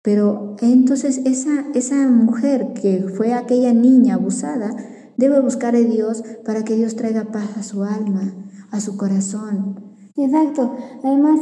[0.02, 4.74] Pero entonces esa, esa mujer que fue aquella niña abusada
[5.16, 8.32] debe buscar a Dios para que Dios traiga paz a su alma,
[8.70, 9.80] a su corazón.
[10.16, 10.76] Exacto.
[11.04, 11.40] Además,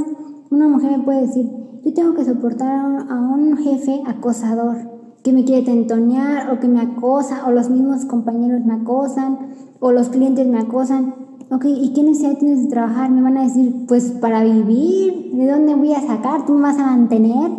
[0.51, 1.47] una mujer me puede decir,
[1.85, 4.96] yo tengo que soportar a un jefe acosador
[5.27, 9.91] que me quiere tentonear o que me acosa o los mismos compañeros me acosan o
[9.91, 11.17] los clientes me acosan.
[11.51, 13.11] Ok, ¿y qué necesidad tienes de trabajar?
[13.11, 16.47] Me van a decir, pues para vivir, ¿de dónde voy a sacar?
[16.47, 17.51] ¿Tú me vas a mantener?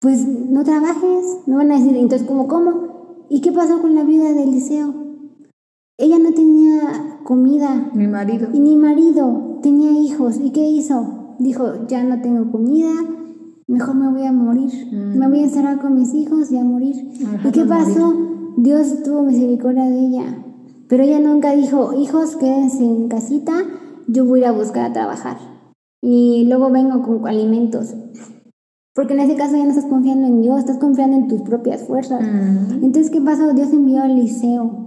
[0.00, 1.40] Pues no trabajes.
[1.46, 3.26] Me van a decir, entonces, ¿cómo, cómo?
[3.28, 4.94] ¿Y qué pasó con la vida de Eliseo?
[5.98, 7.90] Ella no tenía comida.
[7.92, 8.48] Mi marido.
[8.54, 9.58] Y ni marido.
[9.62, 10.38] Tenía hijos.
[10.42, 11.36] ¿Y qué hizo?
[11.38, 12.90] Dijo, ya no tengo comida,
[13.66, 14.70] mejor me voy a morir.
[14.92, 15.18] Mm.
[15.18, 16.96] Me voy a encerrar con mis hijos y a morir.
[17.44, 18.14] ¿Y qué pasó?
[18.56, 20.44] Dios tuvo misericordia de ella.
[20.88, 23.52] Pero ella nunca dijo, hijos, quédense en casita,
[24.06, 25.38] yo voy a ir a buscar a trabajar.
[26.02, 27.94] Y luego vengo con alimentos.
[28.94, 31.82] Porque en ese caso ya no estás confiando en Dios, estás confiando en tus propias
[31.82, 32.20] fuerzas.
[32.20, 32.84] Mm.
[32.84, 33.52] Entonces, ¿qué pasó?
[33.52, 34.84] Dios envió a Eliseo.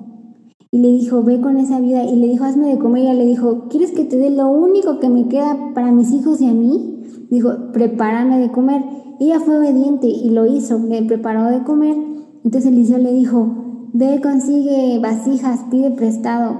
[0.71, 2.03] Y le dijo, ve con esa vida.
[2.03, 3.03] Y le dijo, hazme de comer.
[3.03, 6.11] Y ella le dijo, ¿quieres que te dé lo único que me queda para mis
[6.11, 6.96] hijos y a mí?
[7.29, 8.83] Dijo, prepárame de comer.
[9.19, 11.95] Ella fue obediente y lo hizo, le preparó de comer.
[12.43, 16.57] Entonces Eliseo le dijo, Ve, consigue vasijas, pide prestado.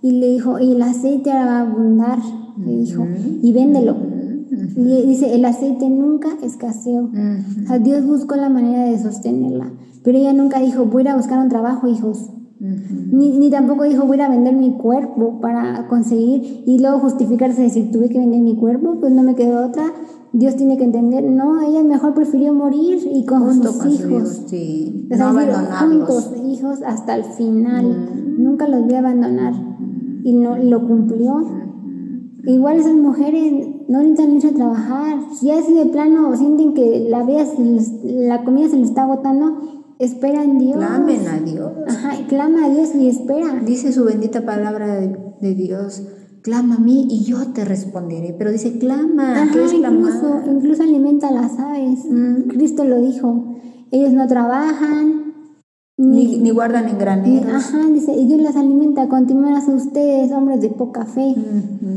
[0.00, 2.18] Y le dijo, y el aceite ahora va a abundar,
[2.56, 3.04] le dijo,
[3.42, 3.96] y véndelo.
[4.76, 7.10] Y dice, el aceite nunca escaseó.
[7.82, 9.70] Dios buscó la manera de sostenerla.
[10.04, 12.30] Pero ella nunca dijo, voy a ir a buscar un trabajo, hijos.
[12.60, 17.92] Ni, ni, tampoco dijo, voy a vender mi cuerpo para conseguir y luego justificarse, decir,
[17.92, 19.84] tuve que vender mi cuerpo, pues no me quedó otra.
[20.32, 24.42] Dios tiene que entender, no, ella mejor prefirió morir y con sus hijos.
[24.46, 25.06] sí.
[25.08, 25.32] no
[25.78, 28.36] juntos, hijos hasta el final.
[28.38, 29.54] Nunca los voy a abandonar.
[30.24, 31.46] Y no lo cumplió.
[32.44, 35.18] Igual esas mujeres no necesitan irse a trabajar.
[35.32, 37.44] Si así de plano sienten que la vida
[38.04, 40.76] la comida se les está agotando, espera en Dios.
[40.76, 41.72] Clamen a Dios.
[41.88, 43.60] Ajá, clama a Dios y espera.
[43.64, 46.02] Dice su bendita palabra de, de Dios
[46.42, 48.34] clama a mí y yo te responderé.
[48.36, 52.00] Pero dice, clama, ¿qué es incluso, incluso alimenta a las aves.
[52.08, 52.48] Mm.
[52.48, 53.56] Cristo lo dijo.
[53.90, 55.34] Ellos no trabajan.
[55.98, 57.52] Ni, ni, guardan en graneros.
[57.52, 61.34] ajá, dice, y Dios las alimenta, continúan a ustedes, hombres de poca fe.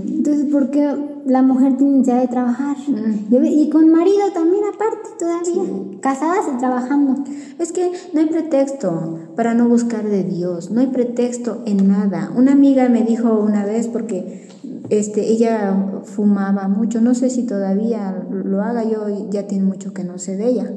[0.07, 0.91] Entonces, ¿por qué
[1.25, 2.77] la mujer tiene necesidad de trabajar?
[2.87, 7.23] Y con marido también aparte todavía, casadas y trabajando.
[7.59, 12.31] Es que no hay pretexto para no buscar de Dios, no hay pretexto en nada.
[12.35, 14.49] Una amiga me dijo una vez, porque
[14.89, 20.03] este, ella fumaba mucho, no sé si todavía lo haga, yo ya tiene mucho que
[20.03, 20.71] no sé de ella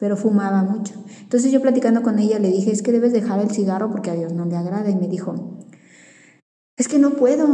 [0.00, 0.94] pero fumaba mucho.
[1.20, 4.14] Entonces yo platicando con ella le dije, es que debes dejar el cigarro porque a
[4.14, 4.88] Dios no le agrada.
[4.88, 5.58] Y me dijo,
[6.76, 7.46] es que no puedo.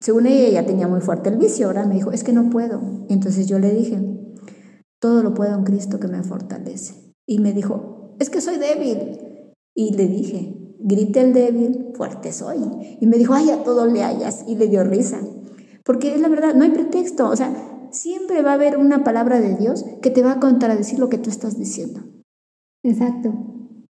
[0.00, 2.80] Según ella ya tenía muy fuerte el vicio, ahora me dijo, es que no puedo.
[3.08, 3.98] entonces yo le dije,
[4.98, 7.14] todo lo puedo en Cristo que me fortalece.
[7.26, 9.18] Y me dijo, es que soy débil.
[9.74, 12.58] Y le dije, grite el débil, fuerte soy.
[13.00, 14.44] Y me dijo, ay, a todo le hayas.
[14.46, 15.20] Y le dio risa.
[15.84, 17.28] Porque es la verdad, no hay pretexto.
[17.28, 17.52] O sea,
[17.90, 21.18] siempre va a haber una palabra de Dios que te va a contradecir lo que
[21.18, 22.00] tú estás diciendo.
[22.82, 23.32] Exacto.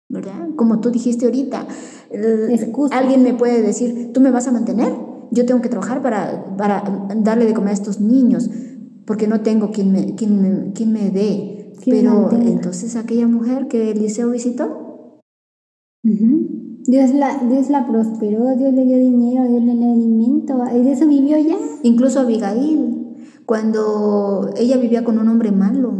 [0.09, 0.49] ¿Verdad?
[0.55, 1.67] Como tú dijiste ahorita,
[2.91, 4.93] alguien me puede decir, tú me vas a mantener,
[5.31, 6.83] yo tengo que trabajar para, para
[7.17, 8.49] darle de comer a estos niños,
[9.05, 11.73] porque no tengo quien me, quien quien me dé.
[11.85, 15.21] Pero entonces aquella mujer que Eliseo visitó.
[16.03, 20.91] Dios, la, Dios la prosperó, Dios le dio dinero, Dios le dio alimento, y de
[20.91, 21.57] eso vivió ya.
[21.83, 22.97] Incluso Abigail
[23.47, 25.93] cuando ella vivía con un hombre malo,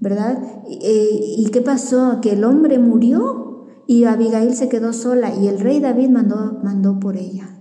[0.00, 0.42] ¿verdad?
[0.68, 2.20] Eh, ¿Y qué pasó?
[2.20, 6.98] Que el hombre murió y Abigail se quedó sola y el rey David mandó, mandó
[6.98, 7.57] por ella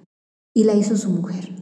[0.57, 1.53] y la hizo su mujer.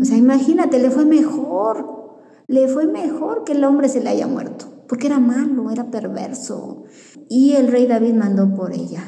[0.00, 2.16] O sea, imagínate, le fue mejor,
[2.46, 6.84] le fue mejor que el hombre se le haya muerto, porque era malo, era perverso.
[7.28, 9.02] Y el rey David mandó por ella.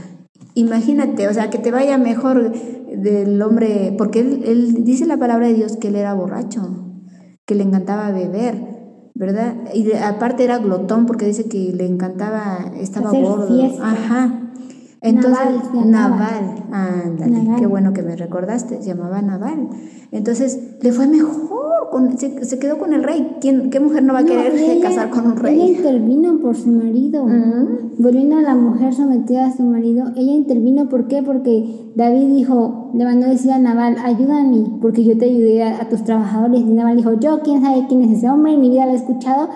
[0.53, 5.47] Imagínate, o sea, que te vaya mejor del hombre, porque él, él dice la palabra
[5.47, 6.85] de Dios que él era borracho
[7.47, 8.63] que le encantaba beber,
[9.15, 9.55] ¿verdad?
[9.73, 13.49] Y aparte era glotón porque dice que le encantaba, estaba gordo.
[13.81, 14.48] Ajá.
[15.01, 19.69] Entonces, Naval, ándale, qué bueno que me recordaste, se llamaba Naval.
[20.11, 23.37] Entonces, le fue mejor, con, se, quedó con el rey.
[23.41, 25.55] ¿Quién, ¿Qué mujer no va a querer casar con un rey?
[25.55, 27.25] Ella intervino por su marido.
[27.99, 31.23] Volviendo a la mujer sometida a su marido, ella intervino, ¿por qué?
[31.23, 36.03] Porque David dijo, le mandó decir a Naval, ayúdame, porque yo te ayudé a, tus
[36.03, 36.61] trabajadores.
[36.61, 38.97] Y Naval dijo, yo, quién sabe quién es ese hombre, en mi vida lo he
[38.97, 39.49] escuchado,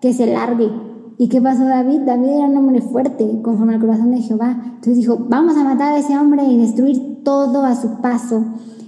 [0.00, 0.89] que se largue.
[1.20, 2.00] ¿Y qué pasó David?
[2.06, 4.56] David era un hombre fuerte, conforme al corazón de Jehová.
[4.64, 8.42] Entonces dijo, vamos a matar a ese hombre y destruir todo a su paso.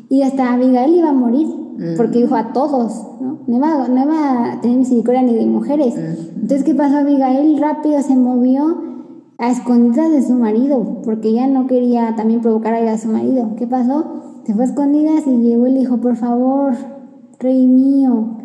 [0.08, 1.46] Y hasta Abigail iba a morir,
[1.98, 3.40] porque dijo a todos, ¿no?
[3.46, 5.94] No iba, no iba a tener misericordia ni de mujeres.
[5.94, 6.96] Entonces, ¿qué pasó?
[6.96, 8.78] Abigail rápido se movió
[9.36, 13.56] a escondidas de su marido, porque ella no quería también provocar a su marido.
[13.56, 14.06] ¿Qué pasó?
[14.46, 16.72] Se fue a escondidas y llegó y le dijo, por favor,
[17.38, 18.38] rey mío,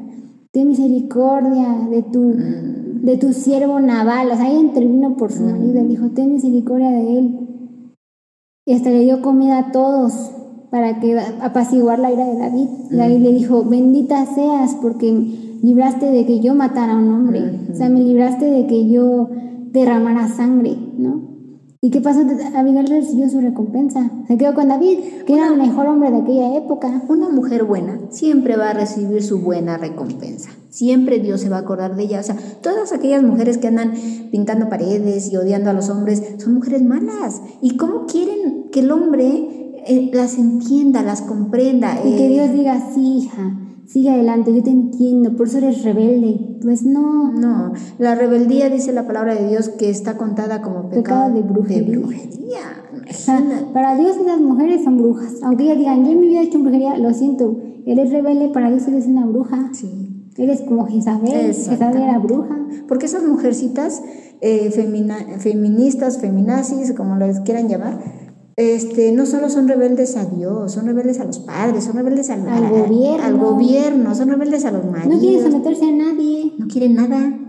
[0.51, 2.33] ten misericordia de tu,
[3.01, 4.31] de tu siervo naval.
[4.31, 7.39] O sea, ella intervino por su marido, le dijo, ten misericordia de él.
[8.65, 10.31] Y hasta le dio comida a todos
[10.69, 12.67] para que apaciguar la ira de David.
[12.91, 15.11] David le dijo, bendita seas porque
[15.63, 17.67] libraste de que yo matara a un hombre.
[17.71, 19.29] O sea, me libraste de que yo
[19.71, 21.26] derramara sangre, ¿no?
[21.87, 22.19] ¿Y qué pasó?
[22.53, 24.11] Abigail recibió su recompensa.
[24.27, 27.01] Se quedó con David, que era el mejor hombre de aquella época.
[27.07, 30.49] Una mujer buena siempre va a recibir su buena recompensa.
[30.69, 32.19] Siempre Dios se va a acordar de ella.
[32.19, 33.93] O sea, todas aquellas mujeres que andan
[34.31, 37.41] pintando paredes y odiando a los hombres son mujeres malas.
[37.61, 42.01] ¿Y cómo quieren que el hombre eh, las entienda, las comprenda?
[42.03, 43.57] Y que eh, Dios diga, sí, hija,
[43.87, 46.59] sigue adelante, yo te entiendo, por eso eres rebelde.
[46.61, 47.31] Pues no.
[47.31, 52.03] No, la rebeldía dice la palabra de Dios que está contada como pecado, de brujería.
[53.73, 55.35] para Dios las mujeres son brujas.
[55.41, 58.69] Aunque ellas digan, yo en mi vida he hecho brujería, lo siento, eres rebelde, para
[58.69, 59.69] Dios eres una bruja.
[59.73, 60.03] Sí.
[60.37, 62.55] Eres como Jezabel, Jezabel era bruja.
[62.87, 64.03] Porque esas mujercitas
[64.41, 67.99] eh, feministas, feminazis, como las quieran llamar,
[68.57, 72.41] este, no solo son rebeldes a Dios, son rebeldes a los padres, son rebeldes al,
[72.41, 73.23] gobierno.
[73.23, 75.15] al gobierno, son rebeldes a los maridos.
[75.15, 76.53] No quieren someterse a nadie.
[76.57, 77.39] No quieren nada.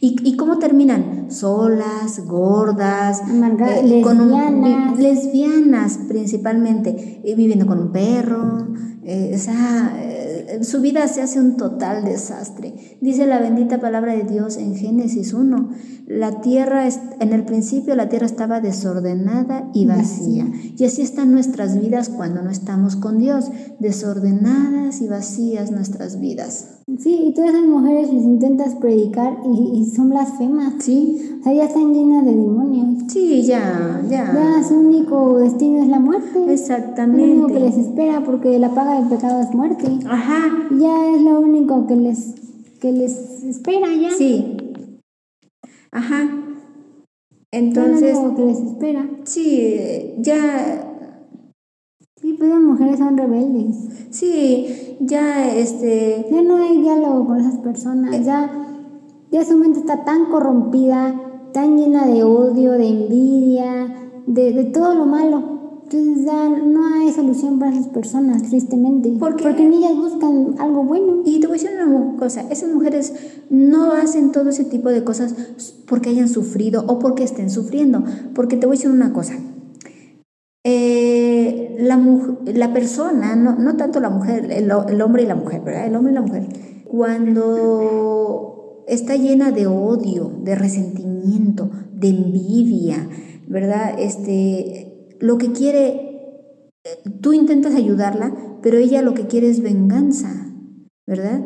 [0.00, 1.30] ¿Y, ¿Y cómo terminan?
[1.30, 4.98] Solas, gordas, eh, lesbianas.
[4.98, 8.66] lesbianas principalmente, y viviendo con un perro,
[9.04, 12.98] eh, o sea, eh, su vida se hace un total desastre.
[13.02, 15.70] Dice la bendita palabra de Dios en Génesis 1,
[16.10, 16.88] la tierra,
[17.20, 20.44] en el principio la tierra estaba desordenada y vacía.
[20.76, 23.44] Y así están nuestras vidas cuando no estamos con Dios,
[23.78, 26.80] desordenadas y vacías nuestras vidas.
[26.98, 30.74] Sí, y todas esas mujeres les intentas predicar y, son blasfemas.
[30.80, 31.38] Sí.
[31.40, 33.04] O sea, ya están llenas de demonios.
[33.06, 34.32] Sí, ya, ya.
[34.34, 36.52] Ya su único destino es la muerte.
[36.52, 37.24] Exactamente.
[37.24, 39.86] Lo único que les espera porque la paga del pecado es muerte.
[40.08, 40.40] Ajá.
[40.76, 42.34] Ya es lo único que les,
[42.80, 44.10] que les espera ya.
[44.10, 44.56] Sí.
[45.92, 46.28] Ajá.
[47.52, 48.16] Entonces.
[48.36, 49.08] que les espera.
[49.24, 50.86] Sí, ya.
[52.16, 53.76] Sí, pues las mujeres son rebeldes.
[54.10, 56.26] Sí, ya este.
[56.30, 58.14] Ya no hay diálogo con esas personas.
[58.14, 58.22] Eh.
[58.24, 58.50] Ya,
[59.30, 63.94] ya su mente está tan corrompida, tan llena de odio, de envidia,
[64.26, 65.59] de, de todo lo malo.
[65.92, 69.12] Entonces ya no hay solución para esas personas, tristemente.
[69.18, 71.22] Porque ellas buscan algo bueno.
[71.24, 73.12] Y te voy a decir una cosa, esas mujeres
[73.50, 75.34] no hacen todo ese tipo de cosas
[75.88, 78.04] porque hayan sufrido o porque estén sufriendo.
[78.36, 79.34] Porque te voy a decir una cosa.
[80.62, 82.00] Eh, la,
[82.44, 85.88] la persona, no, no tanto la mujer, el, el hombre y la mujer, ¿verdad?
[85.88, 86.46] El hombre y la mujer.
[86.84, 93.08] Cuando está llena de odio, de resentimiento, de envidia,
[93.48, 93.98] ¿verdad?
[93.98, 94.89] Este,
[95.20, 96.72] lo que quiere,
[97.20, 100.52] tú intentas ayudarla, pero ella lo que quiere es venganza,
[101.06, 101.42] ¿verdad?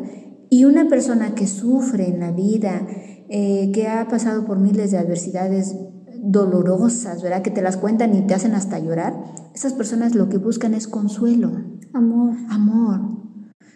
[0.49, 2.87] Y una persona que sufre en la vida,
[3.29, 5.75] eh, que ha pasado por miles de adversidades
[6.23, 7.41] dolorosas, ¿verdad?
[7.41, 9.13] Que te las cuentan y te hacen hasta llorar,
[9.53, 11.51] esas personas lo que buscan es consuelo.
[11.93, 12.35] Amor.
[12.49, 13.01] Amor,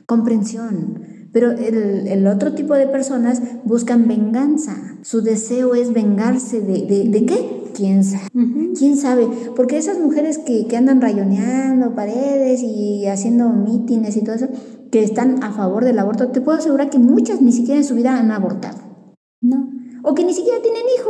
[0.06, 1.02] comprensión.
[1.32, 4.76] Pero el, el otro tipo de personas buscan venganza.
[5.04, 7.59] Su deseo es vengarse de, de, de qué?
[7.80, 8.28] Quién sabe.
[8.78, 9.28] ¿Quién sabe?
[9.56, 14.50] Porque esas mujeres que, que, andan rayoneando paredes y haciendo mítines y todo eso,
[14.92, 17.96] que están a favor del aborto, te puedo asegurar que muchas ni siquiera en su
[17.96, 18.78] vida han abortado.
[19.42, 19.70] No.
[20.04, 21.09] O que ni siquiera tienen hijos.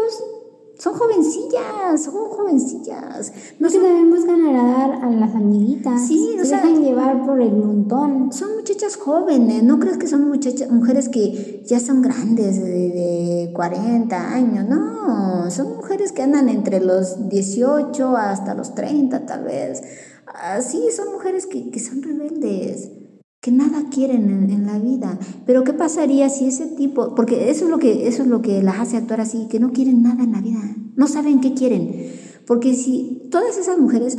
[0.80, 3.34] Son jovencillas, son jovencillas.
[3.60, 6.07] No también buscan agradar a las amiguitas.
[6.07, 8.31] Sí, se dejan llevar por el montón.
[8.31, 14.34] Son muchachas jóvenes, no crees que son muchachas, mujeres que ya son grandes, de, 40
[14.34, 19.81] años, no, son mujeres que andan entre los 18 hasta los 30 tal vez.
[20.27, 22.98] Así son mujeres que, que son rebeldes
[23.41, 25.18] que nada quieren en, la vida.
[25.45, 28.61] Pero ¿qué pasaría si ese tipo, porque eso es lo que eso es lo que
[28.61, 30.60] las hace actuar así, que no quieren nada en la vida,
[30.95, 32.11] no saben qué quieren.
[32.45, 34.18] Porque si todas esas mujeres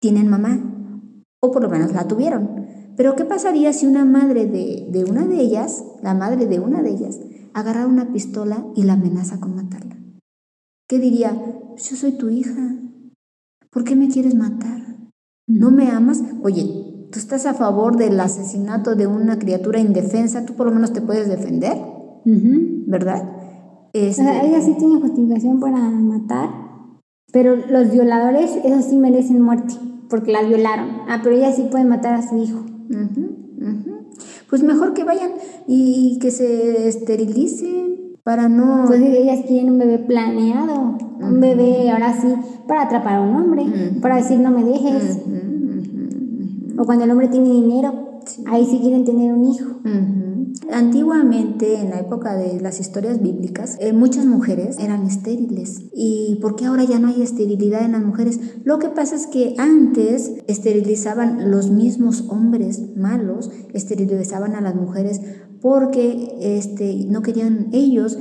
[0.00, 1.02] tienen mamá,
[1.40, 5.26] o por lo menos la tuvieron, pero ¿qué pasaría si una madre de, de una
[5.26, 7.20] de ellas, la madre de una de ellas,
[7.54, 9.96] agarra una pistola y la amenaza con matarla?
[10.88, 11.32] ¿Qué diría?
[11.76, 12.76] Yo soy tu hija.
[13.70, 14.96] ¿Por qué me quieres matar?
[15.46, 16.22] ¿No me amas?
[16.42, 16.85] Oye,
[17.16, 21.00] tú estás a favor del asesinato de una criatura indefensa, tú por lo menos te
[21.00, 21.78] puedes defender,
[22.86, 23.26] ¿verdad?
[23.94, 26.50] Este, ella sí tiene justificación para matar,
[27.32, 29.72] pero los violadores, esos sí merecen muerte.
[30.10, 30.88] porque las violaron.
[31.08, 32.60] Ah, pero ella sí puede matar a su hijo.
[34.50, 35.30] Pues mejor que vayan
[35.66, 38.84] y que se esterilicen para no...
[38.88, 42.28] Pues ellas quieren un bebé planeado, un bebé ahora sí,
[42.68, 43.64] para atrapar a un hombre,
[44.02, 45.20] para decir no me dejes.
[46.78, 49.80] O cuando el hombre tiene dinero, ahí sí quieren tener un hijo.
[50.72, 55.84] Antiguamente, en la época de las historias bíblicas, eh, muchas mujeres eran estériles.
[55.92, 58.40] ¿Y por qué ahora ya no hay esterilidad en las mujeres?
[58.64, 65.20] Lo que pasa es que antes esterilizaban los mismos hombres malos, esterilizaban a las mujeres
[65.60, 68.18] porque este, no querían ellos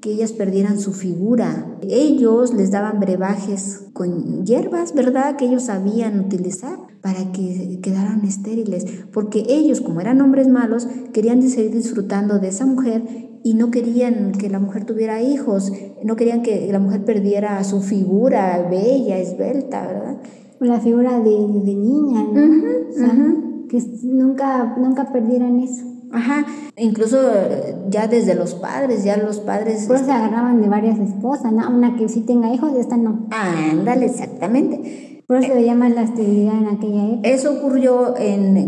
[0.00, 1.78] que ellas perdieran su figura.
[1.82, 5.36] Ellos les daban brebajes con hierbas, ¿verdad?
[5.36, 11.42] Que ellos sabían utilizar para que quedaran estériles, porque ellos, como eran hombres malos, querían
[11.42, 13.04] seguir disfrutando de esa mujer
[13.44, 17.80] y no querían que la mujer tuviera hijos, no querían que la mujer perdiera su
[17.80, 20.16] figura bella, esbelta, ¿verdad?
[20.58, 23.68] La figura de, niña, ¿no?
[23.68, 25.95] que nunca, nunca perdieran eso.
[26.16, 26.46] Ajá,
[26.78, 29.84] incluso eh, ya desde los padres, ya los padres...
[29.86, 31.68] Por se agarraban de varias esposas, ¿no?
[31.68, 33.26] Una que sí tenga hijos y esta no.
[33.30, 35.22] Ándale, exactamente.
[35.26, 37.28] Por eso se veía más la esterilidad en aquella época.
[37.28, 38.14] Eso ocurrió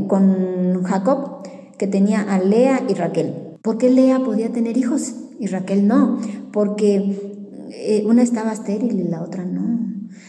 [0.09, 1.43] con Jacob,
[1.79, 3.57] que tenía a Lea y Raquel.
[3.63, 6.19] ¿Por qué Lea podía tener hijos y Raquel no?
[6.53, 7.19] Porque
[7.71, 9.79] eh, una estaba estéril y la otra no.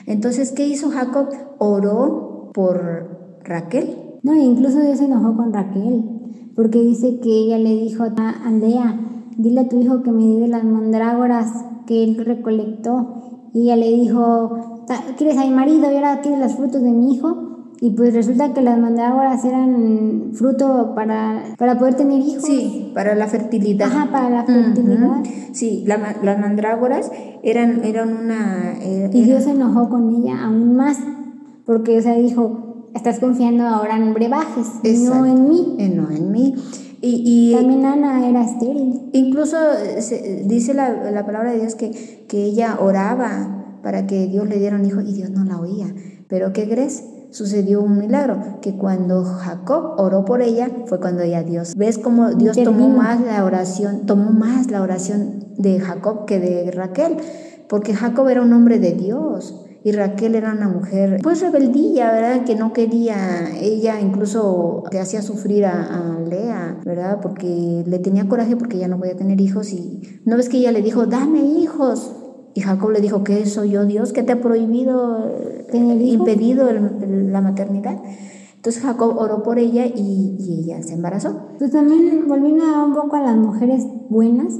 [0.05, 1.27] Entonces, ¿qué hizo Jacob?
[1.57, 4.19] Oró por Raquel.
[4.23, 6.18] No, incluso Dios se enojó con Raquel,
[6.59, 8.99] porque dice que ella le dijo a Lea,
[9.37, 11.53] dile a tu hijo que me dé las mandrágoras
[11.87, 13.47] que él recolectó.
[13.53, 14.83] Y ella le dijo,
[15.17, 17.69] quieres a mi marido y ahora quieres los frutos de mi hijo.
[17.79, 22.43] Y pues resulta que las mandrágoras eran fruto para, para poder tener hijos.
[22.43, 23.87] Sí, para la fertilidad.
[23.87, 25.23] Ajá, para la fertilidad.
[25.53, 27.09] Sí, las mandrágoras
[27.41, 28.73] eran, eran una...
[28.81, 30.97] Eh, y Dios se enojó con ella aún más,
[31.65, 35.75] porque, o sea, dijo, estás confiando ahora en brebajes, no en mí.
[35.79, 36.55] Eh, no en mí.
[37.01, 39.09] Y, También Ana era estéril.
[39.13, 39.57] Incluso
[40.45, 44.75] dice la, la, palabra de Dios que, que ella oraba para que Dios le diera
[44.75, 45.87] un hijo y Dios no la oía.
[46.27, 47.05] Pero ¿qué crees?
[47.31, 51.75] Sucedió un milagro, que cuando Jacob oró por ella fue cuando ella Dios.
[51.75, 56.71] ¿Ves cómo Dios tomó más la oración, tomó más la oración de Jacob que de
[56.71, 57.17] Raquel?
[57.69, 62.43] Porque Jacob era un hombre de Dios y Raquel era una mujer pues rebeldía, ¿verdad?
[62.45, 67.19] Que no quería, ella incluso que hacía sufrir a, a, Lea, ¿verdad?
[67.21, 70.71] Porque le tenía coraje porque ella no podía tener hijos y no ves que ella
[70.71, 72.13] le dijo, dame hijos,
[72.53, 74.11] y Jacob le dijo, ¿qué soy yo Dios?
[74.11, 75.31] que te ha prohibido,
[75.73, 78.01] impedido la maternidad?
[78.55, 81.47] Entonces Jacob oró por ella y, ella se embarazó.
[81.57, 84.53] Pues también volviendo un poco a las mujeres buenas,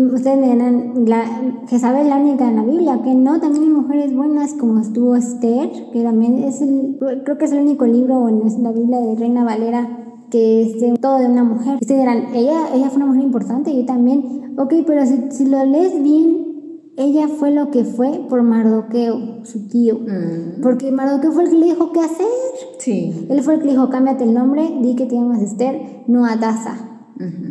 [0.00, 1.24] ustedes me dirán, la,
[1.68, 5.70] Jezabel la única en la Biblia, que no, también hay mujeres buenas como estuvo Esther,
[5.92, 9.44] que también es el, creo que es el único libro en la Biblia de Reina
[9.44, 10.00] Valera
[10.30, 11.78] que es todo de una mujer.
[11.80, 15.64] Ustedes dirán, ella, ella fue una mujer importante, yo también, ok, pero si, si lo
[15.64, 16.44] lees bien,
[16.96, 19.98] ella fue lo que fue por Mardoqueo, su tío.
[19.98, 20.60] Mm.
[20.62, 22.26] Porque Mardoqueo fue el que le dijo qué hacer.
[22.78, 23.26] Sí.
[23.28, 26.24] Él fue el que le dijo, cámbiate el nombre, di que te llamas Esther, no
[26.24, 26.93] Adasa.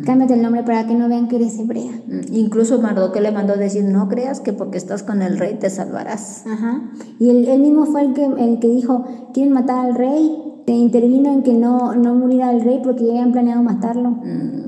[0.05, 1.91] Cámbiate el nombre para que no vean que eres hebrea.
[2.31, 6.45] Incluso Mardoqueo le mandó decir, no creas que porque estás con el rey te salvarás.
[6.45, 6.81] Ajá.
[7.19, 10.37] Y él, mismo fue el que, el que dijo, quieren matar al rey.
[10.65, 14.17] Te intervino en que no, no muriera el rey porque ya habían planeado matarlo.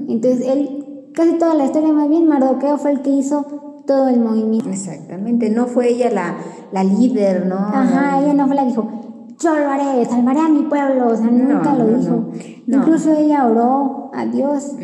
[0.08, 4.20] Entonces él, casi toda la historia más bien, Mardoqueo fue el que hizo todo el
[4.20, 4.70] movimiento.
[4.70, 6.38] Exactamente, no fue ella la,
[6.72, 7.56] la líder, ¿no?
[7.56, 9.05] Ajá, ella no fue la que dijo,
[9.40, 12.30] yo lo haré, salvaré a mi pueblo, o sea, nunca lo dijo.
[12.68, 14.76] Incluso ella oró a Dios.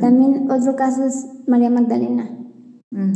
[0.00, 2.30] También otro caso es María Magdalena.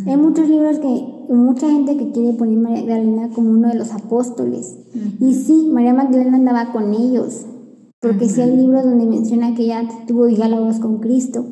[0.07, 3.93] Hay muchos libros que, mucha gente que quiere poner María Magdalena como uno de los
[3.93, 4.79] apóstoles.
[5.21, 7.47] Y sí, María Magdalena andaba con ellos,
[8.01, 11.45] porque sí hay libros donde menciona que ella tuvo diálogos con Cristo.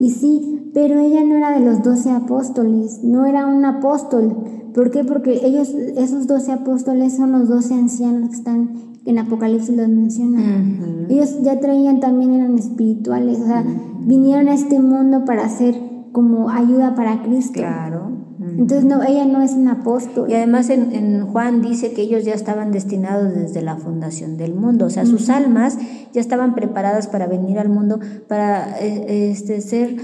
[0.00, 4.34] Y sí, pero ella no era de los doce apóstoles, no era un apóstol.
[4.74, 5.04] ¿Por qué?
[5.04, 8.70] Porque ellos, esos doce apóstoles son los doce ancianos que están
[9.04, 11.06] en Apocalipsis los mencionan.
[11.08, 13.64] Ellos ya traían también, eran espirituales, o sea,
[14.00, 15.74] vinieron a este mundo para ser
[16.12, 17.60] como ayuda para Cristo.
[17.60, 18.19] Claro.
[18.60, 20.30] Entonces, no, ella no es un apóstol.
[20.30, 24.84] Y además en, Juan dice que ellos ya estaban destinados desde la fundación del mundo,
[24.84, 25.78] o sea, sus almas
[26.12, 29.96] ya estaban preparadas para venir al mundo, para eh, este, ser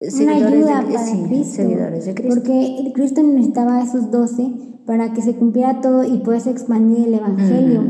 [0.00, 2.34] seguidores de, seguidores de Cristo.
[2.34, 4.54] Porque Cristo necesitaba a esos doce
[4.86, 7.82] para que se cumpliera todo y pudiese expandir el Evangelio.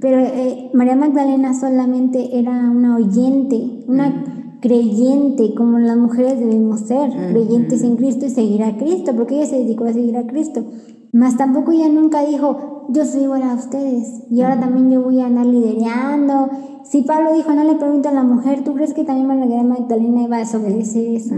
[0.00, 7.10] Pero eh, María Magdalena solamente era una oyente, una creyente, como las mujeres debemos ser,
[7.10, 10.64] creyentes en Cristo y seguir a Cristo, porque ella se dedicó a seguir a Cristo.
[11.12, 15.20] Más tampoco ella nunca dijo, yo soy igual a ustedes y ahora también yo voy
[15.20, 16.48] a andar liderando.
[16.82, 20.22] Si Pablo dijo, no le pregunto a la mujer, ¿tú crees que también María Magdalena
[20.22, 21.34] iba a desobedecer eso?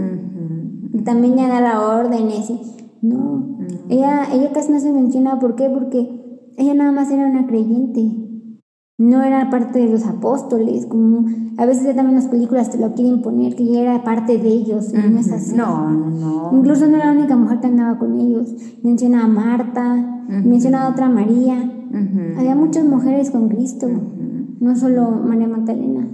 [1.03, 2.49] También ya dar órdenes.
[3.01, 3.57] No,
[3.89, 5.69] ella, ella casi no se menciona, ¿por qué?
[5.69, 8.26] Porque ella nada más era una creyente
[8.99, 11.25] no era parte de los apóstoles, como
[11.57, 14.47] a veces ya también las películas te lo quieren poner, que ella era parte de
[14.47, 15.55] ellos, y no es así.
[15.55, 16.51] No, no.
[16.53, 18.55] Incluso no era la única mujer que andaba con ellos.
[18.81, 21.71] Menciona a Marta, menciona a otra María.
[22.37, 23.87] Había muchas mujeres con Cristo,
[24.59, 26.07] no solo María Magdalena.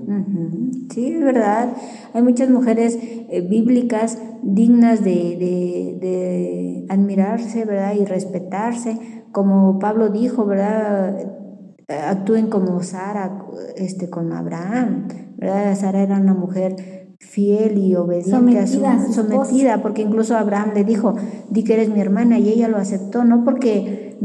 [0.89, 1.69] Sí, es verdad.
[2.13, 7.93] Hay muchas mujeres eh, bíblicas dignas de, de, de admirarse, ¿verdad?
[7.99, 8.99] Y respetarse.
[9.31, 11.42] Como Pablo dijo, ¿verdad?
[11.87, 13.39] Actúen como Sara
[13.75, 15.07] este, con Abraham.
[15.37, 15.75] ¿verdad?
[15.75, 17.03] Sara era una mujer
[17.33, 21.15] fiel y obediente a su, sometida, porque incluso Abraham le dijo,
[21.49, 24.17] di que eres mi hermana, y ella lo aceptó, no porque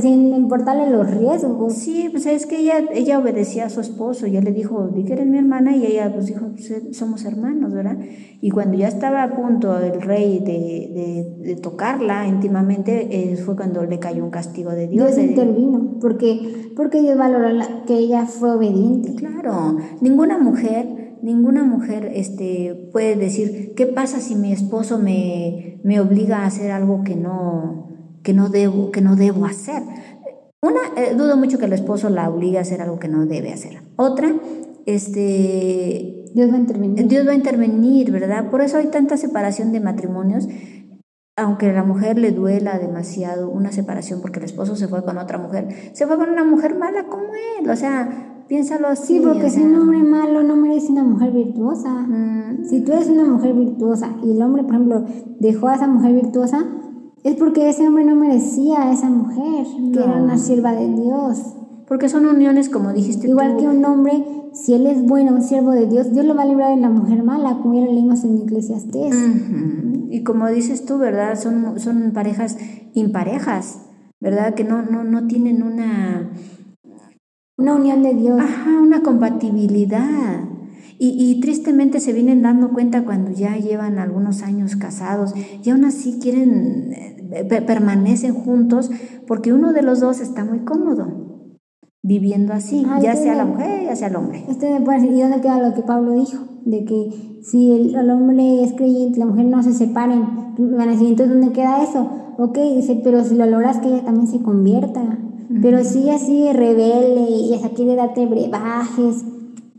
[0.00, 1.74] sin, importarle los riesgos.
[1.74, 5.04] Sí, pues es que ella, ella obedecía a su esposo, y él le dijo, di
[5.04, 7.98] que eres mi hermana, y ella pues dijo, pues, somos hermanos, ¿verdad?
[8.40, 13.84] Y cuando ya estaba a punto el rey de, de, tocarla íntimamente, eh, fue cuando
[13.84, 15.16] le cayó un castigo de Dios.
[15.16, 17.48] Dios intervino, porque, porque Dios valoró
[17.86, 19.14] que ella fue obediente.
[19.14, 26.00] Claro, ninguna mujer, ninguna mujer este, puede decir, ¿qué pasa si mi esposo me, me
[26.00, 27.84] obliga a hacer algo que no
[28.24, 29.82] que no debo, que no debo hacer.
[30.60, 33.52] Una, eh, dudo mucho que el esposo la obligue a hacer algo que no debe
[33.52, 33.82] hacer.
[33.94, 34.34] Otra,
[34.86, 36.22] este...
[36.34, 37.06] Dios va a intervenir.
[37.06, 38.50] Dios va a intervenir, ¿verdad?
[38.50, 40.48] Por eso hay tanta separación de matrimonios,
[41.36, 45.18] aunque a la mujer le duela demasiado una separación porque el esposo se fue con
[45.18, 47.24] otra mujer, se fue con una mujer mala como
[47.58, 49.18] él, o sea, piénsalo así.
[49.18, 51.90] Sí, porque si un hombre malo no merece una mujer virtuosa.
[51.90, 52.64] Mm.
[52.64, 55.04] Si tú eres una mujer virtuosa y el hombre, por ejemplo,
[55.40, 56.64] dejó a esa mujer virtuosa,
[57.24, 61.56] es porque ese hombre no merecía a esa mujer, que era una sierva de Dios.
[61.94, 65.70] Porque son uniones, como dijiste Igual que un hombre, si él es bueno, un siervo
[65.70, 68.24] de Dios, Dios lo va a librar de la mujer mala, como ya lo leímos
[68.24, 69.14] en Eclesiastés.
[70.10, 71.38] Y como dices tú, ¿verdad?
[71.38, 72.58] Son, son parejas
[72.94, 73.78] imparejas,
[74.20, 74.54] ¿verdad?
[74.54, 76.32] Que no, no, no tienen una...
[77.56, 78.40] Una unión de Dios.
[78.40, 80.40] Ajá, una compatibilidad.
[80.98, 86.18] Y, tristemente se vienen dando cuenta cuando ya llevan algunos años casados y aún así
[86.20, 88.90] quieren, eh, permanecen juntos
[89.28, 91.33] porque uno de los dos está muy cómodo
[92.04, 94.44] viviendo así, ya sea la mujer, ya sea el hombre.
[94.48, 96.44] Este me parece, ¿y dónde queda lo que Pablo dijo?
[96.66, 100.22] De que si el, hombre es creyente, la mujer no se separen,
[100.58, 102.06] van a decir, entonces ¿dónde queda eso?
[102.38, 105.18] Ok, dice, pero si lo logras que ella también se convierta.
[105.62, 109.24] Pero si ella sigue rebelde y ella quiere darte brebajes,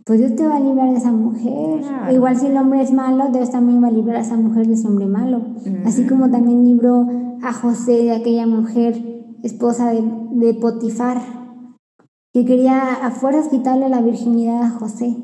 [0.05, 1.81] pues Dios te va a librar de esa mujer.
[2.11, 4.73] Igual si el hombre es malo, Dios también va a librar a esa mujer de
[4.73, 5.41] ese hombre malo.
[5.85, 7.07] Así como también libró
[7.41, 8.95] a José de aquella mujer,
[9.43, 11.17] esposa de, Potifar,
[12.35, 15.15] que quería a fuerzas quitarle la virginidad a José.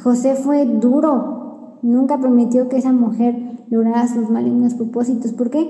[0.00, 3.34] José fue duro, nunca permitió que esa mujer
[3.68, 5.32] lograra sus malignos propósitos.
[5.32, 5.68] ¿Por qué?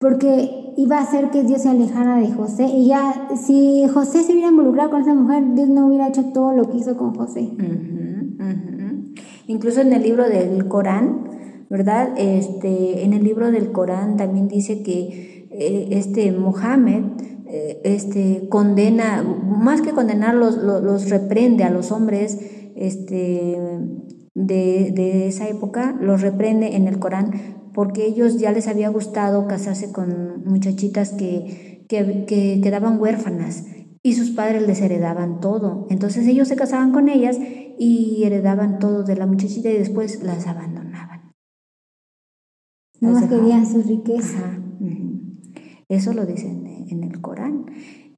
[0.00, 2.64] Porque iba a hacer que Dios se alejara de José.
[2.64, 6.52] Y ya, si José se hubiera involucrado con esa mujer, Dios no hubiera hecho todo
[6.52, 7.48] lo que hizo con José.
[9.46, 11.28] Incluso en el libro del Corán,
[11.70, 12.08] ¿verdad?
[12.16, 17.04] Este, en el libro del Corán también dice que eh, este Mohammed
[17.48, 22.38] eh, este, condena, más que condenarlos, los, reprende a los hombres
[22.74, 23.56] este,
[24.34, 29.46] de, de esa época, los reprende en el Corán porque ellos ya les había gustado
[29.46, 33.64] casarse con muchachitas que, que, quedaban huérfanas
[34.02, 35.86] y sus padres les heredaban todo.
[35.90, 37.38] Entonces ellos se casaban con ellas
[37.78, 41.32] y heredaban todo de la muchachita y después las abandonaban.
[43.00, 44.58] No más querían su riqueza.
[45.88, 47.66] Eso lo dicen en el Corán.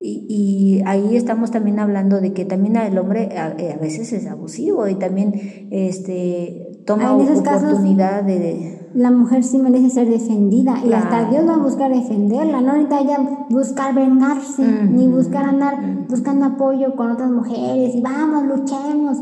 [0.01, 4.27] Y, y, ahí estamos también hablando de que también el hombre a, a veces es
[4.28, 5.32] abusivo y también
[5.73, 11.59] este, toma oportunidad de la mujer sí merece ser defendida y hasta Dios va a
[11.59, 17.95] buscar defenderla, no necesita ella buscar vengarse, ni buscar andar buscando apoyo con otras mujeres
[17.95, 19.19] y vamos, luchemos.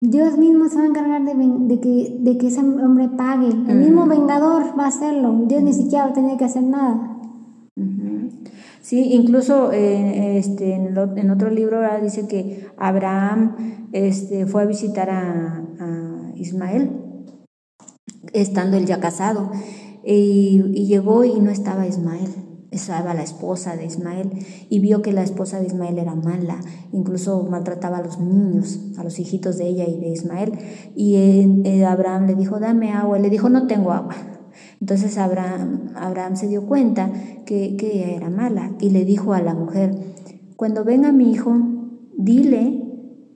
[0.00, 3.48] Dios mismo se va a encargar de, que, de que ese hombre pague.
[3.48, 5.42] El mismo vengador va a hacerlo.
[5.46, 7.18] Dios ni siquiera va a tener que hacer nada.
[8.82, 15.56] Sí, incluso eh, este, en, otro libro dice que Abraham este, fue a visitar a,
[16.34, 16.90] Ismael
[18.32, 19.50] estando él ya casado.
[20.02, 22.30] Y, llegó y no estaba Ismael,
[22.70, 24.30] estaba la esposa de Ismael
[24.70, 26.58] y vio que la esposa de Ismael era mala,
[26.92, 30.58] incluso maltrataba a los niños, a los hijitos de ella y de Ismael.
[30.96, 31.16] Y
[31.66, 34.39] eh, Abraham le dijo, dame agua, y le dijo, no tengo agua.
[34.80, 37.10] Entonces Abraham, Abraham se dio cuenta
[37.44, 39.94] que, que ella era mala y le dijo a la mujer,
[40.56, 41.54] cuando venga mi hijo,
[42.16, 42.90] dile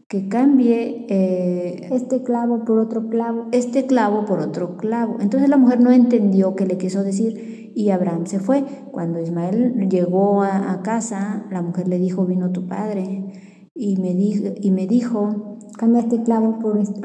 [0.09, 3.47] que cambie eh, este clavo por otro clavo.
[3.53, 5.17] Este clavo por otro clavo.
[5.21, 8.65] Entonces la mujer no entendió qué le quiso decir y Abraham se fue.
[8.93, 13.71] Cuando Ismael llegó a, casa, la mujer le dijo, vino tu padre.
[13.75, 15.51] Y me, y me dijo...
[15.77, 17.01] Cambia este clavo por este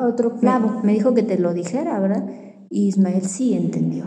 [0.00, 0.80] otro, clavo.
[0.82, 2.26] Me, dijo que te lo dijera, ¿verdad?
[2.70, 4.04] Y Ismael sí entendió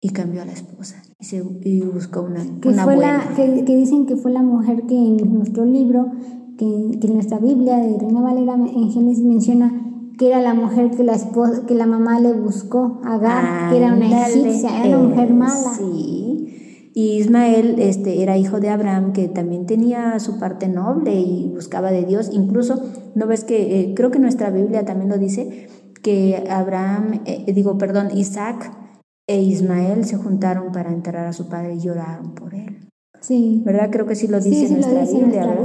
[0.00, 3.32] y cambió a la esposa y, se, buscó una, que una buena.
[3.34, 6.06] que, que, dicen que fue la mujer que en nuestro libro
[6.56, 11.04] que, que nuestra Biblia de Reina Valera en Génesis menciona que era la mujer que
[11.04, 15.32] la esposa, que la mamá le buscó, Agar, que era una egipcia, era una mujer
[15.32, 15.74] mala.
[15.76, 16.90] Sí.
[16.92, 21.92] Y Ismael este, era hijo de Abraham, que también tenía su parte noble y buscaba
[21.92, 22.30] de Dios.
[22.32, 22.82] Incluso,
[23.14, 25.68] ¿no ves que eh, creo que nuestra Biblia también lo dice?
[26.02, 28.72] Que Abraham, eh, digo, perdón, Isaac
[29.26, 32.88] e Ismael se juntaron para enterrar a su padre y lloraron por él.
[33.20, 33.62] Sí.
[33.64, 33.90] ¿Verdad?
[33.90, 35.58] Creo que sí lo dice, nuestra, Biblia,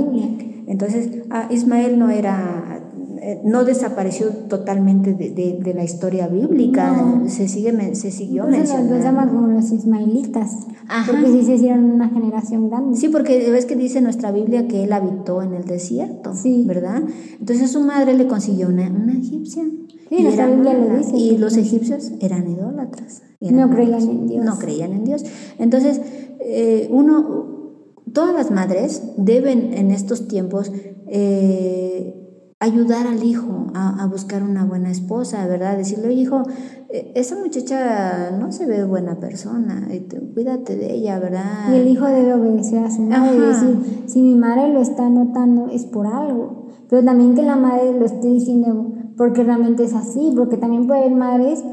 [0.68, 2.83] Entonces, ah, Ismael no era,
[3.26, 8.96] eh, no desapareció totalmente de, de, la historia bíblica, se, sigue, se siguió mencionando.
[8.96, 10.68] Los llama como los ismaelitas,
[11.08, 12.98] porque sí se hicieron una generación grande.
[12.98, 16.66] Sí, porque ves que dice nuestra Biblia que él habitó en el desierto, sí.
[16.68, 17.02] ¿verdad?
[17.40, 19.64] Entonces su madre le consiguió una, una egipcia.
[20.10, 21.16] Sí, y nuestra Biblia lo dice.
[21.16, 23.22] Y los egipcios eran idólatras.
[23.40, 24.44] no creían en Dios.
[24.44, 25.24] No creían en Dios.
[25.60, 26.02] Entonces,
[26.42, 30.74] eh, uno, todas las madres deben en estos tiempos
[31.08, 32.20] eh,
[32.64, 35.76] ayudar al hijo a, buscar una buena esposa, ¿verdad?
[35.76, 36.44] Decirle, hijo,
[36.90, 39.88] eh, esa muchacha no se ve buena persona,
[40.34, 41.74] cuídate de ella, ¿verdad?
[41.74, 45.10] Y el hijo debe obedecer a su madre y decir, si mi madre lo está
[45.10, 49.94] notando es por algo, pero también que la madre lo esté diciendo porque realmente es
[49.94, 51.64] así, porque también puede haber madres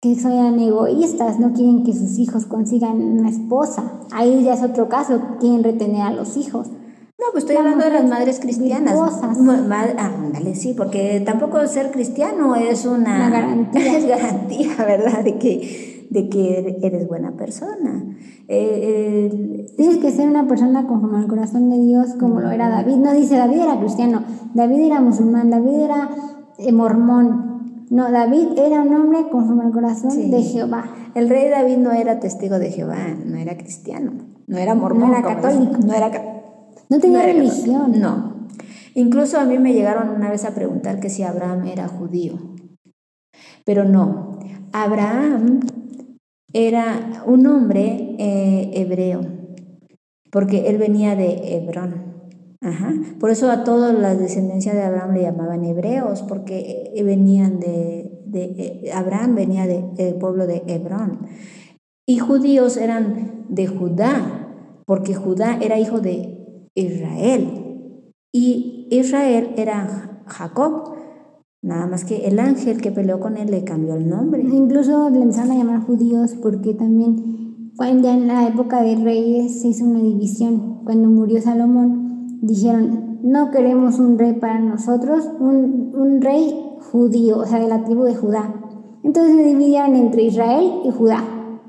[0.00, 4.00] que son egoístas, no quieren que sus hijos consigan una esposa.
[4.12, 6.68] Ahí ya es otro caso, quieren retener a los hijos.
[7.18, 8.94] No, pues estoy hablando de las madres cristianas.
[8.96, 13.98] Ah, ándale, sí, porque tampoco ser cristiano es una, garantía.
[13.98, 15.24] Es garantía, ¿verdad?
[15.24, 18.04] De que, de que eres buena persona.
[18.46, 22.96] Eh, Tienes que ser una persona conforme al corazón de Dios, como lo era David.
[22.96, 24.22] No dice David era cristiano,
[24.54, 26.10] David era musulmán, David era
[26.58, 27.86] eh, mormón.
[27.90, 30.84] No, David era un hombre conforme al corazón de Jehová.
[31.14, 34.12] El rey David no era testigo de Jehová, no era cristiano,
[34.46, 35.10] no era mormón.
[35.10, 35.78] No era católico.
[35.84, 36.37] No, era,
[36.88, 38.00] no tenía religión.
[38.00, 38.48] No.
[38.94, 42.38] Incluso a mí me llegaron una vez a preguntar que si Abraham era judío.
[43.64, 44.38] Pero no.
[44.72, 45.60] Abraham
[46.52, 49.20] era un hombre eh, hebreo,
[50.30, 52.08] porque él venía de Hebrón.
[52.60, 52.92] Ajá.
[53.20, 58.22] Por eso a toda la descendencia de Abraham le llamaban hebreos, porque eh, venían de,
[58.26, 61.26] de eh, Abraham venía del pueblo de Hebrón.
[62.06, 64.48] Y judíos eran de Judá,
[64.86, 66.37] porque Judá era hijo de
[66.80, 68.12] Israel.
[68.32, 70.94] Y Israel era Jacob.
[71.60, 74.42] Nada más que el ángel que peleó con él le cambió el nombre.
[74.42, 79.68] Incluso le empezaron a llamar judíos porque también cuando en la época de reyes se
[79.68, 80.82] hizo una división.
[80.84, 86.54] Cuando murió Salomón, dijeron, no queremos un rey para nosotros, un, un rey
[86.90, 88.54] judío, o sea, de la tribu de Judá.
[89.02, 91.22] Entonces se dividieron entre Israel y Judá.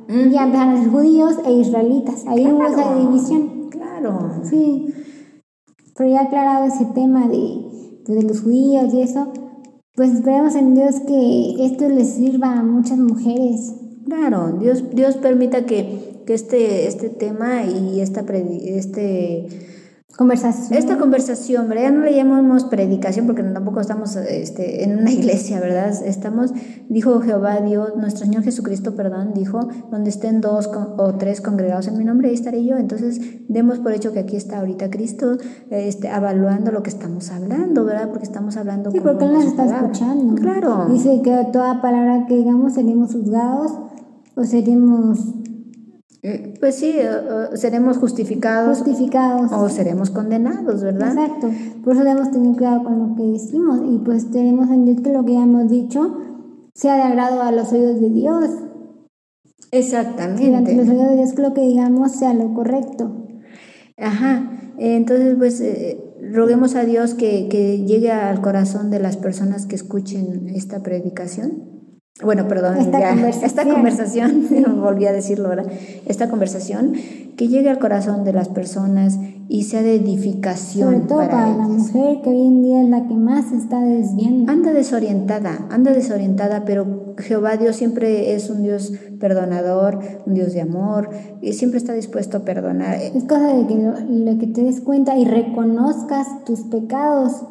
[0.07, 2.25] Y ya empezaron a ser judíos e israelitas.
[2.27, 3.69] Ahí hubo esa división.
[3.69, 4.31] Claro.
[4.43, 4.88] Sí.
[5.99, 7.65] Pero ya aclarado ese tema de,
[8.07, 9.33] de los judíos y eso,
[9.95, 13.73] pues esperemos en Dios que esto les sirva a muchas mujeres.
[14.05, 19.49] Claro, Dios, Dios permita que, que este, este tema y esta este
[20.19, 20.77] Conversación.
[20.77, 21.83] Esta conversación, ¿verdad?
[21.83, 25.93] Ya no le llamamos predicación porque tampoco estamos este, en una iglesia, ¿verdad?
[26.05, 26.51] Estamos,
[26.89, 31.97] dijo Jehová Dios, nuestro Señor Jesucristo, perdón, dijo, donde estén dos o tres congregados en
[31.97, 32.75] mi nombre, ahí estaré yo.
[32.75, 35.37] Entonces, demos por hecho que aquí está ahorita Cristo,
[35.69, 38.09] este, evaluando lo que estamos hablando, ¿verdad?
[38.09, 38.91] Porque estamos hablando.
[38.91, 40.35] Sí, porque Él nos está escuchando.
[40.35, 40.87] Claro.
[40.91, 43.71] Dice que toda palabra que digamos seremos juzgados
[44.35, 45.17] o seremos
[46.59, 46.95] pues sí,
[47.53, 51.13] seremos justificados, justificados o seremos condenados, ¿verdad?
[51.17, 51.49] Exacto.
[51.83, 55.13] Por eso debemos tener cuidado con lo que decimos y pues tenemos en Dios que
[55.13, 56.17] lo que ya hemos dicho
[56.73, 58.49] sea de agrado a los oídos de Dios.
[59.71, 60.71] Exactamente.
[60.71, 63.27] Que los oídos de Dios que lo que digamos sea lo correcto.
[63.97, 64.73] Ajá.
[64.77, 66.01] Entonces, pues eh,
[66.31, 71.78] roguemos a Dios que, que llegue al corazón de las personas que escuchen esta predicación
[72.21, 74.47] bueno, perdón, esta ya, conversación, esta conversación
[74.81, 75.63] volví a decirlo ahora,
[76.05, 76.93] esta conversación
[77.37, 79.17] que llegue al corazón de las personas
[79.47, 80.93] y sea de edificación.
[80.93, 83.79] Sobre todo para, la mujer que hoy en día es la que más se está
[83.79, 84.51] desviando.
[84.51, 90.59] Anda desorientada, anda desorientada, pero Jehová Dios siempre es un Dios perdonador, un Dios de
[90.59, 91.09] amor,
[91.41, 92.95] y siempre está dispuesto a perdonar.
[92.95, 97.43] Es cosa de que, lo, que te des cuenta y reconozcas tus pecados,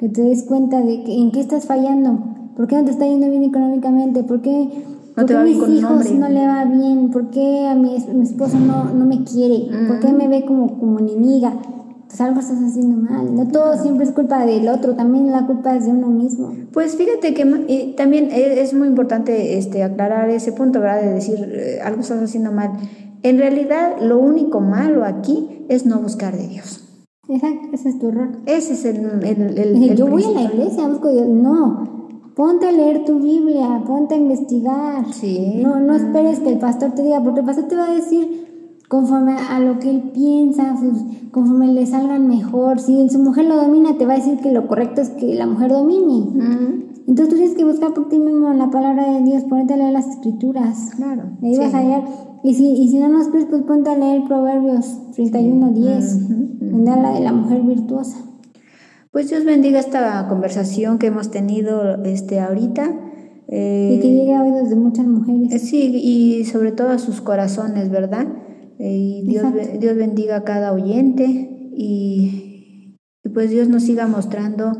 [0.00, 3.06] que te des cuenta de que, en qué estás fallando, por qué no te está
[3.06, 4.68] yendo bien económicamente, por qué
[5.16, 7.10] no ¿Por qué a mis hijos no le va bien?
[7.10, 9.66] ¿Por qué a mi, mi esposo no, no, me quiere?
[9.88, 11.54] ¿Por qué me ve como, como enemiga?
[12.06, 13.34] Pues algo estás haciendo mal.
[13.34, 16.52] No todo siempre es culpa del otro, también la culpa es de uno mismo.
[16.70, 21.00] Pues fíjate que también e, es muy importante este, aclarar ese punto, ¿verdad?
[21.00, 22.72] De decir eh, algo estás haciendo mal.
[23.22, 26.82] En realidad, lo único malo aquí es no buscar de Dios.
[27.26, 28.28] Exacto, ese es tu error.
[28.44, 28.98] Ese es el.
[29.24, 31.26] el, el Yo voy a la iglesia, busco Dios.
[31.26, 32.05] No,
[32.36, 35.10] Ponte a leer tu Biblia, ponte a investigar.
[35.10, 35.62] Sí.
[35.62, 38.46] No, no esperes que el pastor te diga, porque el pastor te va a decir
[38.88, 40.76] conforme a lo que él piensa,
[41.30, 42.78] conforme le salgan mejor.
[42.78, 45.46] Si su mujer lo domina, te va a decir que lo correcto es que la
[45.46, 46.84] mujer domine.
[47.06, 49.94] Entonces tú tienes que buscar por ti mismo la palabra de Dios, ponte a leer
[49.94, 50.90] las escrituras.
[50.94, 51.22] Claro.
[51.42, 52.02] Ahí vas a leer.
[52.42, 56.28] Y si, y si no nos crees, pues ponte a leer Proverbios 31, 10,
[56.70, 58.25] donde habla de la mujer virtuosa.
[59.16, 62.94] Pues Dios bendiga esta conversación que hemos tenido este, ahorita.
[63.48, 65.54] Eh, y que llegue a oídos de muchas mujeres.
[65.54, 68.26] Eh, sí, y sobre todo a sus corazones, ¿verdad?
[68.78, 69.46] Eh, y Dios,
[69.80, 72.98] Dios bendiga a cada oyente y,
[73.32, 74.76] pues Dios nos siga mostrando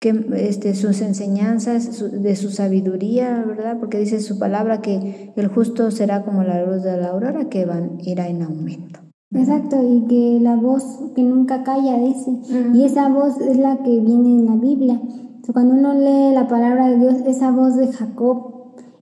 [0.00, 3.76] que este, sus enseñanzas, de su sabiduría, ¿verdad?
[3.78, 7.66] Porque dice su palabra que el justo será como la luz de la aurora que
[7.66, 9.05] van, irá en aumento.
[9.38, 12.38] Exacto, y que la voz que nunca calla, dice.
[12.74, 15.00] Y esa voz es la que viene en la Biblia.
[15.52, 18.56] cuando uno lee la palabra de Dios, esa voz de Jacob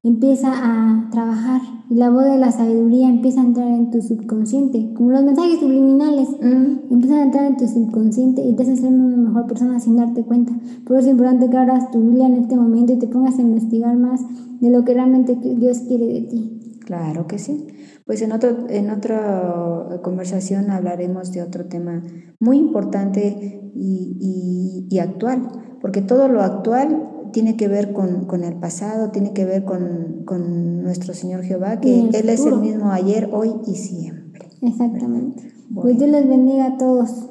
[0.04, 4.92] empieza a trabajar y la voz de la sabiduría empieza a entrar en tu subconsciente,
[4.94, 6.28] como los mensajes subliminales,
[6.90, 10.22] empiezan a entrar en tu subconsciente y te haces ser una mejor persona sin darte
[10.22, 10.52] cuenta.
[10.84, 13.42] Por eso es importante que abras tu Biblia en este momento y te pongas a
[13.42, 14.20] investigar más
[14.60, 16.60] de lo que realmente Dios quiere de ti.
[16.84, 17.66] Claro que sí.
[18.04, 22.02] Pues en, otro, en otra conversación hablaremos de otro tema
[22.38, 25.48] muy importante y, y, actual,
[25.80, 30.22] porque todo lo actual tiene que ver con, con el pasado, tiene que ver con,
[30.24, 34.48] con nuestro Señor Jehová, que Él es el mismo ayer, hoy y siempre.
[34.60, 35.52] Exactamente.
[35.74, 37.30] Pues Dios les bendiga a todos.